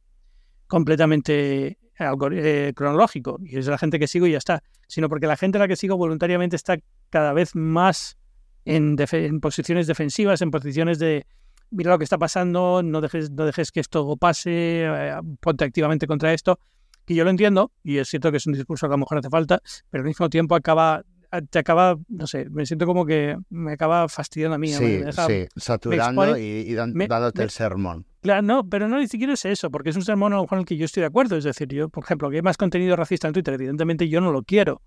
completamente 0.67 1.77
eh, 1.99 2.73
cronológico 2.75 3.39
y 3.43 3.57
es 3.57 3.67
la 3.67 3.77
gente 3.77 3.99
que 3.99 4.07
sigo 4.07 4.27
y 4.27 4.31
ya 4.31 4.37
está, 4.37 4.63
sino 4.87 5.09
porque 5.09 5.27
la 5.27 5.37
gente 5.37 5.57
a 5.57 5.61
la 5.61 5.67
que 5.67 5.75
sigo 5.75 5.97
voluntariamente 5.97 6.55
está 6.55 6.77
cada 7.09 7.33
vez 7.33 7.55
más 7.55 8.17
en, 8.65 8.95
en 9.11 9.39
posiciones 9.39 9.87
defensivas, 9.87 10.41
en 10.41 10.51
posiciones 10.51 10.99
de 10.99 11.25
mira 11.71 11.91
lo 11.91 11.97
que 11.97 12.03
está 12.03 12.17
pasando, 12.17 12.81
no 12.83 13.01
dejes, 13.01 13.31
no 13.31 13.45
dejes 13.45 13.71
que 13.71 13.79
esto 13.79 14.15
pase, 14.17 14.85
eh, 14.85 15.15
ponte 15.39 15.65
activamente 15.65 16.07
contra 16.07 16.33
esto 16.33 16.59
que 17.05 17.13
yo 17.13 17.23
lo 17.23 17.29
entiendo, 17.29 17.71
y 17.83 17.97
es 17.97 18.09
cierto 18.09 18.31
que 18.31 18.37
es 18.37 18.47
un 18.47 18.53
discurso 18.53 18.87
que 18.87 18.93
a 18.93 18.97
lo 18.97 18.99
mejor 18.99 19.19
hace 19.19 19.29
falta, 19.29 19.61
pero 19.91 20.01
al 20.01 20.07
mismo 20.07 20.27
tiempo 20.29 20.55
acaba 20.55 21.03
te 21.49 21.59
acaba, 21.59 21.97
no 22.07 22.27
sé, 22.27 22.49
me 22.49 22.65
siento 22.65 22.85
como 22.85 23.05
que 23.05 23.37
me 23.49 23.73
acaba 23.73 24.07
fastidiando 24.07 24.55
a 24.55 24.57
mí. 24.57 24.69
Sí, 24.69 25.01
sí, 25.27 25.47
saturando 25.55 26.37
y, 26.37 26.73
dándote 26.73 27.43
el 27.43 27.49
sermón. 27.49 28.05
Claro, 28.25 28.41
no, 28.41 28.67
pero 28.67 28.87
no 28.87 28.97
ni 28.97 29.07
siquiera 29.07 29.33
es 29.33 29.45
eso, 29.45 29.69
porque 29.69 29.91
es 29.91 29.95
un 29.95 30.01
sermón 30.01 30.33
en 30.33 30.57
el 30.57 30.65
que 30.65 30.77
yo 30.77 30.85
estoy 30.85 31.01
de 31.01 31.07
acuerdo. 31.07 31.37
Es 31.37 31.43
decir, 31.43 31.67
yo, 31.67 31.89
por 31.89 32.03
ejemplo, 32.03 32.27
que 32.31 32.37
hay 32.37 32.41
más 32.41 32.57
contenido 32.57 32.95
racista 32.95 33.27
en 33.27 33.35
Twitter, 33.35 33.53
evidentemente 33.53 34.09
yo 34.09 34.19
no 34.19 34.31
lo 34.31 34.41
quiero. 34.41 34.81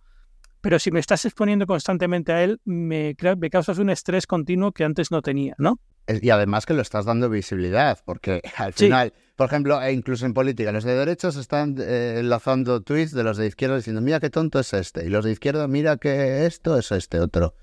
Pero 0.61 0.81
si 0.81 0.91
me 0.91 0.99
estás 0.99 1.25
exponiendo 1.25 1.65
constantemente 1.65 2.33
a 2.33 2.43
él, 2.43 2.61
me, 2.65 3.15
me 3.37 3.49
causas 3.49 3.79
un 3.79 3.91
estrés 3.91 4.27
continuo 4.27 4.73
que 4.73 4.83
antes 4.83 5.13
no 5.13 5.23
tenía, 5.23 5.55
¿no? 5.57 5.79
Y 6.09 6.31
además 6.31 6.67
que 6.67 6.75
lo 6.75 6.83
estás 6.83 7.05
dando 7.05 7.31
visibilidad, 7.31 8.01
porque 8.05 8.43
al 8.57 8.73
final, 8.73 9.13
por 9.37 9.47
ejemplo, 9.47 9.81
e 9.81 9.93
incluso 9.93 10.27
en 10.27 10.35
política, 10.35 10.73
los 10.73 10.83
de 10.83 10.97
derechos 10.97 11.37
están 11.37 11.77
eh, 11.79 12.17
enlazando 12.19 12.83
tweets 12.83 13.13
de 13.13 13.23
los 13.23 13.37
de 13.37 13.47
izquierda 13.47 13.77
diciendo, 13.77 14.01
mira 14.01 14.19
qué 14.19 14.31
tonto 14.31 14.59
es 14.59 14.73
este, 14.73 15.07
y 15.07 15.11
los 15.11 15.25
de 15.25 15.31
izquierda, 15.31 15.69
mira 15.69 15.97
que 15.97 16.45
esto 16.45 16.77
es 16.77 16.91
este 16.91 17.21
otro. 17.21 17.55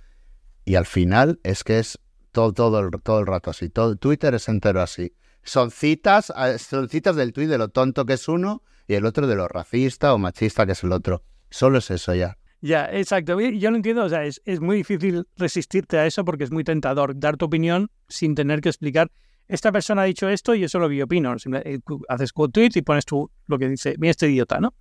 Y 0.63 0.75
al 0.75 0.85
final 0.85 1.41
es 1.43 1.65
que 1.65 1.79
es 1.79 1.99
todo, 2.31 2.53
todo, 2.53 2.79
el, 2.79 2.91
todo 3.03 3.19
el 3.19 3.27
rato 3.27 3.49
así, 3.49 3.67
todo 3.67 3.97
Twitter 3.97 4.35
es 4.35 4.47
entero 4.47 4.81
así. 4.81 5.13
Son 5.45 5.71
citas, 5.71 6.33
eh, 6.35 6.57
son 6.59 6.89
citas 6.89 7.15
del 7.15 7.31
tweet 7.31 7.47
de 7.47 7.57
lo 7.57 7.69
tonto 7.69 8.05
que 8.05 8.13
es 8.13 8.27
uno 8.27 8.63
y 8.87 8.95
el 8.95 9.05
otro 9.05 9.27
de 9.27 9.35
lo 9.35 9.47
racista 9.47 10.13
o 10.13 10.17
machista 10.17 10.65
que 10.65 10.73
es 10.73 10.83
el 10.83 10.91
otro. 10.91 11.23
Solo 11.49 11.77
es 11.77 11.89
eso 11.91 12.13
ya. 12.13 12.37
Ya, 12.61 12.89
exacto. 12.91 13.39
Yo 13.39 13.69
lo 13.69 13.77
entiendo, 13.77 14.05
es, 14.07 14.41
es, 14.43 14.59
muy 14.59 14.77
difícil 14.77 15.27
resistirte 15.37 15.99
a 15.99 16.07
eso 16.07 16.25
porque 16.25 16.43
es 16.43 16.51
muy 16.51 16.63
tentador 16.63 17.17
dar 17.17 17.37
tu 17.37 17.45
opinión 17.45 17.91
sin 18.09 18.33
tener 18.33 18.59
que 18.59 18.69
explicar, 18.69 19.11
esta 19.47 19.71
persona 19.71 20.01
ha 20.01 20.05
dicho 20.05 20.27
esto 20.27 20.55
y 20.55 20.63
eso 20.63 20.79
es 20.79 20.81
lo 20.81 20.89
que 20.89 21.03
opino. 21.03 21.35
Eh, 21.35 21.79
haces 22.09 22.33
quote 22.33 22.51
tweet 22.53 22.71
y 22.75 22.81
pones 22.81 23.05
tú 23.05 23.29
lo 23.45 23.59
que 23.59 23.69
dice, 23.69 23.95
mira 23.99 24.11
este 24.11 24.27
idiota, 24.27 24.59
¿no? 24.59 24.73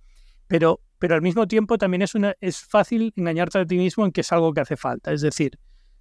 Pero, 0.47 0.81
pero 0.97 1.15
al 1.15 1.21
mismo 1.21 1.47
tiempo 1.47 1.77
también 1.77 2.01
es, 2.01 2.15
una, 2.15 2.35
es 2.41 2.61
fácil 2.61 3.13
engañarte 3.15 3.59
a 3.59 3.65
ti 3.65 3.77
mismo 3.77 4.05
en 4.05 4.11
que 4.11 4.21
es 4.21 4.31
algo 4.31 4.53
que 4.53 4.61
hace 4.61 4.77
falta. 4.77 5.11
Es 5.11 5.21
decir, 5.21 5.59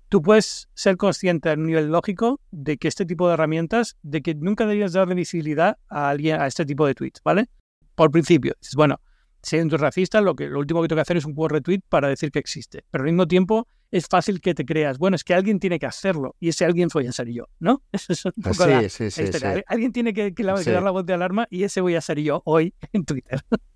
tú 0.08 0.22
puedes 0.22 0.68
ser 0.74 0.96
consciente 0.96 1.50
a 1.50 1.56
nivel 1.56 1.88
lógico 1.88 2.40
de 2.50 2.76
que 2.76 2.88
este 2.88 3.06
tipo 3.06 3.28
de 3.28 3.34
herramientas, 3.34 3.96
de 4.02 4.22
que 4.22 4.34
nunca 4.34 4.64
deberías 4.64 4.92
darle 4.92 5.14
visibilidad 5.14 5.78
a 5.88 6.10
alguien 6.10 6.40
a 6.40 6.46
este 6.46 6.64
tipo 6.64 6.86
de 6.86 6.94
tweets, 6.94 7.20
¿vale? 7.24 7.48
Por 7.94 8.10
principio, 8.10 8.54
dices, 8.60 8.74
bueno, 8.74 9.00
siendo 9.42 9.76
racista, 9.76 10.20
lo, 10.20 10.34
que, 10.34 10.46
lo 10.46 10.58
último 10.58 10.82
que 10.82 10.88
tengo 10.88 10.98
que 10.98 11.02
hacer 11.02 11.16
es 11.16 11.24
un 11.24 11.34
post 11.34 11.52
retweet 11.52 11.80
para 11.88 12.08
decir 12.08 12.30
que 12.30 12.38
existe. 12.38 12.84
Pero 12.90 13.04
al 13.04 13.10
mismo 13.10 13.26
tiempo 13.26 13.68
es 13.90 14.06
fácil 14.08 14.40
que 14.40 14.54
te 14.54 14.64
creas, 14.64 14.98
bueno, 14.98 15.14
es 15.14 15.22
que 15.22 15.34
alguien 15.34 15.60
tiene 15.60 15.78
que 15.78 15.86
hacerlo 15.86 16.34
y 16.40 16.48
ese 16.48 16.64
alguien 16.64 16.88
voy 16.92 17.06
a 17.06 17.12
ser 17.12 17.28
yo, 17.28 17.44
¿no? 17.60 17.82
Eso 17.92 18.12
es 18.12 18.24
un 18.24 18.32
poco 18.42 18.64
sí, 18.88 19.10
sí, 19.10 19.10
sí, 19.10 19.22
Alguien 19.66 19.92
tiene 19.92 20.12
que, 20.12 20.32
dar 20.32 20.82
la 20.82 20.90
voz 20.90 21.06
de 21.06 21.14
alarma 21.14 21.46
y 21.50 21.62
ese 21.62 21.80
voy 21.80 21.94
a 21.94 22.00
ser 22.00 22.18
yo 22.18 22.42
hoy 22.44 22.74
en 22.92 23.04
Twitter. 23.04 23.40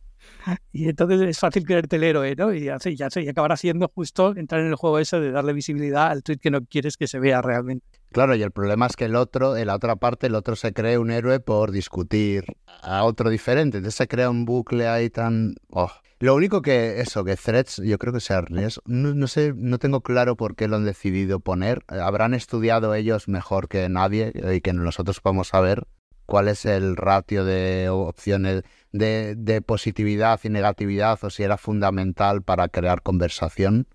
y 0.72 0.88
entonces 0.88 1.20
es 1.22 1.38
fácil 1.38 1.64
creerte 1.64 1.96
el 1.96 2.04
héroe, 2.04 2.34
¿no? 2.36 2.52
Y 2.52 2.64
ya 2.64 2.78
sé, 2.78 3.22
y 3.22 3.28
acabará 3.28 3.56
siendo 3.56 3.90
justo 3.94 4.36
entrar 4.36 4.60
en 4.60 4.68
el 4.68 4.74
juego 4.74 4.98
ese 4.98 5.20
de 5.20 5.30
darle 5.30 5.52
visibilidad 5.52 6.08
al 6.08 6.22
tweet 6.22 6.38
que 6.38 6.50
no 6.50 6.64
quieres 6.64 6.96
que 6.96 7.06
se 7.06 7.18
vea 7.18 7.42
realmente. 7.42 7.86
Claro, 8.12 8.34
y 8.34 8.42
el 8.42 8.50
problema 8.52 8.86
es 8.86 8.96
que 8.96 9.04
el 9.04 9.16
otro, 9.16 9.56
en 9.56 9.66
la 9.66 9.74
otra 9.74 9.96
parte, 9.96 10.28
el 10.28 10.34
otro 10.34 10.56
se 10.56 10.72
cree 10.72 10.98
un 10.98 11.10
héroe 11.10 11.40
por 11.40 11.72
discutir 11.72 12.44
a 12.82 13.04
otro 13.04 13.28
diferente. 13.28 13.78
Entonces 13.78 13.96
se 13.96 14.08
crea 14.08 14.30
un 14.30 14.44
bucle 14.44 14.88
ahí 14.88 15.10
tan... 15.10 15.56
Oh. 15.70 15.90
Lo 16.20 16.34
único 16.34 16.62
que 16.62 17.00
eso, 17.00 17.22
que 17.22 17.36
Threads, 17.36 17.76
yo 17.84 17.96
creo 17.96 18.12
que 18.12 18.20
sea 18.20 18.42
no, 18.48 19.14
no, 19.14 19.26
sé, 19.28 19.52
no 19.54 19.78
tengo 19.78 20.00
claro 20.00 20.36
por 20.36 20.56
qué 20.56 20.66
lo 20.66 20.76
han 20.76 20.84
decidido 20.84 21.38
poner. 21.38 21.84
Habrán 21.86 22.34
estudiado 22.34 22.94
ellos 22.94 23.28
mejor 23.28 23.68
que 23.68 23.88
nadie 23.88 24.32
y 24.52 24.60
que 24.60 24.72
nosotros 24.72 25.20
podemos 25.20 25.48
saber 25.48 25.86
cuál 26.26 26.48
es 26.48 26.64
el 26.64 26.96
ratio 26.96 27.44
de 27.44 27.88
opciones 27.88 28.64
de, 28.92 29.34
de 29.36 29.62
positividad 29.62 30.40
y 30.42 30.48
negatividad 30.48 31.18
o 31.22 31.30
si 31.30 31.42
era 31.42 31.56
fundamental 31.56 32.42
para 32.42 32.68
crear 32.68 33.02
conversación. 33.02 33.86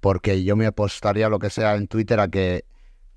Porque 0.00 0.44
yo 0.44 0.56
me 0.56 0.66
apostaría 0.66 1.28
lo 1.28 1.38
que 1.38 1.50
sea 1.50 1.76
en 1.76 1.88
Twitter 1.88 2.20
a 2.20 2.28
que 2.28 2.64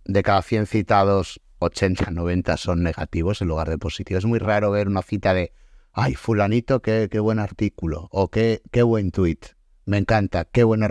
de 0.06 0.24
cada 0.24 0.42
100 0.42 0.68
citados, 0.68 1.42
80, 1.60 2.12
90 2.12 2.58
son 2.58 2.84
negativos 2.84 3.42
en 3.42 3.50
lugar 3.50 3.70
de 3.70 3.78
positivos. 3.78 4.24
Es 4.24 4.28
muy 4.28 4.40
raro 4.40 4.72
ver 4.72 4.88
una 4.88 5.02
cita 5.02 5.34
de, 5.34 5.52
ay, 5.92 6.16
fulanito, 6.16 6.82
qué, 6.82 7.10
qué 7.12 7.20
buen 7.20 7.40
artículo, 7.40 8.08
o 8.12 8.30
qué, 8.30 8.62
qué 8.72 8.84
buen 8.84 9.12
tweet, 9.12 9.40
me 9.86 9.98
encanta, 9.98 10.46
qué 10.46 10.64
buena... 10.64 10.88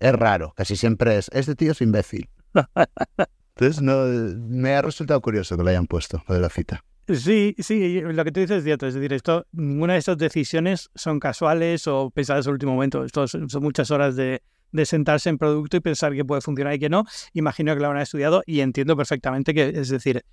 Es 0.00 0.12
raro, 0.14 0.52
casi 0.56 0.76
siempre 0.76 1.16
es, 1.16 1.30
este 1.32 1.54
tío 1.54 1.72
es 1.72 1.80
imbécil. 1.80 2.28
Entonces, 3.56 3.82
no, 3.82 4.04
me 4.04 4.74
ha 4.74 4.82
resultado 4.82 5.20
curioso 5.20 5.56
que 5.56 5.62
lo 5.62 5.70
hayan 5.70 5.86
puesto, 5.86 6.24
lo 6.26 6.34
de 6.34 6.40
la 6.40 6.48
cita. 6.48 6.84
Sí, 7.08 7.56
sí, 7.58 8.00
lo 8.00 8.24
que 8.24 8.30
tú 8.30 8.40
dices 8.40 8.58
es 8.58 8.64
cierto. 8.64 8.86
Es 8.86 8.94
decir, 8.94 9.12
esto, 9.12 9.46
ninguna 9.52 9.94
de 9.94 9.98
estas 9.98 10.18
decisiones 10.18 10.88
son 10.94 11.18
casuales 11.18 11.86
o 11.88 12.10
pensadas 12.10 12.46
en 12.46 12.50
el 12.50 12.54
último 12.54 12.74
momento. 12.74 13.04
Esto 13.04 13.26
son 13.26 13.48
muchas 13.60 13.90
horas 13.90 14.14
de, 14.14 14.42
sentarse 14.84 15.28
en 15.28 15.36
producto 15.36 15.76
y 15.76 15.80
pensar 15.80 16.14
que 16.14 16.24
puede 16.24 16.40
funcionar 16.40 16.74
y 16.74 16.78
que 16.78 16.88
no. 16.88 17.04
Imagino 17.32 17.74
que 17.74 17.80
lo 17.80 17.86
habrán 17.86 18.02
estudiado 18.02 18.42
y 18.46 18.60
entiendo 18.60 18.96
perfectamente 18.96 19.52
que, 19.52 19.68
es 19.68 19.88
decir, 19.88 20.24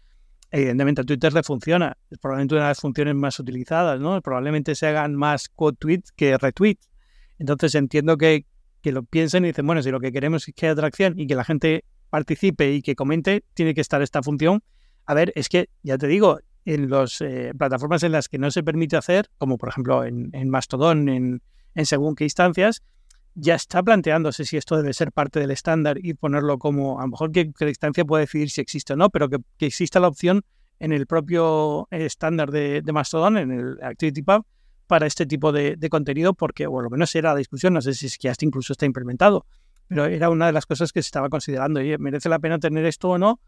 evidentemente 0.51 1.01
a 1.01 1.03
Twitter 1.03 1.34
le 1.34 1.43
funciona, 1.43 1.97
es 2.10 2.19
probablemente 2.19 2.55
una 2.55 2.65
de 2.65 2.69
las 2.69 2.79
funciones 2.79 3.15
más 3.15 3.39
utilizadas, 3.39 3.99
¿no? 3.99 4.21
Probablemente 4.21 4.75
se 4.75 4.88
hagan 4.88 5.15
más 5.15 5.49
quote 5.49 5.77
tweets 5.79 6.12
que 6.12 6.38
retweets. 6.38 6.89
Entonces 7.39 7.73
entiendo 7.75 8.17
que, 8.17 8.45
que 8.82 8.91
lo 8.91 9.03
piensen 9.03 9.43
y 9.43 9.49
dicen, 9.49 9.65
bueno, 9.65 9.82
si 9.82 9.89
lo 9.89 9.99
que 9.99 10.12
queremos 10.12 10.47
es 10.47 10.53
que 10.53 10.67
haya 10.67 10.73
atracción 10.73 11.19
y 11.19 11.25
que 11.25 11.36
la 11.36 11.43
gente 11.43 11.84
participe 12.12 12.71
y 12.71 12.82
que 12.82 12.95
comente, 12.95 13.43
tiene 13.55 13.73
que 13.73 13.82
estar 13.82 14.01
esta 14.01 14.21
función. 14.21 14.62
A 15.05 15.15
ver, 15.15 15.32
es 15.36 15.49
que, 15.49 15.69
ya 15.82 15.97
te 15.97 16.08
digo, 16.08 16.39
en 16.73 16.89
las 16.89 17.19
eh, 17.21 17.51
plataformas 17.58 18.03
en 18.03 18.12
las 18.12 18.29
que 18.29 18.38
no 18.38 18.51
se 18.51 18.63
permite 18.63 18.95
hacer, 18.95 19.29
como 19.39 19.58
por 19.58 19.69
ejemplo 19.69 20.03
en, 20.03 20.29
en 20.34 20.49
Mastodon, 20.49 21.10
en, 21.10 21.41
en 21.73 21.86
según 21.86 22.15
qué 22.15 22.25
instancias, 22.25 22.84
ya 23.34 23.55
está 23.55 23.82
planteándose 23.82 24.45
si 24.45 24.58
esto 24.58 24.77
debe 24.77 24.93
ser 24.93 25.12
parte 25.12 25.39
del 25.39 25.49
estándar 25.49 25.97
y 25.99 26.13
ponerlo 26.13 26.60
como, 26.60 26.99
a 26.99 27.03
lo 27.03 27.10
mejor 27.10 27.32
que, 27.32 27.51
la 27.60 27.69
instancia 27.69 28.05
puede 28.05 28.25
decidir 28.25 28.51
si 28.51 28.62
existe 28.62 28.93
o 28.93 28.95
no, 28.95 29.10
pero 29.10 29.29
que, 29.29 29.39
exista 29.60 29.99
la 29.99 30.08
opción 30.10 30.43
en 30.79 30.93
el 30.93 31.08
propio 31.08 31.88
estándar 31.89 32.51
de, 32.51 32.84
Mastodon, 32.93 33.38
en 33.38 33.51
el 33.51 33.77
ActivityPub, 33.82 34.45
para 34.86 35.08
este 35.08 35.25
tipo 35.25 35.51
de, 35.51 35.77
contenido, 35.89 36.36
porque, 36.36 36.67
o 36.67 36.82
lo 36.82 36.89
menos 36.89 37.13
era 37.15 37.34
la 37.34 37.39
discusión, 37.39 37.73
no 37.73 37.82
sé 37.82 37.95
si 37.95 38.05
es 38.05 38.17
que 38.17 38.29
hasta 38.29 38.45
incluso 38.45 38.73
está 38.73 38.86
implementado, 38.86 39.45
pero 39.88 40.05
era 40.05 40.29
una 40.29 40.45
de 40.45 40.51
las 40.51 40.65
cosas 40.67 40.91
que 40.91 41.01
se 41.01 41.08
estaba 41.08 41.29
considerando. 41.29 41.82
Y 41.82 41.97
merece 41.97 42.29
la 42.29 42.39
pena 42.39 42.60
tener 42.60 42.86
esto 42.86 43.10
o 43.10 43.17
no, 43.17 43.39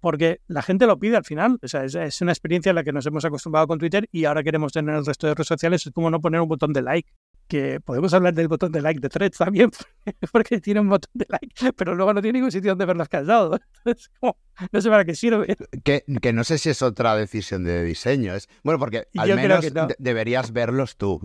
porque 0.00 0.40
la 0.48 0.62
gente 0.62 0.86
lo 0.86 0.98
pide 0.98 1.16
al 1.16 1.24
final. 1.24 1.58
O 1.62 1.68
sea, 1.68 1.84
es, 1.84 1.94
es, 1.94 2.20
una 2.20 2.32
experiencia 2.32 2.72
a 2.72 2.74
la 2.74 2.84
que 2.84 2.92
nos 2.92 3.06
hemos 3.06 3.24
acostumbrado 3.24 3.66
con 3.66 3.78
Twitter 3.78 4.08
y 4.12 4.24
ahora 4.24 4.42
queremos 4.42 4.72
tener 4.72 4.94
el 4.94 5.06
resto 5.06 5.26
de 5.26 5.34
redes 5.34 5.48
sociales. 5.48 5.86
Es 5.86 5.92
como 5.92 6.10
no 6.10 6.20
poner 6.20 6.40
un 6.40 6.48
botón 6.48 6.72
de 6.72 6.82
like 6.82 7.10
que 7.50 7.80
podemos 7.80 8.14
hablar 8.14 8.32
del 8.32 8.46
botón 8.46 8.70
de 8.70 8.80
like 8.80 9.00
de 9.00 9.08
Threads 9.08 9.38
también, 9.38 9.70
porque 10.32 10.60
tiene 10.60 10.80
un 10.80 10.88
botón 10.88 11.10
de 11.12 11.26
like, 11.28 11.72
pero 11.72 11.96
luego 11.96 12.14
no 12.14 12.22
tiene 12.22 12.38
ningún 12.38 12.52
sitio 12.52 12.70
donde 12.70 12.86
verlas 12.86 13.08
cansado. 13.08 13.58
no 14.72 14.80
sé 14.80 14.88
para 14.88 15.04
qué 15.04 15.16
sirve. 15.16 15.56
Que, 15.82 16.04
que, 16.22 16.32
no 16.32 16.44
sé 16.44 16.58
si 16.58 16.70
es 16.70 16.80
otra 16.80 17.16
decisión 17.16 17.64
de 17.64 17.82
diseño. 17.82 18.34
Es, 18.36 18.48
bueno, 18.62 18.78
porque 18.78 19.08
al 19.16 19.34
menos 19.34 19.66
deberías 19.98 20.52
verlos 20.52 20.96
tú, 20.96 21.20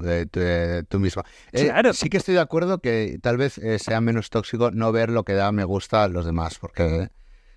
tú 0.89 0.99
mismo. 0.99 1.23
Eh, 1.51 1.65
claro. 1.65 1.93
Sí 1.93 2.09
que 2.09 2.17
estoy 2.17 2.33
de 2.33 2.41
acuerdo 2.41 2.79
que 2.79 3.19
tal 3.21 3.37
vez 3.37 3.59
eh, 3.59 3.77
sea 3.77 4.01
menos 4.01 4.31
tóxico 4.31 4.71
no 4.71 4.91
ver 4.91 5.11
lo 5.11 5.23
que 5.25 5.33
da 5.33 5.51
me 5.51 5.63
gusta 5.63 6.03
a 6.03 6.07
los 6.07 6.25
demás, 6.25 6.57
porque 6.57 7.09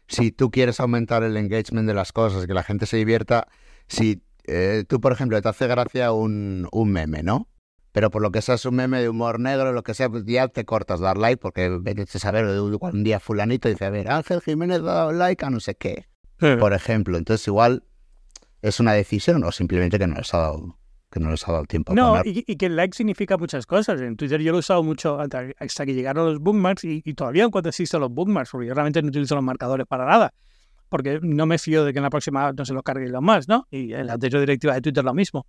si 0.08 0.32
tú 0.32 0.50
quieres 0.50 0.80
aumentar 0.80 1.22
el 1.22 1.36
engagement 1.36 1.86
de 1.86 1.94
las 1.94 2.12
cosas, 2.12 2.46
que 2.46 2.54
la 2.54 2.62
gente 2.62 2.86
se 2.86 2.96
divierta, 2.96 3.46
si 3.86 4.22
eh, 4.44 4.84
tú, 4.88 5.00
por 5.00 5.12
ejemplo, 5.12 5.40
te 5.40 5.48
hace 5.48 5.66
gracia 5.66 6.12
un, 6.12 6.68
un 6.72 6.90
meme, 6.90 7.22
¿no? 7.22 7.48
pero 7.92 8.10
por 8.10 8.22
lo 8.22 8.30
que 8.30 8.42
sea 8.42 8.54
es 8.54 8.64
un 8.64 8.76
meme 8.76 9.00
de 9.00 9.08
humor 9.08 9.40
negro, 9.40 9.72
lo 9.72 9.82
que 9.82 9.92
sea, 9.92 10.08
pues 10.08 10.24
ya 10.24 10.46
te 10.46 10.64
cortas 10.64 11.00
dar 11.00 11.16
like, 11.16 11.38
porque 11.38 11.68
vete 11.80 12.02
a 12.02 12.06
saber, 12.06 12.44
un 12.44 13.04
día 13.04 13.18
fulanito 13.18 13.68
dice, 13.68 13.86
a 13.86 13.90
ver, 13.90 14.08
Ángel 14.08 14.40
Jiménez 14.40 14.78
ha 14.80 14.82
dado 14.82 15.12
like 15.12 15.44
a 15.44 15.50
no 15.50 15.58
sé 15.58 15.74
qué, 15.74 16.06
por 16.38 16.74
ejemplo. 16.74 17.18
Entonces 17.18 17.46
igual 17.48 17.82
es 18.62 18.78
una 18.78 18.92
decisión 18.92 19.42
o 19.42 19.50
simplemente 19.50 19.98
que 19.98 20.06
no 20.06 20.14
les 20.16 20.32
ha 20.32 20.38
dado 20.38 20.78
que 21.10 21.20
no 21.20 21.30
les 21.30 21.46
ha 21.48 21.52
dado 21.52 21.64
tiempo. 21.64 21.94
No, 21.94 22.20
y, 22.24 22.44
y, 22.46 22.56
que 22.56 22.66
el 22.66 22.76
like 22.76 22.96
significa 22.96 23.36
muchas 23.36 23.66
cosas. 23.66 24.00
En 24.00 24.16
Twitter 24.16 24.40
yo 24.40 24.52
lo 24.52 24.58
he 24.58 24.60
usado 24.60 24.82
mucho 24.82 25.18
hasta, 25.18 25.86
que 25.86 25.94
llegaron 25.94 26.26
los 26.26 26.38
bookmarks 26.38 26.84
y, 26.84 27.02
y 27.04 27.14
todavía 27.14 27.48
cuando 27.48 27.70
existen 27.70 28.00
los 28.00 28.10
bookmarks, 28.10 28.50
porque 28.50 28.66
yo 28.66 28.74
realmente 28.74 29.00
no 29.02 29.08
utilizo 29.08 29.34
los 29.34 29.44
marcadores 29.44 29.86
para 29.86 30.04
nada, 30.04 30.34
porque 30.88 31.18
no 31.22 31.46
me 31.46 31.58
fío 31.58 31.84
de 31.84 31.92
que 31.92 31.98
en 31.98 32.04
la 32.04 32.10
próxima 32.10 32.52
no 32.52 32.64
se 32.64 32.74
los 32.74 32.82
carguen 32.82 33.12
los 33.12 33.22
más, 33.22 33.48
¿no? 33.48 33.66
Y 33.70 33.92
en 33.94 34.06
la 34.06 34.14
anterior 34.14 34.40
directiva 34.40 34.74
de 34.74 34.80
Twitter 34.80 35.04
lo 35.04 35.14
mismo 35.14 35.46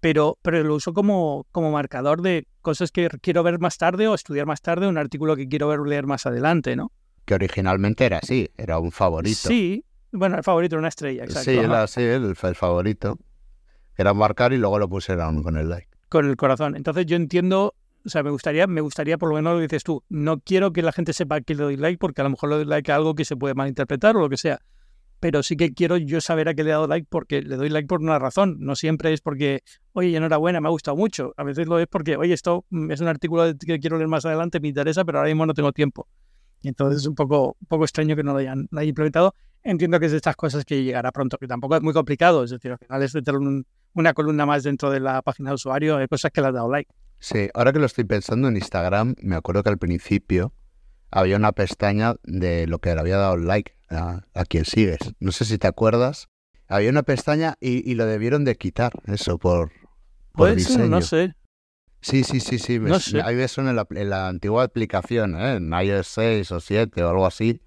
pero, 0.00 0.38
pero 0.42 0.62
lo 0.64 0.74
uso 0.74 0.92
como, 0.92 1.46
como 1.52 1.70
marcador 1.70 2.22
de 2.22 2.46
cosas 2.62 2.90
que 2.90 3.08
quiero 3.20 3.42
ver 3.42 3.58
más 3.58 3.78
tarde 3.78 4.08
o 4.08 4.14
estudiar 4.14 4.46
más 4.46 4.62
tarde, 4.62 4.88
un 4.88 4.98
artículo 4.98 5.36
que 5.36 5.46
quiero 5.46 5.68
ver 5.68 5.80
leer 5.80 6.06
más 6.06 6.26
adelante, 6.26 6.74
¿no? 6.74 6.90
Que 7.26 7.34
originalmente 7.34 8.06
era 8.06 8.18
así, 8.18 8.50
era 8.56 8.78
un 8.78 8.90
favorito. 8.90 9.48
Sí, 9.48 9.84
bueno, 10.10 10.36
el 10.36 10.42
favorito 10.42 10.74
era 10.76 10.80
una 10.80 10.88
estrella, 10.88 11.24
exacto. 11.24 11.50
Sí, 11.50 11.56
era, 11.56 11.86
sí 11.86 12.02
el, 12.02 12.34
favorito. 12.34 13.18
Era 14.00 14.14
marcar 14.14 14.52
y 14.52 14.56
luego 14.56 14.78
lo 14.78 14.88
pusieron 14.88 15.42
con 15.42 15.56
el 15.56 15.68
like. 15.68 15.88
Con 16.08 16.28
el 16.28 16.36
corazón. 16.36 16.76
Entonces 16.76 17.06
yo 17.06 17.16
entiendo, 17.16 17.74
o 18.04 18.08
sea, 18.08 18.22
me 18.22 18.30
gustaría, 18.30 18.66
me 18.66 18.80
gustaría 18.80 19.18
por 19.18 19.28
lo 19.28 19.36
menos 19.36 19.54
lo 19.54 19.60
dices 19.60 19.84
tú, 19.84 20.02
no 20.08 20.40
quiero 20.40 20.72
que 20.72 20.82
la 20.82 20.92
gente 20.92 21.12
sepa 21.12 21.40
que 21.40 21.54
le 21.54 21.62
doy 21.62 21.76
like 21.76 21.98
porque 21.98 22.20
a 22.20 22.24
lo 22.24 22.30
mejor 22.30 22.50
le 22.50 22.56
doy 22.56 22.64
like 22.64 22.90
a 22.90 22.96
algo 22.96 23.14
que 23.14 23.24
se 23.24 23.36
puede 23.36 23.54
malinterpretar 23.54 24.16
o 24.16 24.20
lo 24.20 24.28
que 24.28 24.36
sea 24.36 24.60
pero 25.20 25.42
sí 25.42 25.56
que 25.56 25.74
quiero 25.74 25.98
yo 25.98 26.20
saber 26.20 26.48
a 26.48 26.54
qué 26.54 26.64
le 26.64 26.70
he 26.70 26.72
dado 26.72 26.86
like 26.86 27.06
porque 27.08 27.42
le 27.42 27.56
doy 27.56 27.68
like 27.68 27.86
por 27.86 28.00
una 28.00 28.18
razón. 28.18 28.56
No 28.58 28.74
siempre 28.74 29.12
es 29.12 29.20
porque, 29.20 29.62
oye, 29.92 30.16
enhorabuena, 30.16 30.60
me 30.60 30.68
ha 30.68 30.70
gustado 30.70 30.96
mucho. 30.96 31.34
A 31.36 31.44
veces 31.44 31.68
lo 31.68 31.78
es 31.78 31.86
porque, 31.86 32.16
oye, 32.16 32.32
esto 32.32 32.64
mm, 32.70 32.90
es 32.90 33.00
un 33.00 33.08
artículo 33.08 33.54
que 33.58 33.78
quiero 33.78 33.98
leer 33.98 34.08
más 34.08 34.24
adelante, 34.24 34.60
me 34.60 34.68
interesa, 34.68 35.04
pero 35.04 35.18
ahora 35.18 35.28
mismo 35.28 35.44
no 35.44 35.52
tengo 35.52 35.72
tiempo. 35.72 36.08
Entonces 36.62 37.02
es 37.02 37.06
un 37.06 37.14
poco, 37.14 37.56
un 37.60 37.66
poco 37.68 37.84
extraño 37.84 38.16
que 38.16 38.22
no 38.22 38.32
lo 38.32 38.38
hayan, 38.38 38.68
implementado. 38.82 39.34
Entiendo 39.62 40.00
que 40.00 40.06
es 40.06 40.12
de 40.12 40.16
estas 40.16 40.36
cosas 40.36 40.64
que 40.64 40.82
llegará 40.82 41.12
pronto, 41.12 41.36
que 41.36 41.46
tampoco 41.46 41.76
es 41.76 41.82
muy 41.82 41.92
complicado. 41.92 42.42
Es 42.42 42.50
decir, 42.50 42.72
al 42.72 42.78
final 42.78 43.02
es 43.02 43.12
tener 43.12 43.64
una 43.94 44.14
columna 44.14 44.46
más 44.46 44.62
dentro 44.62 44.90
de 44.90 45.00
la 45.00 45.22
página 45.22 45.50
de 45.50 45.54
usuario, 45.54 45.96
hay 45.96 46.08
cosas 46.08 46.30
que 46.30 46.40
le 46.40 46.48
has 46.48 46.54
dado 46.54 46.70
like. 46.70 46.92
Sí, 47.18 47.48
ahora 47.54 47.72
que 47.72 47.78
lo 47.78 47.86
estoy 47.86 48.04
pensando 48.04 48.48
en 48.48 48.56
Instagram, 48.56 49.14
me 49.20 49.36
acuerdo 49.36 49.62
que 49.62 49.68
al 49.68 49.78
principio 49.78 50.52
había 51.10 51.36
una 51.36 51.52
pestaña 51.52 52.14
de 52.22 52.66
lo 52.66 52.78
que 52.78 52.94
le 52.94 53.00
había 53.00 53.18
dado 53.18 53.36
like 53.36 53.74
a, 53.90 54.22
quien 54.48 54.64
sigues. 54.64 54.98
No 55.18 55.32
sé 55.32 55.44
si 55.44 55.58
te 55.58 55.66
acuerdas. 55.66 56.28
Había 56.68 56.90
una 56.90 57.02
pestaña 57.02 57.56
y, 57.60 57.94
lo 57.94 58.06
debieron 58.06 58.44
de 58.44 58.56
quitar, 58.56 58.92
eso, 59.06 59.38
por, 59.38 59.72
por 60.32 60.54
diseño. 60.54 60.86
no 60.86 61.02
sé. 61.02 61.34
Sí, 62.00 62.24
sí, 62.24 62.40
sí, 62.40 62.58
sí. 62.58 62.78
Me, 62.78 62.88
no 62.88 63.00
sé. 63.00 63.20
Hay 63.20 63.38
eso 63.40 63.60
en 63.60 63.74
la, 63.74 63.86
en 63.90 64.08
la, 64.08 64.28
antigua 64.28 64.64
aplicación, 64.64 65.34
¿eh? 65.34 65.56
en 65.56 65.72
iOS 65.72 66.06
6 66.06 66.52
o 66.52 66.60
7 66.60 67.02
o 67.02 67.10
algo 67.10 67.26
así. 67.26 67.60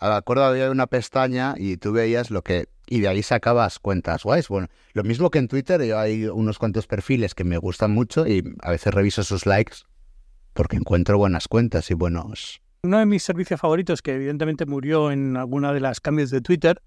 Me 0.00 0.08
acuerdo 0.08 0.44
había 0.44 0.70
una 0.70 0.86
pestaña 0.86 1.54
y 1.56 1.76
tú 1.76 1.92
veías 1.92 2.30
lo 2.30 2.42
que... 2.42 2.68
Y 2.88 3.00
de 3.00 3.08
ahí 3.08 3.22
sacabas 3.22 3.78
cuentas 3.78 4.24
guays. 4.24 4.48
Bueno, 4.48 4.68
lo 4.94 5.04
mismo 5.04 5.30
que 5.30 5.38
en 5.38 5.48
Twitter, 5.48 5.82
yo 5.84 5.98
hay 5.98 6.26
unos 6.26 6.58
cuantos 6.58 6.86
perfiles 6.86 7.34
que 7.34 7.44
me 7.44 7.58
gustan 7.58 7.90
mucho 7.90 8.26
y 8.26 8.42
a 8.62 8.70
veces 8.70 8.94
reviso 8.94 9.22
sus 9.22 9.46
likes 9.46 9.78
porque 10.54 10.76
encuentro 10.76 11.16
buenas 11.18 11.46
cuentas 11.46 11.88
y 11.92 11.94
buenos, 11.94 12.60
uno 12.82 12.98
de 12.98 13.06
mis 13.06 13.22
servicios 13.22 13.60
favoritos, 13.60 14.02
que 14.02 14.14
evidentemente 14.14 14.66
murió 14.66 15.10
en 15.10 15.36
alguna 15.36 15.72
de 15.72 15.80
las 15.80 16.00
cambios 16.00 16.30
de 16.30 16.40
Twitter, 16.40 16.80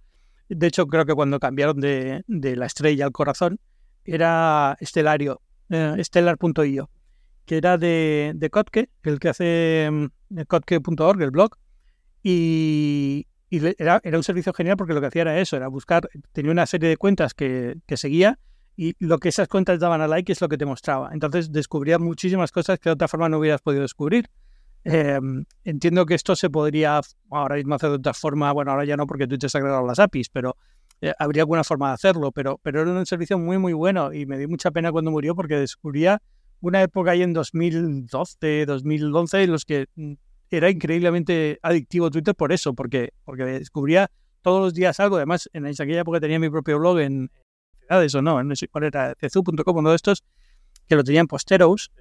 de 0.50 0.68
hecho 0.68 0.88
creo 0.88 1.06
que 1.06 1.14
cuando 1.14 1.40
cambiaron 1.40 1.80
de, 1.80 2.24
la 2.28 2.66
estrella 2.66 3.06
al 3.06 3.12
corazón, 3.12 3.60
era 4.04 4.76
Estelario, 4.80 5.42
eh, 5.70 6.04
que 7.46 7.58
era 7.58 7.78
de, 7.78 8.34
de 8.36 8.50
Kotke, 8.50 8.90
el 9.04 9.20
que 9.20 9.30
hace 9.30 9.90
mm, 9.92 10.42
kotke.org, 10.48 11.22
el 11.22 11.32
blog, 11.32 11.56
y, 12.24 13.28
era, 13.52 14.00
era, 14.04 14.18
un 14.18 14.24
servicio 14.24 14.54
genial 14.54 14.78
porque 14.78 14.94
lo 14.94 15.02
que 15.02 15.08
hacía 15.08 15.24
era 15.24 15.40
eso, 15.40 15.58
era 15.58 15.68
buscar, 15.68 16.10
tenía 16.32 16.52
una 16.52 16.66
serie 16.66 16.90
de 16.90 16.98
cuentas 16.98 17.34
que, 17.34 17.78
seguía 17.96 18.40
y 18.78 18.96
lo 19.00 19.20
que 19.20 19.30
esas 19.30 19.48
cuentas 19.48 19.80
daban 19.80 20.02
a 20.02 20.08
like 20.08 20.32
es 20.32 20.42
lo 20.42 20.48
que 20.48 20.58
te 20.58 20.66
mostraba. 20.66 21.10
Entonces 21.14 21.52
descubrías 21.52 22.00
muchísimas 22.00 22.52
cosas 22.52 22.80
que 22.80 22.90
de 22.90 22.94
otra 22.94 23.08
forma 23.08 23.30
no 23.30 23.40
hubieras 23.40 23.62
podido 23.62 23.82
descubrir. 23.82 24.30
Em, 24.84 25.46
entiendo 25.64 26.06
que 26.06 26.16
esto 26.16 26.36
se 26.36 26.50
podría 26.50 27.02
ahora 27.30 27.56
mismo 27.56 27.76
hacer 27.76 27.90
de 27.90 27.98
otra 27.98 28.14
forma, 28.14 28.52
bueno, 28.52 28.72
ahora 28.72 28.86
ya 28.86 28.98
no 28.98 29.06
porque 29.06 29.28
se 29.30 29.58
ha 29.58 29.60
agregado 29.60 29.86
las 29.86 30.00
APIs, 30.00 30.30
pero 30.30 30.56
eh, 31.02 31.14
habría 31.20 31.44
alguna 31.44 31.64
forma 31.64 31.90
de 31.90 31.94
hacerlo, 31.96 32.32
pero, 32.32 32.60
pero 32.64 32.82
era 32.82 32.92
un 32.92 33.06
servicio 33.06 33.38
muy, 33.38 33.58
muy 33.58 33.74
bueno 33.74 34.14
y 34.14 34.26
me 34.26 34.38
dio 34.38 34.48
mucha 34.48 34.72
pena 34.72 34.92
cuando 34.92 35.12
murió 35.12 35.36
porque 35.36 35.56
descubría 35.56 36.22
una 36.62 36.82
época 36.82 37.12
ahí 37.12 37.24
en 37.24 37.34
2012, 37.34 38.66
2011 38.66 39.44
en 39.44 39.52
los 39.52 39.66
que 39.66 39.88
mm, 39.96 40.14
era 40.52 40.70
increíblemente 40.70 41.60
adictivo 41.64 42.12
Twitter 42.12 42.36
por 42.36 42.52
eso, 42.52 42.74
porque, 42.74 43.14
porque 43.24 43.46
descubría 43.46 44.12
todos 44.42 44.62
los 44.62 44.74
días 44.74 45.00
algo. 45.00 45.16
Además, 45.16 45.50
en 45.54 45.66
aquella 45.66 46.02
época 46.02 46.20
tenía 46.20 46.40
mi 46.40 46.50
propio 46.50 46.78
blog 46.78 47.00
en 47.00 47.32
ciudades 47.80 48.14
o 48.16 48.22
no, 48.22 48.44
no 48.44 48.56
sé 48.56 48.68
cuál 48.68 48.84
era, 48.86 49.16
cezu.com, 49.20 49.78
uno 49.78 49.90
de 49.92 49.96
estos, 49.96 50.24
que 50.88 50.96
lo 50.96 51.04
tenían 51.04 51.28
posteros. 51.28 51.92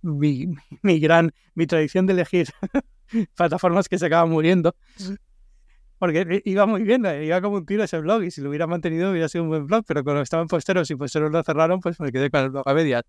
Mi, 0.00 0.46
mi 0.82 1.00
gran, 1.00 1.32
mi 1.54 1.66
tradición 1.66 2.06
de 2.06 2.12
elegir 2.12 2.48
plataformas 3.36 3.88
que 3.88 3.98
se 3.98 4.06
acaban 4.06 4.30
muriendo. 4.30 4.76
Porque 5.98 6.42
iba 6.44 6.64
muy 6.66 6.84
bien, 6.84 7.04
iba 7.04 7.40
como 7.40 7.56
un 7.56 7.66
tiro 7.66 7.82
ese 7.82 7.98
blog 7.98 8.22
y 8.22 8.30
si 8.30 8.40
lo 8.40 8.50
hubiera 8.50 8.68
mantenido 8.68 9.10
hubiera 9.10 9.28
sido 9.28 9.42
un 9.42 9.50
buen 9.50 9.66
blog, 9.66 9.84
pero 9.84 10.04
cuando 10.04 10.22
estaban 10.22 10.46
posteros 10.46 10.88
y 10.92 10.94
posteros 10.94 11.32
lo 11.32 11.42
cerraron, 11.42 11.80
pues 11.80 11.98
me 11.98 12.12
quedé 12.12 12.30
con 12.30 12.42
el 12.42 12.50
blog 12.50 12.68
a 12.68 12.74
medias 12.74 13.02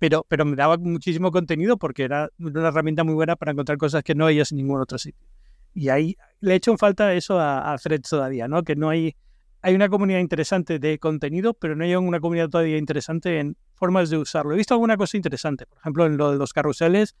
pero, 0.00 0.24
pero 0.26 0.46
me 0.46 0.56
daba 0.56 0.78
muchísimo 0.78 1.30
contenido 1.30 1.76
porque 1.76 2.04
era 2.04 2.30
una 2.38 2.68
herramienta 2.68 3.04
muy 3.04 3.12
buena 3.12 3.36
para 3.36 3.52
encontrar 3.52 3.76
cosas 3.76 4.02
que 4.02 4.14
no 4.14 4.24
veías 4.24 4.50
en 4.50 4.56
ningún 4.56 4.80
otro 4.80 4.96
sitio. 4.96 5.20
Y 5.74 5.90
ahí 5.90 6.16
le 6.40 6.54
he 6.54 6.56
hecho 6.56 6.70
en 6.70 6.78
falta 6.78 7.12
eso 7.12 7.38
a, 7.38 7.70
a 7.70 7.76
Threads 7.76 8.08
todavía, 8.08 8.48
¿no? 8.48 8.62
Que 8.62 8.74
no 8.74 8.88
hay, 8.88 9.14
hay 9.60 9.74
una 9.74 9.90
comunidad 9.90 10.20
interesante 10.20 10.78
de 10.78 10.98
contenido, 10.98 11.52
pero 11.52 11.76
no 11.76 11.84
hay 11.84 11.94
una 11.94 12.18
comunidad 12.18 12.48
todavía 12.48 12.78
interesante 12.78 13.40
en 13.40 13.58
formas 13.74 14.08
de 14.08 14.16
usarlo. 14.16 14.54
He 14.54 14.56
visto 14.56 14.72
alguna 14.72 14.96
cosa 14.96 15.18
interesante, 15.18 15.66
por 15.66 15.78
ejemplo, 15.78 16.06
en 16.06 16.16
lo 16.16 16.32
de 16.32 16.38
los 16.38 16.54
carruseles. 16.54 17.14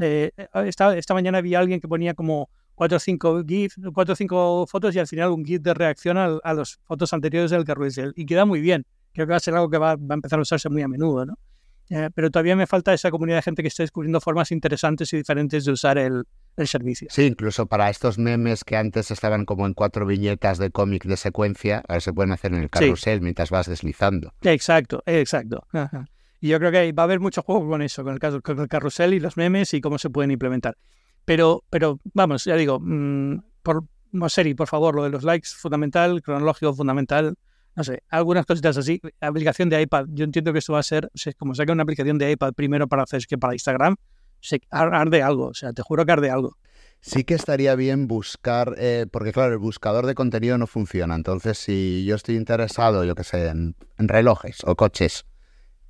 Eh, 0.00 0.30
esta, 0.64 0.96
esta 0.96 1.12
mañana 1.12 1.42
vi 1.42 1.54
a 1.54 1.58
alguien 1.58 1.80
que 1.80 1.86
ponía 1.86 2.14
como 2.14 2.48
cuatro 2.74 2.96
o 2.96 3.00
cinco 3.00 3.44
GIF, 3.46 3.76
cuatro 3.92 4.14
o 4.14 4.16
cinco 4.16 4.66
fotos 4.66 4.96
y 4.96 4.98
al 5.00 5.06
final 5.06 5.32
un 5.32 5.44
GIF 5.44 5.60
de 5.60 5.74
reacción 5.74 6.16
a, 6.16 6.38
a 6.42 6.54
las 6.54 6.80
fotos 6.84 7.12
anteriores 7.12 7.50
del 7.50 7.66
carrusel. 7.66 8.14
Y 8.16 8.24
queda 8.24 8.46
muy 8.46 8.62
bien. 8.62 8.86
Creo 9.12 9.26
que 9.26 9.32
va 9.32 9.36
a 9.36 9.40
ser 9.40 9.52
algo 9.52 9.68
que 9.68 9.76
va, 9.76 9.96
va 9.96 10.06
a 10.08 10.14
empezar 10.14 10.38
a 10.38 10.42
usarse 10.42 10.70
muy 10.70 10.80
a 10.80 10.88
menudo, 10.88 11.26
¿no? 11.26 11.34
Eh, 11.94 12.08
pero 12.14 12.30
todavía 12.30 12.56
me 12.56 12.66
falta 12.66 12.94
esa 12.94 13.10
comunidad 13.10 13.36
de 13.36 13.42
gente 13.42 13.60
que 13.60 13.68
esté 13.68 13.82
descubriendo 13.82 14.18
formas 14.18 14.50
interesantes 14.50 15.12
y 15.12 15.18
diferentes 15.18 15.66
de 15.66 15.72
usar 15.72 15.98
el, 15.98 16.24
el, 16.56 16.66
servicio. 16.66 17.08
Sí, 17.10 17.24
incluso 17.26 17.66
para 17.66 17.90
estos 17.90 18.18
memes 18.18 18.64
que 18.64 18.78
antes 18.78 19.10
estaban 19.10 19.44
como 19.44 19.66
en 19.66 19.74
cuatro 19.74 20.06
viñetas 20.06 20.56
de 20.56 20.70
cómic 20.70 21.04
de 21.04 21.18
secuencia, 21.18 21.82
ahora 21.86 22.00
se 22.00 22.14
pueden 22.14 22.32
hacer 22.32 22.54
en 22.54 22.62
el 22.62 22.70
carrusel 22.70 23.18
sí. 23.18 23.22
mientras 23.22 23.50
vas 23.50 23.66
deslizando. 23.66 24.32
Exacto, 24.40 25.02
exacto. 25.04 25.66
Ajá. 25.70 26.08
Y 26.40 26.48
yo 26.48 26.58
creo 26.58 26.72
que 26.72 26.92
va 26.92 27.02
a 27.02 27.04
haber 27.04 27.20
mucho 27.20 27.42
juego 27.42 27.68
con 27.68 27.82
eso, 27.82 28.02
con 28.04 28.14
el, 28.14 28.42
con 28.42 28.58
el 28.58 28.68
carrusel 28.68 29.12
y 29.12 29.20
los 29.20 29.36
memes 29.36 29.74
y 29.74 29.82
cómo 29.82 29.98
se 29.98 30.08
pueden 30.08 30.30
implementar. 30.30 30.78
Pero, 31.26 31.62
pero 31.68 32.00
vamos, 32.14 32.44
ya 32.46 32.56
digo, 32.56 32.80
mmm, 32.80 33.36
por 33.62 33.84
Moseri, 34.12 34.54
por 34.54 34.68
favor, 34.68 34.94
lo 34.94 35.04
de 35.04 35.10
los 35.10 35.24
likes 35.24 35.50
fundamental, 35.54 36.22
cronológico 36.22 36.72
fundamental, 36.72 37.34
no 37.74 37.84
sé, 37.84 38.02
algunas 38.10 38.46
cositas 38.46 38.76
así. 38.76 39.00
Aplicación 39.20 39.68
de 39.68 39.80
iPad, 39.80 40.06
yo 40.10 40.24
entiendo 40.24 40.52
que 40.52 40.58
esto 40.58 40.74
va 40.74 40.80
a 40.80 40.82
ser, 40.82 41.10
como 41.38 41.54
saca 41.54 41.72
una 41.72 41.82
aplicación 41.82 42.18
de 42.18 42.30
iPad 42.32 42.52
primero 42.52 42.88
para 42.88 43.02
hacer 43.02 43.26
que 43.26 43.38
para 43.38 43.54
Instagram, 43.54 43.96
se 44.40 44.60
arde 44.70 45.22
algo, 45.22 45.46
o 45.46 45.54
sea, 45.54 45.72
te 45.72 45.82
juro 45.82 46.04
que 46.04 46.12
arde 46.12 46.30
algo. 46.30 46.58
Sí 47.00 47.24
que 47.24 47.34
estaría 47.34 47.74
bien 47.74 48.06
buscar, 48.06 48.74
eh, 48.78 49.06
porque 49.10 49.32
claro, 49.32 49.52
el 49.52 49.58
buscador 49.58 50.06
de 50.06 50.14
contenido 50.14 50.58
no 50.58 50.66
funciona. 50.66 51.14
Entonces, 51.14 51.58
si 51.58 52.04
yo 52.04 52.14
estoy 52.14 52.36
interesado, 52.36 53.04
yo 53.04 53.14
qué 53.14 53.24
sé, 53.24 53.48
en, 53.48 53.74
relojes 53.98 54.58
o 54.64 54.76
coches, 54.76 55.24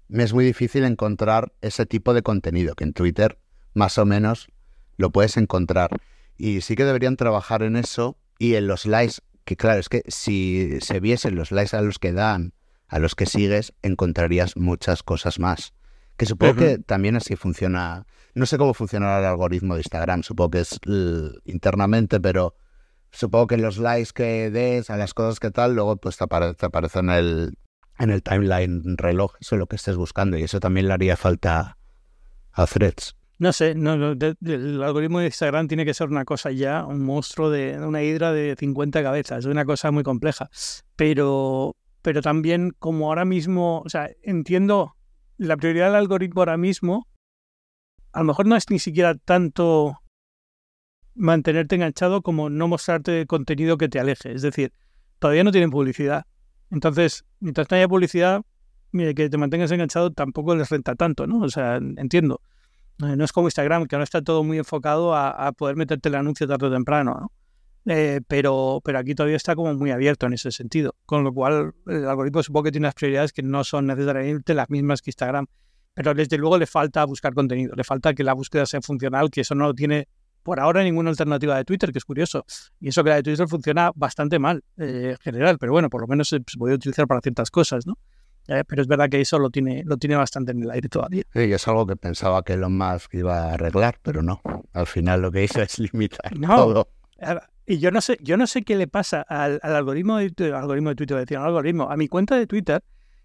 me 0.09 0.23
es 0.23 0.33
muy 0.33 0.45
difícil 0.45 0.85
encontrar 0.85 1.53
ese 1.61 1.87
tipo 1.87 2.15
de 2.15 2.23
contenido, 2.23 2.75
que 2.75 2.85
en 2.85 2.93
Twitter 2.93 3.39
más 3.75 3.99
o 3.99 4.07
menos 4.07 4.49
lo 4.97 5.11
puedes 5.11 5.37
encontrar. 5.37 5.91
Y 6.37 6.61
sí 6.63 6.77
que 6.77 6.85
deberían 6.85 7.17
trabajar 7.17 7.63
en 7.63 7.77
eso 7.77 8.17
y 8.39 8.55
en 8.55 8.67
los 8.67 8.87
likes 8.87 9.17
que 9.45 9.57
claro, 9.57 9.81
es 9.81 9.89
que 9.89 10.03
si 10.09 10.79
se 10.81 11.01
viesen 11.01 11.35
los 11.35 11.51
likes 11.51 11.77
a 11.77 11.83
los 11.83 11.99
que 11.99 12.13
dan, 12.13 12.55
a 12.89 12.99
los 12.99 13.15
que 13.15 13.27
sigues, 13.27 13.73
encontrarías 13.83 14.57
muchas 14.57 15.03
cosas 15.03 15.39
más. 15.39 15.73
Que 16.17 16.27
supongo 16.27 16.53
uh 16.53 16.57
-huh. 16.57 16.59
que 16.59 16.79
también 16.79 17.17
así 17.17 17.37
funciona. 17.37 18.07
No 18.35 18.47
sé 18.47 18.59
cómo 18.59 18.75
funcionará 18.75 19.19
el 19.19 19.25
algoritmo 19.25 19.75
de 19.75 19.81
Instagram, 19.81 20.23
supongo 20.23 20.51
que 20.51 20.61
es 20.61 20.79
internamente, 21.45 22.21
pero 22.21 22.55
supongo 23.11 23.47
que 23.47 23.57
los 23.57 23.79
likes 23.79 24.11
que 24.15 24.51
des 24.51 24.91
a 24.91 24.97
las 24.97 25.15
cosas 25.15 25.41
que 25.41 25.51
tal, 25.51 25.75
luego 25.75 25.97
pues 25.97 26.17
te, 26.17 26.25
apare 26.25 26.55
te 26.55 26.67
aparece 26.67 26.99
en 27.01 27.11
el, 27.11 27.59
en 27.99 28.11
el 28.11 28.23
timeline 28.23 28.97
reloj, 28.97 29.35
eso 29.41 29.55
es 29.57 29.59
lo 29.59 29.67
que 29.67 29.77
estés 29.77 29.97
buscando, 29.97 30.37
y 30.37 30.43
eso 30.43 30.61
también 30.61 30.89
le 30.89 30.95
haría 30.95 31.17
falta 31.17 31.79
a 32.53 32.67
threads. 32.67 33.17
No 33.43 33.53
sé, 33.53 33.75
no, 33.75 33.97
no 33.97 34.13
el 34.13 34.83
algoritmo 34.85 35.19
de 35.19 35.27
Instagram 35.27 35.67
tiene 35.67 35.85
que 35.85 35.95
ser 35.95 36.09
una 36.09 36.25
cosa 36.25 36.53
ya, 36.53 36.87
un 36.87 37.05
monstruo 37.05 37.51
de 37.51 37.77
una 37.77 38.01
hidra 38.01 38.33
de 38.33 38.55
50 38.57 39.03
cabezas, 39.03 39.41
es 39.41 39.47
una 39.47 39.65
cosa 39.65 39.91
muy 39.91 40.05
compleja. 40.05 40.49
Pero, 40.95 41.75
pero 42.03 42.23
también 42.23 42.71
como 42.79 43.09
ahora 43.09 43.25
mismo, 43.25 43.83
o 43.85 43.89
sea, 43.89 44.11
entiendo 44.23 44.95
la 45.39 45.57
prioridad 45.57 45.87
del 45.87 45.97
algoritmo 45.97 46.43
ahora 46.43 46.57
mismo, 46.57 47.09
a 48.13 48.21
lo 48.21 48.27
mejor 48.27 48.47
no 48.47 48.55
es 48.55 48.71
ni 48.71 48.79
siquiera 48.79 49.17
tanto 49.17 49.99
mantenerte 51.17 51.75
enganchado 51.75 52.23
como 52.23 52.49
no 52.49 52.69
mostrarte 52.69 53.27
contenido 53.27 53.77
que 53.77 53.89
te 53.89 53.99
aleje. 53.99 54.31
Es 54.31 54.43
decir, 54.43 54.73
todavía 55.19 55.43
no 55.43 55.51
tienen 55.51 55.71
publicidad. 55.71 56.27
Entonces, 56.71 57.25
mientras 57.41 57.69
no 57.73 57.77
haya 57.77 57.89
publicidad, 57.89 58.43
mire, 58.93 59.17
que 59.17 59.29
te 59.29 59.37
mantengas 59.37 59.73
enganchado 59.73 60.13
tampoco 60.13 60.55
les 60.55 60.71
renta 60.71 60.95
tanto, 60.95 61.27
¿no? 61.27 61.41
O 61.41 61.49
sea, 61.49 61.79
entiendo. 61.97 62.41
No 62.99 63.25
es 63.25 63.33
como 63.33 63.49
Instagram, 63.49 63.87
que 63.87 63.97
no 63.97 64.03
está 64.03 64.23
todo 64.23 64.45
muy 64.45 64.59
enfocado 64.59 65.15
a, 65.15 65.53
poder 65.53 65.77
meterte 65.77 66.09
el 66.09 66.15
anuncio 66.15 66.47
tarde 66.47 66.67
o 66.67 66.71
temprano, 66.71 67.17
¿no? 67.21 67.33
Eh, 67.85 68.21
pero, 68.29 68.81
pero 68.85 69.01
aquí 69.01 69.15
todavía 69.15 69.37
está 69.37 69.57
como 69.57 69.75
muy 69.75 69.91
abierto 69.91 70.27
en 70.27 70.35
ese 70.35 70.53
sentido. 70.53 70.95
Con 71.05 71.25
lo 71.25 71.33
cual, 71.33 71.75
el 71.87 72.07
algoritmo 72.07 72.43
supongo 72.43 72.65
que 72.65 72.73
tiene 72.73 72.87
unas 72.87 72.95
prioridades 72.95 73.33
que 73.33 73.43
no 73.43 73.65
son 73.65 73.87
necesariamente 73.87 74.55
las 74.55 74.71
mismas 74.71 75.03
que 75.03 75.11
Instagram. 75.11 75.47
Pero 75.95 76.15
desde 76.15 76.39
luego 76.39 76.59
le 76.59 76.67
falta 76.67 77.05
buscar 77.05 77.35
contenido, 77.35 77.75
le 77.75 77.85
falta 77.85 78.15
que 78.15 78.23
la 78.23 78.35
búsqueda 78.35 78.67
sea 78.67 78.81
funcional, 78.81 79.31
que 79.31 79.43
eso 79.43 79.55
no 79.55 79.67
lo 79.67 79.75
tiene 79.75 80.09
por 80.43 80.59
ahora 80.59 80.83
ninguna 80.83 81.11
alternativa 81.11 81.57
de 81.57 81.65
Twitter, 81.65 81.93
que 81.93 81.99
es 81.99 82.05
curioso. 82.05 82.45
Y 82.81 82.89
eso 82.89 83.05
que 83.05 83.11
la 83.11 83.17
de 83.17 83.23
Twitter 83.25 83.49
funciona 83.49 83.91
bastante 83.95 84.39
mal 84.39 84.63
eh, 84.77 85.11
en 85.13 85.19
general, 85.19 85.59
pero 85.59 85.73
bueno, 85.73 85.91
por 85.91 86.01
lo 86.01 86.07
menos 86.07 86.29
se, 86.29 86.39
se 86.47 86.59
puede 86.59 86.75
utilizar 86.75 87.07
para 87.07 87.21
ciertas 87.21 87.51
cosas, 87.51 87.87
¿no? 87.87 87.99
Eh, 88.49 88.65
pero 88.67 88.83
es 88.83 88.89
verdad 88.89 89.09
que 89.09 89.21
eso 89.21 89.39
lo 89.39 89.51
tiene, 89.51 89.83
lo 89.85 89.97
tiene 89.97 90.17
bastante 90.17 90.53
en 90.53 90.63
el 90.63 90.71
aire 90.71 90.89
todavía. 90.89 91.23
Sí, 91.33 91.41
es 91.41 91.69
algo 91.69 91.87
que 91.87 91.97
pensaba 91.97 92.43
que 92.43 92.55
Elon 92.55 92.77
Musk 92.77 93.15
iba 93.15 93.51
a 93.51 93.55
arreglar, 93.55 93.99
pero 94.03 94.23
no. 94.23 94.41
Al 94.73 94.87
final 94.87 95.23
lo 95.23 95.31
que 95.31 95.45
hizo 95.45 95.63
es 95.63 95.79
limitar 95.79 96.37
no. 96.39 96.57
todo. 96.57 96.89
Y 97.67 97.79
yo 97.79 97.93
no 97.93 98.01
sé, 98.01 98.19
yo 98.21 98.37
no 98.37 98.47
sé 98.49 98.63
qué 98.63 98.77
le 98.77 98.89
pasa 98.89 99.23
al, 99.23 99.61
al 99.63 99.77
algoritmo 99.77 100.17
de 100.17 100.31
Twitter, 100.31 100.55
algoritmo 100.55 100.91
de 100.91 100.97
Twitter, 100.97 101.17
decir, 101.17 101.37
al 101.39 101.47
algoritmo, 101.47 101.89
a 101.91 101.97
mi 101.97 102.09
cuenta 102.09 102.37
de 102.37 102.47
Twitter, 102.49 102.83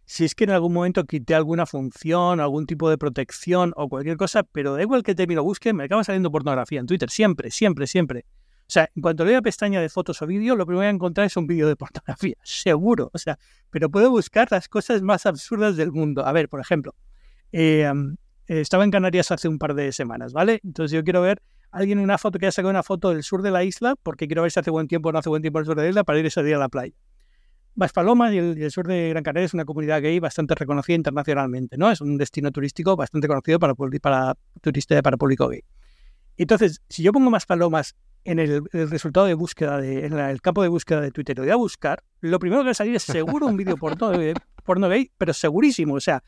si 0.07 0.23
es 0.23 0.35
que 0.35 0.45
en 0.45 0.51
algún 0.51 0.73
momento 0.73 1.03
quité 1.05 1.35
alguna 1.35 1.65
función, 1.65 2.39
algún 2.39 2.65
tipo 2.65 2.89
de 2.89 2.97
protección 2.97 3.73
o 3.75 3.89
cualquier 3.89 4.15
cosa, 4.15 4.43
pero 4.43 4.73
da 4.73 4.81
igual 4.81 5.03
que 5.03 5.13
te 5.15 5.27
lo 5.27 5.43
busque, 5.43 5.73
me 5.73 5.83
acaba 5.83 6.03
saliendo 6.03 6.31
pornografía 6.31 6.79
en 6.79 6.85
Twitter, 6.85 7.09
siempre, 7.09 7.51
siempre, 7.51 7.87
siempre. 7.87 8.25
O 8.67 8.69
sea, 8.69 8.89
en 8.93 9.01
cuanto 9.01 9.23
le 9.23 9.31
doy 9.31 9.37
a 9.37 9.41
pestaña 9.41 9.79
de 9.79 9.87
fotos 9.87 10.21
o 10.21 10.27
vídeo, 10.27 10.57
lo 10.57 10.65
primero 10.65 10.81
que 10.81 10.85
voy 10.85 10.87
a 10.87 10.89
encontrar 10.89 11.25
es 11.25 11.37
un 11.37 11.47
vídeo 11.47 11.69
de 11.69 11.77
pornografía, 11.77 12.35
seguro. 12.43 13.09
O 13.13 13.17
sea, 13.17 13.39
pero 13.69 13.89
puedo 13.89 14.11
buscar 14.11 14.49
las 14.51 14.67
cosas 14.67 15.01
más 15.01 15.25
absurdas 15.25 15.77
del 15.77 15.93
mundo. 15.93 16.25
A 16.25 16.33
ver, 16.33 16.49
por 16.49 16.59
ejemplo, 16.59 16.93
eh, 17.53 17.89
estaba 18.47 18.83
en 18.83 18.91
Canarias 18.91 19.31
hace 19.31 19.47
un 19.47 19.57
par 19.57 19.73
de 19.73 19.93
semanas, 19.93 20.33
¿vale? 20.33 20.59
Entonces 20.65 20.91
yo 20.91 21.01
quiero 21.05 21.21
ver 21.21 21.41
a 21.71 21.77
alguien 21.77 21.99
en 21.99 22.03
una 22.03 22.17
foto 22.17 22.39
que 22.39 22.47
haya 22.47 22.51
sacado 22.51 22.69
una 22.69 22.83
foto 22.83 23.11
del 23.11 23.23
sur 23.23 23.41
de 23.41 23.51
la 23.51 23.63
isla, 23.63 23.95
porque 24.03 24.27
quiero 24.27 24.41
ver 24.41 24.51
si 24.51 24.59
hace 24.59 24.69
buen 24.69 24.89
tiempo 24.89 25.09
o 25.09 25.11
no 25.13 25.19
hace 25.19 25.29
buen 25.29 25.41
tiempo 25.41 25.59
el 25.59 25.65
sur 25.65 25.75
de 25.77 25.83
la 25.83 25.89
isla, 25.89 26.03
para 26.03 26.19
ir 26.19 26.25
ese 26.25 26.43
día 26.43 26.57
a 26.57 26.59
la 26.59 26.67
playa. 26.67 26.93
Maspalomas 27.75 28.33
y 28.33 28.37
el, 28.39 28.71
sur 28.71 28.87
de 28.87 29.09
Gran 29.09 29.23
Canaria 29.23 29.45
es 29.45 29.53
una 29.53 29.63
comunidad 29.63 30.01
gay 30.01 30.19
bastante 30.19 30.55
reconocida 30.55 30.95
internacionalmente, 30.95 31.77
¿no? 31.77 31.89
Es 31.89 32.01
un 32.01 32.17
destino 32.17 32.51
turístico 32.51 32.97
bastante 32.97 33.27
conocido 33.27 33.59
para, 33.59 33.75
para 33.75 34.35
turistas, 34.61 35.01
para 35.03 35.15
público 35.15 35.47
gay. 35.47 35.61
Entonces, 36.37 36.81
si 36.89 37.03
yo 37.03 37.13
pongo 37.13 37.29
Maspalomas 37.29 37.95
en 38.27 38.39
el, 38.39 38.63
el, 38.73 38.89
resultado 38.89 39.25
de 39.25 39.33
búsqueda, 39.33 39.79
de, 39.79 40.05
en 40.05 40.19
el 40.19 40.41
campo 40.41 40.61
de 40.61 40.67
búsqueda 40.67 40.99
de 40.99 41.11
Twitter, 41.11 41.37
lo 41.37 41.43
voy 41.43 41.51
a 41.51 41.55
buscar, 41.55 42.03
lo 42.19 42.39
primero 42.39 42.61
que 42.61 42.65
va 42.65 42.71
a 42.71 42.75
salir 42.75 42.93
es 42.93 43.03
seguro 43.03 43.47
un 43.47 43.55
vídeo 43.55 43.77
porno, 43.77 44.11
porno 44.65 44.89
gay, 44.89 45.09
pero 45.17 45.33
segurísimo, 45.33 45.93
o 45.93 46.01
sea, 46.01 46.21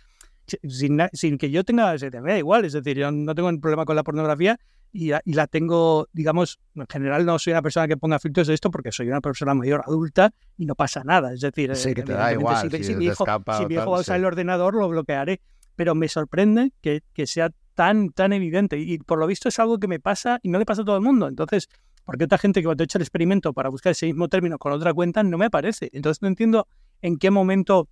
sin, 0.48 1.02
sin 1.12 1.38
que 1.38 1.52
yo 1.52 1.66
tenga, 1.66 1.98
se 1.98 2.10
me 2.10 2.32
da 2.32 2.38
igual, 2.38 2.64
es 2.64 2.72
decir, 2.72 2.98
yo 2.98 3.12
no 3.12 3.36
tengo 3.36 3.50
un 3.50 3.60
problema 3.60 3.84
con 3.84 3.98
la 3.98 4.04
pornografía 4.04 4.58
y, 4.94 5.12
y, 5.12 5.34
la 5.34 5.48
tengo, 5.48 6.08
digamos, 6.14 6.58
en 6.74 6.88
general 6.88 7.26
no 7.26 7.38
soy 7.38 7.52
una 7.52 7.62
persona 7.62 7.86
que 7.86 7.98
ponga 7.98 8.18
filtros 8.18 8.48
de 8.48 8.54
esto 8.54 8.72
porque 8.72 8.94
soy 8.94 9.10
una 9.10 9.20
persona 9.20 9.54
mayor 9.54 9.84
adulta 9.86 10.34
y 10.58 10.66
no 10.66 10.76
pasa 10.76 11.04
nada, 11.04 11.34
es 11.34 11.42
decir, 11.42 11.76
sí, 11.76 11.94
que 11.94 12.04
te 12.04 12.14
da 12.14 12.32
igual, 12.32 12.72
si, 12.72 12.78
si, 12.78 12.84
si, 12.86 12.96
mi 12.96 13.06
hijo, 13.08 13.26
si 13.58 13.66
mi 13.66 13.74
hijo 13.76 13.92
va 13.92 13.98
a 13.98 14.00
usar 14.00 14.16
sí. 14.16 14.20
el 14.20 14.26
ordenador 14.26 14.74
lo 14.74 14.88
bloquearé, 14.88 15.42
pero 15.76 15.96
me 15.96 16.08
sorprende 16.08 16.72
que, 16.82 17.04
que 17.14 17.28
sea 17.28 17.52
tan, 17.80 18.10
tan 18.10 18.34
evidente. 18.34 18.78
Y 18.78 18.98
por 18.98 19.20
lo 19.20 19.26
visto 19.26 19.48
es 19.48 19.58
algo 19.58 19.80
que 19.80 19.88
me 19.88 20.02
pasa 20.02 20.38
y 20.44 20.50
no 20.50 20.60
le 20.60 20.66
pasa 20.66 20.82
a 20.82 20.86
todo 20.86 20.98
el 20.98 21.02
mundo, 21.02 21.30
entonces 21.30 21.70
porque 22.10 22.26
otra 22.26 22.40
gente 22.40 22.62
que 22.62 22.66
cuando 22.66 22.82
he 22.82 22.86
hecho 22.86 22.98
el 22.98 23.04
experimento 23.04 23.54
para 23.54 23.70
buscar 23.70 23.92
ese 23.92 24.08
mismo 24.08 24.28
término 24.30 24.58
con 24.58 24.72
otra 24.72 24.96
cuenta 24.96 25.22
no 25.22 25.38
me 25.38 25.46
aparece. 25.46 25.92
Entonces 25.94 26.24
no 26.24 26.28
entiendo 26.28 26.68
en 27.04 27.18
qué 27.18 27.30
momento 27.30 27.88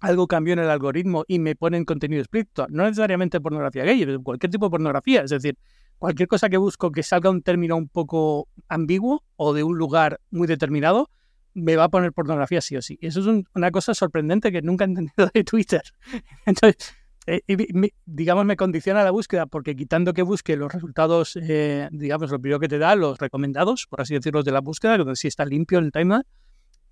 algo 0.00 0.26
cambió 0.26 0.52
en 0.52 0.58
el 0.58 0.68
algoritmo 0.68 1.24
y 1.26 1.38
me 1.38 1.56
ponen 1.56 1.86
contenido 1.86 2.20
explícito. 2.20 2.66
No 2.68 2.84
necesariamente 2.84 3.40
pornografía 3.40 3.84
gay, 3.84 4.18
cualquier 4.22 4.50
tipo 4.50 4.66
de 4.66 4.70
pornografía. 4.72 5.22
Es 5.22 5.30
decir, 5.30 5.56
cualquier 5.96 6.28
cosa 6.28 6.50
que 6.50 6.58
busco 6.58 6.92
que 6.92 7.02
salga 7.02 7.30
un 7.30 7.40
término 7.40 7.78
un 7.78 7.88
poco 7.88 8.46
ambiguo 8.68 9.24
o 9.36 9.54
de 9.54 9.62
un 9.62 9.78
lugar 9.78 10.20
muy 10.30 10.46
determinado, 10.46 11.08
me 11.54 11.76
va 11.76 11.84
a 11.84 11.88
poner 11.88 12.12
pornografía 12.12 12.60
sí 12.60 12.76
o 12.76 12.82
sí. 12.82 12.98
Eso 13.00 13.20
es 13.20 13.26
un, 13.26 13.48
una 13.54 13.70
cosa 13.70 13.94
sorprendente 13.94 14.52
que 14.52 14.60
nunca 14.60 14.84
he 14.84 14.88
entendido 14.88 15.30
de 15.32 15.44
Twitter. 15.44 15.80
Entonces, 16.44 16.94
eh, 17.26 17.42
me, 17.72 17.92
digamos, 18.04 18.44
me 18.44 18.56
condiciona 18.56 19.02
la 19.02 19.10
búsqueda 19.10 19.46
porque 19.46 19.74
quitando 19.74 20.12
que 20.12 20.22
busque 20.22 20.56
los 20.56 20.72
resultados, 20.72 21.36
eh, 21.42 21.88
digamos, 21.90 22.30
lo 22.30 22.40
primero 22.40 22.60
que 22.60 22.68
te 22.68 22.78
da, 22.78 22.94
los 22.94 23.18
recomendados, 23.18 23.86
por 23.88 24.00
así 24.00 24.14
decirlo, 24.14 24.42
de 24.42 24.52
la 24.52 24.60
búsqueda, 24.60 24.96
donde 24.96 25.16
sí 25.16 25.28
está 25.28 25.44
limpio 25.44 25.78
el 25.80 25.90
timeline, 25.90 26.24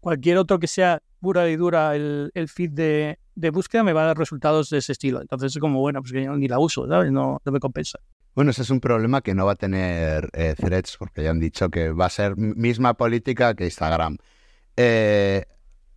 cualquier 0.01 0.39
otro 0.39 0.59
que 0.59 0.67
sea 0.67 1.03
pura 1.21 1.49
y 1.49 1.57
dura 1.57 1.95
el, 1.95 2.31
el 2.35 2.49
feed 2.49 2.71
de, 2.71 3.19
de, 3.35 3.51
búsqueda 3.51 3.83
me 3.83 3.93
va 3.93 4.03
a 4.03 4.07
dar 4.07 4.19
resultados 4.19 4.71
de 4.71 4.79
ese 4.79 4.93
estilo. 4.93 5.21
Entonces 5.21 5.55
es 5.55 5.61
como, 5.61 5.81
bueno, 5.81 6.01
pues 6.03 6.13
que 6.13 6.25
yo 6.25 6.37
ni 6.37 6.49
la 6.49 6.59
uso, 6.59 6.87
¿sabes? 6.89 7.11
No, 7.13 7.41
no 7.45 7.53
me 7.53 7.61
compensa. 7.61 8.01
Bueno, 8.35 8.51
ese 8.51 8.63
es 8.63 8.71
un 8.71 8.81
problema 8.81 9.21
que 9.21 9.35
no 9.35 9.47
va 9.47 9.53
a 9.53 9.57
tener 9.57 10.29
eh, 10.33 10.55
Threads, 10.57 10.97
porque 10.99 11.23
ya 11.23 11.31
han 11.31 11.39
dicho 11.39 11.71
que 11.71 11.91
va 11.91 12.07
a 12.07 12.11
ser 12.11 12.37
misma 12.37 12.95
política 12.95 13.55
que 13.55 13.65
Instagram. 13.65 14.19
Eh, 14.77 15.45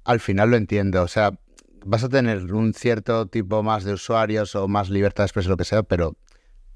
al 0.03 0.19
final 0.19 0.51
lo 0.51 0.57
entiendo, 0.57 1.01
o 1.01 1.07
sea, 1.07 1.31
vas 1.85 2.03
a 2.03 2.09
tener 2.09 2.53
un 2.53 2.73
cierto 2.73 3.27
tipo 3.27 3.63
más 3.63 3.83
de 3.83 3.93
usuarios 3.93 4.55
o 4.55 4.67
más 4.67 4.89
libertad 4.89 5.23
de 5.23 5.27
expresión, 5.27 5.51
lo 5.51 5.57
que 5.57 5.65
sea, 5.65 5.83
pero 5.83 6.17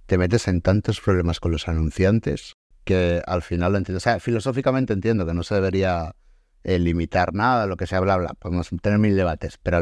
te 0.06 0.18
metes 0.18 0.48
en 0.48 0.62
tantos 0.62 1.00
problemas 1.00 1.40
con 1.40 1.52
los 1.52 1.68
anunciantes 1.68 2.56
que 2.84 3.22
al 3.26 3.42
final 3.42 3.74
lo 3.74 3.78
entiendo. 3.78 3.98
O 3.98 4.02
sea, 4.02 4.20
filosóficamente 4.20 4.94
entiendo 4.94 5.26
que 5.26 5.34
no 5.34 5.44
se 5.44 5.56
debería 5.56 6.16
eh, 6.64 6.80
limitar 6.80 7.34
nada, 7.34 7.68
lo 7.68 7.78
que 7.78 7.88
sea, 7.88 8.00
bla, 8.00 8.18
bla. 8.18 8.34
Podemos 8.40 8.70
tener 8.82 9.00
mil 9.00 9.16
debates, 9.16 9.58
pero 9.62 9.78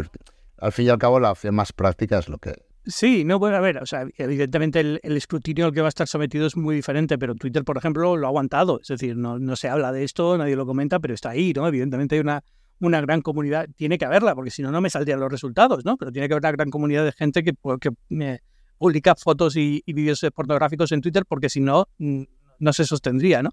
al, 0.58 0.72
fin 0.72 0.86
y 0.86 0.90
al 0.90 0.98
cabo 0.98 1.20
la 1.20 1.32
opción 1.32 1.56
más 1.56 1.74
práctica 1.74 2.20
es 2.20 2.30
lo 2.30 2.38
que 2.38 2.54
Sí, 2.86 3.24
no, 3.24 3.40
puede 3.40 3.56
haber, 3.56 3.78
o 3.78 3.86
sea, 3.86 4.08
evidentemente 4.18 4.80
el, 4.80 5.00
escrutinio 5.04 5.66
al 5.66 5.74
que 5.74 5.82
va 5.82 5.88
a 5.88 5.90
estar 5.90 6.08
sometido 6.08 6.48
es 6.48 6.56
muy 6.56 6.76
diferente, 6.76 7.20
pero 7.20 7.36
Twitter, 7.36 7.64
por 7.64 7.78
ejemplo, 7.78 8.18
lo 8.18 8.26
ha 8.26 8.30
aguantado, 8.30 8.80
es 8.82 8.88
decir, 8.88 9.16
no 9.16 9.56
se 9.56 9.70
habla 9.70 9.92
de 9.92 10.04
esto, 10.04 10.38
nadie 10.38 10.56
lo 10.56 10.66
comenta, 10.66 11.00
pero 11.00 11.14
está 11.14 11.32
ahí, 11.32 11.54
¿no? 11.54 11.68
Evidentemente 11.68 12.16
hay 12.16 12.22
una, 12.22 12.44
una 12.80 13.02
gran 13.02 13.22
comunidad, 13.22 13.68
tiene 13.76 13.98
que 13.98 14.06
haberla, 14.06 14.36
porque 14.36 14.52
si 14.52 14.62
no, 14.62 14.72
no 14.72 14.82
me 14.82 14.90
saldrían 14.90 15.20
los 15.20 15.32
resultados, 15.32 15.86
¿no? 15.86 15.98
Pero 15.98 16.12
tiene 16.12 16.28
que 16.28 16.34
haber 16.34 16.44
una 16.44 16.52
gran 16.52 16.70
comunidad 16.70 17.06
de 17.06 17.12
gente 17.12 17.44
que, 17.44 17.54
pues, 17.54 17.80
que 17.80 17.92
publica 18.78 19.16
fotos 19.16 19.56
y, 19.56 19.84
y 19.86 19.94
vídeos 19.94 20.26
pornográficos 20.34 20.92
en 20.92 21.02
Twitter, 21.02 21.26
porque 21.26 21.50
si 21.50 21.60
no, 21.60 21.88
no 21.98 22.74
se 22.74 22.86
sostendría, 22.86 23.44
¿no? 23.44 23.52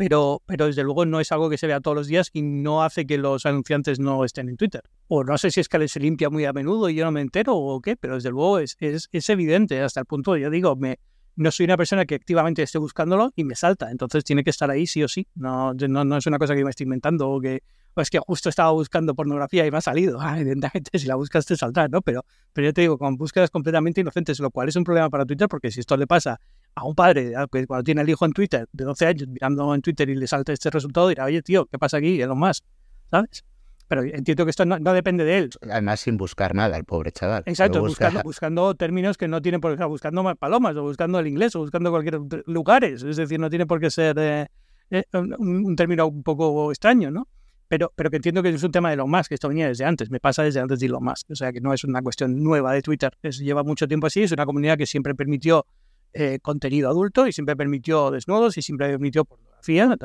pero, 0.00 0.42
pero 0.46 0.64
desde 0.64 0.82
luego 0.82 1.04
no 1.04 1.20
es 1.20 1.30
algo 1.30 1.50
que 1.50 1.58
se 1.58 1.66
vea 1.66 1.78
todos 1.80 1.94
los 1.94 2.06
días 2.06 2.30
y 2.32 2.40
no 2.40 2.82
hace 2.82 3.06
que 3.06 3.18
los 3.18 3.44
anunciantes 3.44 4.00
no 4.00 4.24
estén 4.24 4.48
en 4.48 4.56
Twitter. 4.56 4.82
O 5.08 5.24
no 5.24 5.36
sé 5.36 5.50
si 5.50 5.60
es 5.60 5.68
que 5.68 5.88
se 5.88 6.00
limpia 6.00 6.30
muy 6.30 6.46
a 6.46 6.54
menudo 6.54 6.88
y 6.88 6.94
yo 6.94 7.04
no 7.04 7.12
me 7.12 7.20
entero 7.20 7.54
o 7.54 7.82
qué, 7.82 7.96
pero 7.96 8.14
desde 8.14 8.30
luego 8.30 8.60
es, 8.60 8.78
es, 8.80 9.10
es 9.12 9.28
evidente 9.28 9.78
hasta 9.82 10.00
el 10.00 10.06
punto, 10.06 10.38
yo 10.38 10.48
digo, 10.48 10.74
me, 10.74 10.98
no 11.36 11.50
soy 11.50 11.64
una 11.64 11.76
persona 11.76 12.06
que 12.06 12.14
activamente 12.14 12.62
esté 12.62 12.78
buscándolo 12.78 13.30
y 13.36 13.44
me 13.44 13.54
salta, 13.54 13.90
entonces 13.90 14.24
tiene 14.24 14.42
que 14.42 14.48
estar 14.48 14.70
ahí 14.70 14.86
sí 14.86 15.02
o 15.02 15.08
sí. 15.08 15.28
No, 15.34 15.74
no, 15.74 16.04
no 16.06 16.16
es 16.16 16.26
una 16.26 16.38
cosa 16.38 16.54
que 16.54 16.64
me 16.64 16.70
estoy 16.70 16.84
inventando 16.84 17.28
o 17.28 17.38
que 17.38 17.62
o 17.94 18.00
es 18.00 18.10
que 18.10 18.18
justo 18.18 18.48
estaba 18.48 18.70
buscando 18.70 19.14
pornografía 19.14 19.66
y 19.66 19.70
me 19.70 19.78
ha 19.78 19.80
salido. 19.80 20.20
Ah, 20.20 20.38
evidentemente, 20.38 20.98
si 20.98 21.06
la 21.06 21.16
buscas 21.16 21.46
te 21.46 21.56
saldrá, 21.56 21.88
¿no? 21.88 22.02
Pero, 22.02 22.24
pero 22.52 22.68
yo 22.68 22.72
te 22.72 22.82
digo, 22.82 22.98
con 22.98 23.16
búsquedas 23.16 23.50
completamente 23.50 24.00
inocentes, 24.00 24.38
lo 24.40 24.50
cual 24.50 24.68
es 24.68 24.76
un 24.76 24.84
problema 24.84 25.10
para 25.10 25.24
Twitter, 25.24 25.48
porque 25.48 25.70
si 25.70 25.80
esto 25.80 25.96
le 25.96 26.06
pasa 26.06 26.40
a 26.74 26.84
un 26.84 26.94
padre 26.94 27.32
que 27.50 27.66
cuando 27.66 27.84
tiene 27.84 28.02
el 28.02 28.08
hijo 28.08 28.24
en 28.24 28.32
Twitter 28.32 28.68
de 28.72 28.84
12 28.84 29.06
años 29.06 29.28
mirando 29.28 29.74
en 29.74 29.82
Twitter 29.82 30.08
y 30.08 30.14
le 30.14 30.26
salta 30.26 30.52
este 30.52 30.70
resultado, 30.70 31.08
dirá, 31.08 31.24
oye, 31.24 31.42
tío, 31.42 31.66
¿qué 31.66 31.78
pasa 31.78 31.96
aquí? 31.96 32.18
lo 32.18 32.36
más, 32.36 32.62
¿sabes? 33.10 33.44
Pero 33.90 34.04
entiendo 34.04 34.44
que 34.44 34.50
esto 34.50 34.64
no, 34.64 34.92
depende 34.92 35.24
de 35.24 35.38
él. 35.38 35.50
Además, 35.68 35.98
sin 35.98 36.16
buscar 36.16 36.54
nada, 36.54 36.76
el 36.76 36.84
pobre 36.84 37.10
chaval. 37.10 37.42
Exacto, 37.46 37.80
buscando, 37.80 38.22
buscando, 38.22 38.74
términos 38.76 39.18
que 39.18 39.26
no 39.26 39.42
tienen 39.42 39.60
por 39.60 39.72
qué 39.72 39.78
ser, 39.78 39.88
buscando 39.88 40.32
palomas, 40.36 40.76
o 40.76 40.82
buscando 40.82 41.18
el 41.18 41.26
inglés, 41.26 41.56
o 41.56 41.58
buscando 41.58 41.90
cualquier 41.90 42.20
lugares. 42.46 43.02
Es 43.02 43.16
decir, 43.16 43.40
no 43.40 43.50
tiene 43.50 43.66
por 43.66 43.80
qué 43.80 43.90
ser 43.90 44.16
eh, 44.20 44.46
eh, 44.90 45.02
un, 45.12 45.74
término 45.74 46.06
un 46.06 46.22
poco 46.22 46.70
extraño, 46.70 47.10
¿no? 47.10 47.26
Pero, 47.70 47.92
pero 47.94 48.10
que 48.10 48.16
entiendo 48.16 48.42
que 48.42 48.48
es 48.48 48.64
un 48.64 48.72
tema 48.72 48.90
de 48.90 48.96
lo 48.96 49.06
más, 49.06 49.28
que 49.28 49.34
esto 49.34 49.46
venía 49.46 49.68
desde 49.68 49.84
antes, 49.84 50.10
me 50.10 50.18
pasa 50.18 50.42
desde 50.42 50.58
antes 50.58 50.80
de 50.80 50.88
lo 50.88 51.00
más. 51.00 51.24
O 51.30 51.36
sea, 51.36 51.52
que 51.52 51.60
no 51.60 51.72
es 51.72 51.84
una 51.84 52.02
cuestión 52.02 52.42
nueva 52.42 52.72
de 52.72 52.82
Twitter, 52.82 53.16
es, 53.22 53.38
lleva 53.38 53.62
mucho 53.62 53.86
tiempo 53.86 54.08
así, 54.08 54.24
es 54.24 54.32
una 54.32 54.44
comunidad 54.44 54.76
que 54.76 54.86
siempre 54.86 55.14
permitió 55.14 55.64
eh, 56.12 56.40
contenido 56.42 56.90
adulto 56.90 57.28
y 57.28 57.32
siempre 57.32 57.54
permitió 57.54 58.10
desnudos 58.10 58.58
y 58.58 58.62
siempre 58.62 58.88
permitió 58.88 59.24
pornografía, 59.24 59.96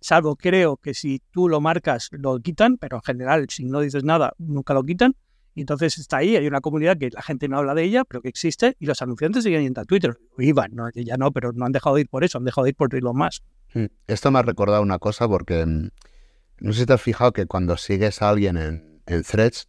salvo 0.00 0.34
creo 0.34 0.76
que 0.76 0.92
si 0.92 1.22
tú 1.30 1.48
lo 1.48 1.60
marcas 1.60 2.08
lo 2.10 2.40
quitan, 2.40 2.78
pero 2.78 2.96
en 2.96 3.02
general 3.02 3.46
si 3.48 3.64
no 3.64 3.78
dices 3.78 4.02
nada 4.02 4.32
nunca 4.38 4.74
lo 4.74 4.82
quitan. 4.82 5.14
Y 5.54 5.60
entonces 5.60 5.96
está 5.98 6.16
ahí, 6.16 6.34
hay 6.34 6.48
una 6.48 6.60
comunidad 6.60 6.98
que 6.98 7.10
la 7.10 7.22
gente 7.22 7.46
no 7.46 7.58
habla 7.58 7.74
de 7.74 7.84
ella, 7.84 8.04
pero 8.04 8.22
que 8.22 8.28
existe, 8.28 8.74
y 8.80 8.86
los 8.86 9.00
anunciantes 9.02 9.44
siguen 9.44 9.62
yendo 9.62 9.82
a 9.82 9.84
Twitter. 9.84 10.18
Iban, 10.36 10.74
¿no? 10.74 10.90
ya 10.90 11.16
no, 11.16 11.30
pero 11.30 11.52
no 11.52 11.64
han 11.64 11.70
dejado 11.70 11.94
de 11.94 12.00
ir 12.00 12.08
por 12.08 12.24
eso, 12.24 12.38
han 12.38 12.44
dejado 12.44 12.64
de 12.64 12.70
ir 12.70 12.74
por 12.74 12.92
lo 12.92 13.14
más. 13.14 13.44
Hmm. 13.72 13.84
Esto 14.08 14.32
me 14.32 14.40
ha 14.40 14.42
recordado 14.42 14.82
una 14.82 14.98
cosa 14.98 15.28
porque 15.28 15.64
mm, 15.64 15.90
no 16.58 16.72
sé 16.72 16.80
si 16.80 16.86
te 16.86 16.92
has 16.92 17.02
fijado 17.02 17.32
que 17.32 17.46
cuando 17.46 17.76
sigues 17.76 18.22
a 18.22 18.30
alguien 18.30 18.56
en, 18.56 19.02
en 19.06 19.22
threads, 19.22 19.68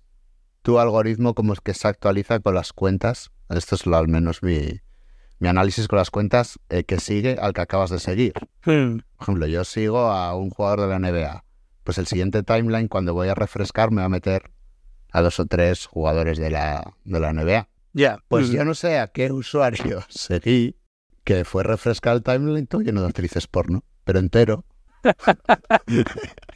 tu 0.62 0.80
algoritmo 0.80 1.36
como 1.36 1.54
es 1.54 1.62
que 1.62 1.74
se 1.74 1.88
actualiza 1.88 2.40
con 2.40 2.56
las 2.56 2.74
cuentas. 2.74 3.32
Esto 3.50 3.76
es 3.76 3.86
lo, 3.86 3.98
al 3.98 4.08
menos 4.08 4.42
mi, 4.42 4.82
mi 5.40 5.48
análisis 5.48 5.88
con 5.88 5.98
las 5.98 6.10
cuentas 6.10 6.60
eh, 6.70 6.84
que 6.84 7.00
sigue 7.00 7.38
al 7.40 7.54
que 7.54 7.62
acabas 7.62 7.90
de 7.90 8.00
seguir. 8.00 8.34
Hmm. 8.66 8.98
Por 8.98 9.22
ejemplo, 9.22 9.48
yo 9.48 9.64
sigo 9.64 10.00
a 10.00 10.36
un 10.36 10.50
jugador 10.50 10.82
de 10.82 10.88
la 10.88 11.00
NBA. 11.00 11.44
Pues 11.84 11.98
el 11.98 12.08
siguiente 12.08 12.42
timeline, 12.42 12.88
cuando 12.88 13.14
voy 13.14 13.28
a 13.28 13.36
refrescar, 13.36 13.92
me 13.92 14.02
va 14.02 14.06
a 14.06 14.10
meter 14.10 14.52
a 15.12 15.22
dos 15.22 15.40
o 15.40 15.46
tres 15.46 15.86
jugadores 15.86 16.38
de 16.38 16.50
la, 16.50 16.96
de 17.04 17.20
la 17.20 17.32
NBA. 17.32 17.70
Ya. 17.94 18.20
Pues 18.28 18.50
hmm. 18.50 18.54
yo 18.54 18.66
no 18.66 18.74
sé 18.74 19.00
a 19.00 19.08
qué 19.08 19.32
usuario 19.32 20.04
seguí 20.10 20.78
que 21.24 21.44
fue 21.44 21.64
refrescar 21.64 22.16
el 22.16 22.24
timeline 22.24 22.68
todo 22.68 22.82
lleno 22.82 23.02
de 23.02 23.08
actrices 23.08 23.48
porno, 23.48 23.84
pero 24.04 24.20
entero. 24.20 24.66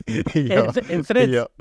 y 0.33 0.47
yo, 0.47 0.67
¿En, 0.87 1.03
yo, 1.31 1.51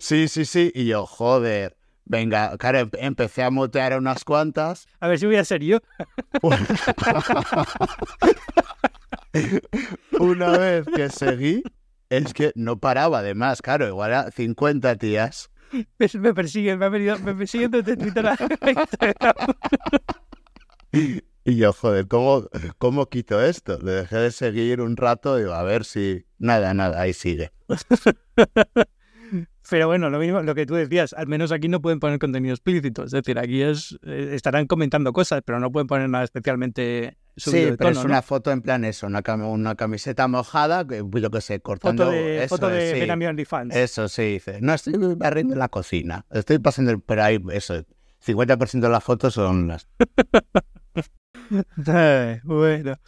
sí, 0.00 0.28
sí, 0.28 0.44
sí. 0.44 0.72
Y 0.74 0.86
yo, 0.86 1.06
joder. 1.06 1.76
Venga, 2.06 2.58
claro, 2.58 2.80
em, 2.80 2.90
empecé 2.98 3.42
a 3.42 3.50
mutear 3.50 3.96
unas 3.96 4.24
cuantas. 4.24 4.86
A 5.00 5.08
ver 5.08 5.18
si 5.18 5.24
voy 5.26 5.36
a 5.36 5.44
ser 5.44 5.62
yo. 5.62 5.78
Una 10.20 10.58
vez 10.58 10.84
que 10.94 11.08
seguí, 11.08 11.62
es 12.10 12.34
que 12.34 12.52
no 12.54 12.78
paraba, 12.78 13.20
además, 13.20 13.62
claro, 13.62 13.88
igual 13.88 14.12
a 14.12 14.30
50 14.30 14.96
tías. 14.96 15.50
Me 15.98 16.34
persiguen, 16.34 16.78
me, 16.78 16.88
venido, 16.88 17.18
me 17.18 17.34
persiguen 17.34 17.70
desde 17.70 17.96
Twitter 17.96 18.26
a 18.26 18.36
Y 21.46 21.56
yo, 21.56 21.74
joder, 21.74 22.08
¿cómo, 22.08 22.48
¿cómo 22.78 23.06
quito 23.10 23.42
esto? 23.42 23.78
Le 23.78 23.92
dejé 23.92 24.16
de 24.16 24.30
seguir 24.30 24.80
un 24.80 24.96
rato 24.96 25.38
y 25.38 25.42
digo, 25.42 25.52
a 25.52 25.62
ver 25.62 25.84
si... 25.84 26.24
Nada, 26.38 26.72
nada, 26.72 27.00
ahí 27.00 27.12
sigue. 27.12 27.52
Pero 29.70 29.86
bueno, 29.86 30.08
lo 30.10 30.18
mismo, 30.18 30.42
lo 30.42 30.54
que 30.54 30.66
tú 30.66 30.74
decías, 30.74 31.12
al 31.14 31.26
menos 31.26 31.50
aquí 31.52 31.68
no 31.68 31.80
pueden 31.80 32.00
poner 32.00 32.18
contenido 32.18 32.54
explícito. 32.54 33.04
Es 33.04 33.10
decir, 33.10 33.38
aquí 33.38 33.62
es, 33.62 33.98
eh, 34.04 34.30
estarán 34.32 34.66
comentando 34.66 35.12
cosas, 35.12 35.42
pero 35.44 35.58
no 35.58 35.72
pueden 35.72 35.86
poner 35.86 36.08
nada 36.08 36.24
especialmente 36.24 37.16
subido 37.36 37.70
Sí, 37.70 37.76
pero 37.78 37.90
es 37.90 38.04
una 38.04 38.20
foto 38.22 38.50
en 38.52 38.60
plan 38.60 38.84
eso, 38.84 39.06
una, 39.06 39.22
una 39.46 39.74
camiseta 39.74 40.28
mojada, 40.28 40.86
que, 40.86 41.02
yo 41.10 41.30
qué 41.30 41.40
sé, 41.40 41.60
cortando... 41.60 42.04
Foto 42.04 42.14
de, 42.14 42.44
eso, 42.44 42.48
foto 42.56 42.68
de 42.68 42.92
sí. 42.92 43.78
Eso 43.78 44.08
sí, 44.08 44.22
dice. 44.34 44.60
No, 44.60 44.74
estoy 44.74 44.94
barriendo 45.16 45.56
la 45.56 45.68
cocina. 45.68 46.26
Estoy 46.30 46.58
pasando, 46.58 46.98
pero 47.00 47.24
ahí, 47.24 47.42
eso, 47.52 47.84
50% 48.24 48.80
de 48.80 48.88
las 48.88 49.04
fotos 49.04 49.34
son 49.34 49.68
las... 49.68 49.88
bueno, 52.44 52.98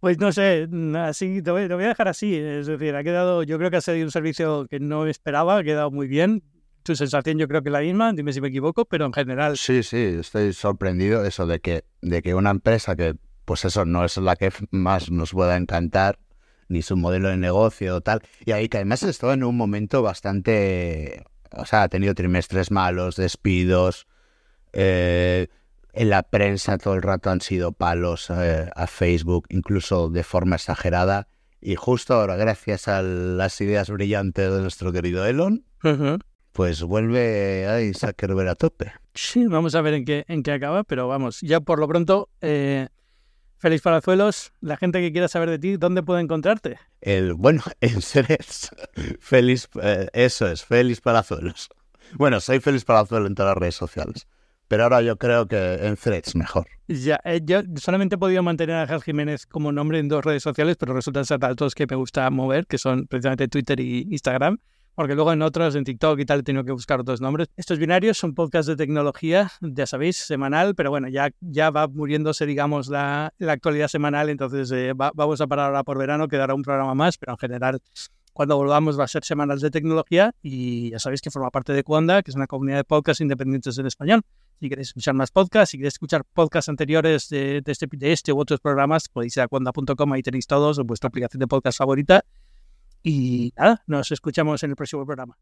pues 0.00 0.18
no 0.18 0.32
sé, 0.32 0.68
así 0.96 1.42
te 1.42 1.50
voy, 1.50 1.62
a 1.62 1.68
dejar 1.76 2.08
así. 2.08 2.34
Es 2.34 2.66
decir, 2.66 2.94
ha 2.96 3.04
quedado, 3.04 3.42
yo 3.44 3.58
creo 3.58 3.70
que 3.70 3.76
ha 3.76 3.80
sido 3.80 4.04
un 4.04 4.10
servicio 4.10 4.66
que 4.68 4.80
no 4.80 5.06
esperaba, 5.06 5.58
ha 5.58 5.62
quedado 5.62 5.90
muy 5.90 6.08
bien. 6.08 6.42
Tu 6.82 6.96
sensación 6.96 7.38
yo 7.38 7.46
creo 7.46 7.62
que 7.62 7.70
la 7.70 7.80
misma, 7.80 8.12
dime 8.12 8.32
si 8.32 8.40
me 8.40 8.48
equivoco, 8.48 8.84
pero 8.84 9.06
en 9.06 9.12
general. 9.12 9.56
Sí, 9.56 9.84
sí, 9.84 10.16
estoy 10.18 10.52
sorprendido 10.52 11.24
eso 11.24 11.46
de 11.46 11.60
que, 11.60 11.84
de 12.00 12.20
que 12.22 12.34
una 12.34 12.50
empresa 12.50 12.96
que, 12.96 13.14
pues 13.44 13.64
eso, 13.64 13.84
no 13.84 14.04
es 14.04 14.16
la 14.16 14.34
que 14.34 14.50
más 14.72 15.10
nos 15.10 15.30
pueda 15.30 15.56
encantar, 15.56 16.18
ni 16.68 16.82
su 16.82 16.96
modelo 16.96 17.28
de 17.28 17.36
negocio 17.36 17.96
o 17.96 18.00
tal, 18.00 18.22
y 18.44 18.50
ahí 18.50 18.68
que 18.68 18.78
además 18.78 19.04
estado 19.04 19.34
en 19.34 19.44
un 19.44 19.56
momento 19.56 20.02
bastante, 20.02 21.22
o 21.52 21.64
sea, 21.64 21.84
ha 21.84 21.88
tenido 21.88 22.14
trimestres 22.14 22.72
malos, 22.72 23.14
despidos, 23.14 24.08
eh, 24.72 25.46
en 25.92 26.10
la 26.10 26.22
prensa 26.22 26.78
todo 26.78 26.94
el 26.94 27.02
rato 27.02 27.30
han 27.30 27.40
sido 27.40 27.72
palos 27.72 28.30
eh, 28.30 28.70
a 28.74 28.86
Facebook, 28.86 29.46
incluso 29.50 30.08
de 30.08 30.24
forma 30.24 30.56
exagerada. 30.56 31.28
Y 31.60 31.76
justo 31.76 32.14
ahora, 32.14 32.36
gracias 32.36 32.88
a 32.88 33.02
las 33.02 33.60
ideas 33.60 33.90
brillantes 33.90 34.50
de 34.50 34.60
nuestro 34.60 34.92
querido 34.92 35.24
Elon, 35.26 35.64
pues 36.52 36.82
vuelve 36.82 37.66
a 37.66 37.98
Zuckerberg 37.98 38.48
a 38.48 38.54
tope. 38.54 38.92
Sí, 39.14 39.46
vamos 39.46 39.74
a 39.74 39.80
ver 39.82 39.94
en 39.94 40.04
qué, 40.04 40.24
en 40.28 40.42
qué 40.42 40.52
acaba, 40.52 40.82
pero 40.82 41.06
vamos, 41.08 41.40
ya 41.40 41.60
por 41.60 41.78
lo 41.78 41.86
pronto, 41.86 42.30
eh, 42.40 42.88
Félix 43.58 43.82
Palazuelos, 43.82 44.52
la 44.60 44.76
gente 44.76 45.00
que 45.00 45.12
quiera 45.12 45.28
saber 45.28 45.50
de 45.50 45.58
ti, 45.58 45.76
¿dónde 45.76 46.02
puede 46.02 46.20
encontrarte? 46.22 46.78
El, 47.00 47.34
bueno, 47.34 47.62
en 47.80 48.02
seres, 48.02 48.70
Félix, 49.20 49.68
eh, 49.80 50.08
eso 50.14 50.48
es, 50.48 50.64
Félix 50.64 51.00
Palazuelos. 51.00 51.68
Bueno, 52.14 52.40
soy 52.40 52.58
Félix 52.60 52.84
Palazuelos 52.84 53.28
en 53.28 53.34
todas 53.34 53.50
las 53.50 53.58
redes 53.58 53.76
sociales 53.76 54.26
pero 54.72 54.84
ahora 54.84 55.02
yo 55.02 55.18
creo 55.18 55.46
que 55.46 55.74
en 55.86 55.96
Threads 55.96 56.34
mejor. 56.34 56.66
Ya, 56.88 57.20
eh, 57.24 57.42
yo 57.44 57.60
solamente 57.76 58.14
he 58.14 58.18
podido 58.18 58.42
mantener 58.42 58.76
a 58.76 58.86
Ger 58.86 59.02
Jiménez 59.02 59.44
como 59.44 59.70
nombre 59.70 59.98
en 59.98 60.08
dos 60.08 60.24
redes 60.24 60.42
sociales, 60.42 60.78
pero 60.78 60.94
resultan 60.94 61.26
ser 61.26 61.40
datos 61.40 61.74
que 61.74 61.86
me 61.86 61.94
gusta 61.94 62.30
mover, 62.30 62.66
que 62.66 62.78
son 62.78 63.06
precisamente 63.06 63.48
Twitter 63.48 63.78
y 63.80 64.08
Instagram, 64.10 64.56
porque 64.94 65.14
luego 65.14 65.30
en 65.30 65.42
otros, 65.42 65.74
en 65.74 65.84
TikTok 65.84 66.20
y 66.20 66.24
tal, 66.24 66.40
he 66.40 66.42
tenido 66.42 66.64
que 66.64 66.72
buscar 66.72 67.00
otros 67.00 67.20
nombres. 67.20 67.48
Estos 67.54 67.78
binarios 67.78 68.16
son 68.16 68.32
podcasts 68.32 68.66
de 68.66 68.76
tecnología, 68.76 69.50
ya 69.60 69.86
sabéis, 69.86 70.16
semanal, 70.16 70.74
pero 70.74 70.88
bueno, 70.88 71.08
ya, 71.08 71.28
ya 71.40 71.68
va 71.68 71.86
muriéndose, 71.86 72.46
digamos, 72.46 72.88
la, 72.88 73.34
la 73.36 73.52
actualidad 73.52 73.88
semanal, 73.88 74.30
entonces 74.30 74.72
eh, 74.72 74.94
vamos 74.94 75.42
a 75.42 75.46
parar 75.46 75.66
ahora 75.66 75.84
por 75.84 75.98
verano, 75.98 76.28
quedará 76.28 76.54
un 76.54 76.62
programa 76.62 76.94
más, 76.94 77.18
pero 77.18 77.32
en 77.32 77.38
general 77.38 77.82
cuando 78.32 78.56
volvamos 78.56 78.98
va 78.98 79.04
a 79.04 79.08
ser 79.08 79.24
Semanas 79.24 79.60
de 79.60 79.70
Tecnología 79.70 80.34
y 80.42 80.90
ya 80.90 80.98
sabéis 80.98 81.20
que 81.20 81.30
forma 81.30 81.50
parte 81.50 81.72
de 81.72 81.84
Cuanda, 81.84 82.22
que 82.22 82.30
es 82.30 82.36
una 82.36 82.46
comunidad 82.46 82.78
de 82.78 82.84
podcasts 82.84 83.20
independientes 83.20 83.78
en 83.78 83.86
español. 83.86 84.22
Si 84.60 84.68
queréis 84.68 84.88
escuchar 84.88 85.14
más 85.14 85.30
podcasts, 85.30 85.70
si 85.70 85.78
queréis 85.78 85.94
escuchar 85.94 86.24
podcasts 86.24 86.68
anteriores 86.68 87.28
de, 87.28 87.62
este, 87.66 87.86
de 87.90 88.12
este 88.12 88.32
u 88.32 88.38
otros 88.38 88.60
programas, 88.60 89.08
podéis 89.08 89.36
ir 89.36 89.42
a 89.42 89.48
cuanda.com, 89.48 90.12
ahí 90.12 90.22
tenéis 90.22 90.46
todos 90.46 90.78
en 90.78 90.86
vuestra 90.86 91.08
aplicación 91.08 91.40
de 91.40 91.46
podcast 91.46 91.78
favorita. 91.78 92.24
Y 93.02 93.52
nada, 93.56 93.82
nos 93.86 94.12
escuchamos 94.12 94.62
en 94.62 94.70
el 94.70 94.76
próximo 94.76 95.04
programa. 95.04 95.36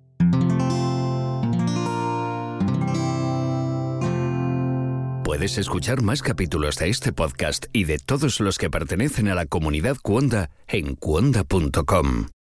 Puedes 5.23 5.59
escuchar 5.59 6.03
más 6.03 6.23
capítulos 6.23 6.77
de 6.77 6.89
este 6.89 7.13
podcast 7.13 7.67
y 7.73 7.85
de 7.85 7.99
todos 7.99 8.41
los 8.41 8.59
que 8.59 8.69
pertenecen 8.69 9.29
a 9.29 9.37
la 9.37 9.47
comunidad 9.47 9.97
Cuonda 10.03 10.51
en 10.67 10.97
cuonda.com. 10.97 12.40